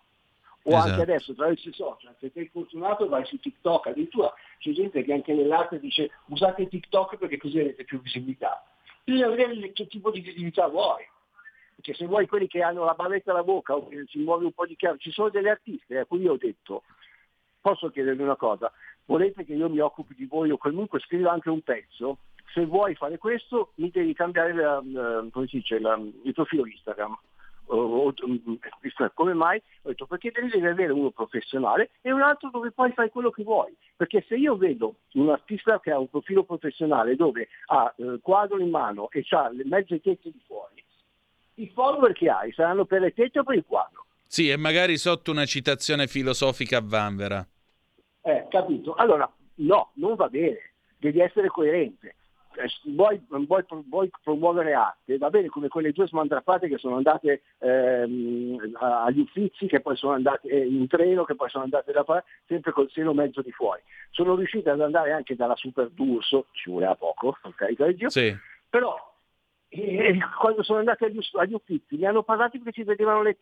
O 0.64 0.70
esatto. 0.70 0.91
anche 0.91 1.03
adesso 1.03 1.33
attraverso 1.33 1.68
i 1.68 1.73
social, 1.73 2.14
se 2.20 2.31
sei 2.33 2.49
fortunato 2.49 3.09
vai 3.09 3.25
su 3.25 3.37
TikTok, 3.37 3.89
addirittura 3.89 4.33
c'è 4.59 4.70
gente 4.70 5.03
che 5.03 5.12
anche 5.12 5.35
nell'arte 5.35 5.81
dice 5.81 6.11
usate 6.27 6.68
TikTok 6.68 7.16
perché 7.16 7.37
così 7.37 7.59
avete 7.59 7.83
più 7.83 8.01
visibilità. 8.01 8.62
Bisogna 9.03 9.29
vedere 9.29 9.73
che 9.73 9.89
tipo 9.89 10.12
di 10.12 10.20
visibilità 10.20 10.68
vuoi 10.68 11.05
che 11.81 11.95
se 11.95 12.07
vuoi 12.07 12.27
quelli 12.27 12.47
che 12.47 12.62
hanno 12.62 12.85
la 12.85 12.95
bavetta 12.95 13.33
alla 13.33 13.43
bocca 13.43 13.75
o 13.75 13.89
che 13.89 14.05
si 14.07 14.18
muove 14.18 14.45
un 14.45 14.53
po' 14.53 14.66
di 14.66 14.77
chiaro, 14.77 14.97
ci 14.99 15.11
sono 15.11 15.31
delle 15.31 15.51
artiste 15.51 15.99
a 15.99 16.05
cui 16.05 16.20
io 16.20 16.33
ho 16.33 16.37
detto, 16.37 16.83
posso 17.61 17.91
chiedervi 17.91 18.23
una 18.23 18.37
cosa, 18.37 18.73
volete 19.07 19.45
che 19.45 19.55
io 19.55 19.68
mi 19.68 19.79
occupi 19.79 20.14
di 20.14 20.27
voi 20.27 20.51
o 20.51 20.59
comunque 20.59 21.01
scriva 21.01 21.33
anche 21.33 21.51
un 21.51 21.62
pezzo? 21.62 22.18
Se 22.53 22.66
vuoi 22.66 22.95
fare 22.95 23.18
questo 23.18 23.73
mi 23.77 23.91
devi 23.91 24.12
cambiare 24.12 24.53
la, 24.53 24.83
si 25.47 25.57
dice, 25.57 25.79
la, 25.79 25.99
il 26.23 26.33
profilo 26.33 26.66
Instagram. 26.66 27.18
O, 27.66 28.09
o, 28.09 28.14
come 29.14 29.33
mai? 29.33 29.62
Ho 29.83 29.89
detto 29.89 30.07
perché 30.07 30.31
devi 30.31 30.66
avere 30.66 30.93
uno 30.93 31.11
professionale 31.11 31.91
e 32.03 32.12
un 32.12 32.20
altro 32.20 32.51
dove 32.51 32.70
poi 32.70 32.93
fai 32.93 33.09
quello 33.09 33.31
che 33.31 33.45
vuoi. 33.45 33.75
Perché 33.97 34.23
se 34.29 34.37
io 34.37 34.57
vedo 34.57 34.97
un 35.14 35.31
artista 35.31 35.81
che 35.81 35.91
ha 35.91 35.99
un 35.99 36.09
profilo 36.09 36.43
professionale 36.43 37.16
dove 37.16 37.49
ha 37.66 37.93
il 37.97 38.14
eh, 38.14 38.20
quadro 38.20 38.59
in 38.59 38.68
mano 38.68 39.09
e 39.11 39.25
ha 39.31 39.49
le 39.49 39.64
mezze 39.64 40.01
tette 40.01 40.31
di 40.31 40.43
fuori, 40.45 40.85
i 41.55 41.70
follower 41.74 42.12
che 42.12 42.28
hai 42.28 42.53
saranno 42.53 42.84
per 42.84 43.00
le 43.00 43.12
tette 43.12 43.40
o 43.40 43.42
per 43.44 43.57
il 43.57 43.64
quadro. 43.66 44.07
Sì, 44.26 44.48
e 44.48 44.57
magari 44.57 44.96
sotto 44.96 45.30
una 45.30 45.44
citazione 45.44 46.07
filosofica 46.07 46.78
a 46.78 46.82
Vanvera. 46.82 47.46
Eh, 48.22 48.46
capito. 48.48 48.94
Allora, 48.94 49.30
no, 49.57 49.90
non 49.96 50.14
va 50.14 50.28
bene, 50.28 50.72
devi 50.96 51.20
essere 51.20 51.48
coerente. 51.48 52.16
Eh, 52.55 52.70
vuoi, 52.94 53.20
vuoi, 53.28 53.64
vuoi, 53.88 54.11
promuovere 54.22 54.74
arte, 54.74 55.16
va 55.16 55.30
bene 55.30 55.48
come 55.48 55.68
quelle 55.68 55.92
due 55.92 56.07
smandrappate 56.07 56.68
che 56.68 56.76
sono 56.76 56.96
andate 56.96 57.42
ehm, 57.59 58.76
agli 58.78 59.20
uffizi, 59.20 59.66
che 59.66 59.80
poi 59.80 59.96
sono 59.96 60.12
andate 60.12 60.48
eh, 60.48 60.66
in 60.66 60.86
treno, 60.86 61.24
che 61.24 61.34
poi 61.34 61.48
sono 61.48 61.64
andate 61.64 61.92
da 61.92 62.05
parte, 62.05 62.28
sempre 62.46 62.72
col 62.72 62.90
seno 62.90 63.14
mezzo 63.14 63.42
di 63.42 63.53
fuori. 63.53 63.80
Sono 64.11 64.34
riuscite 64.34 64.68
ad 64.70 64.80
andare 64.80 65.12
anche 65.12 65.34
dalla 65.34 65.57
Super 65.57 65.88
D'Urso, 65.88 66.46
ci 66.53 66.70
voleva 66.70 66.94
poco, 66.94 67.36
ok, 67.42 68.07
sì. 68.09 68.36
però 68.68 69.11
e 69.75 70.18
quando 70.39 70.62
sono 70.62 70.81
andati 70.81 71.05
agli, 71.05 71.18
agli 71.33 71.55
uffizi 71.55 71.97
mi 71.97 72.05
hanno 72.05 72.23
parlato 72.23 72.59
perché 72.59 72.73
ci 72.73 72.85
vedevano 72.85 73.23
le 73.23 73.39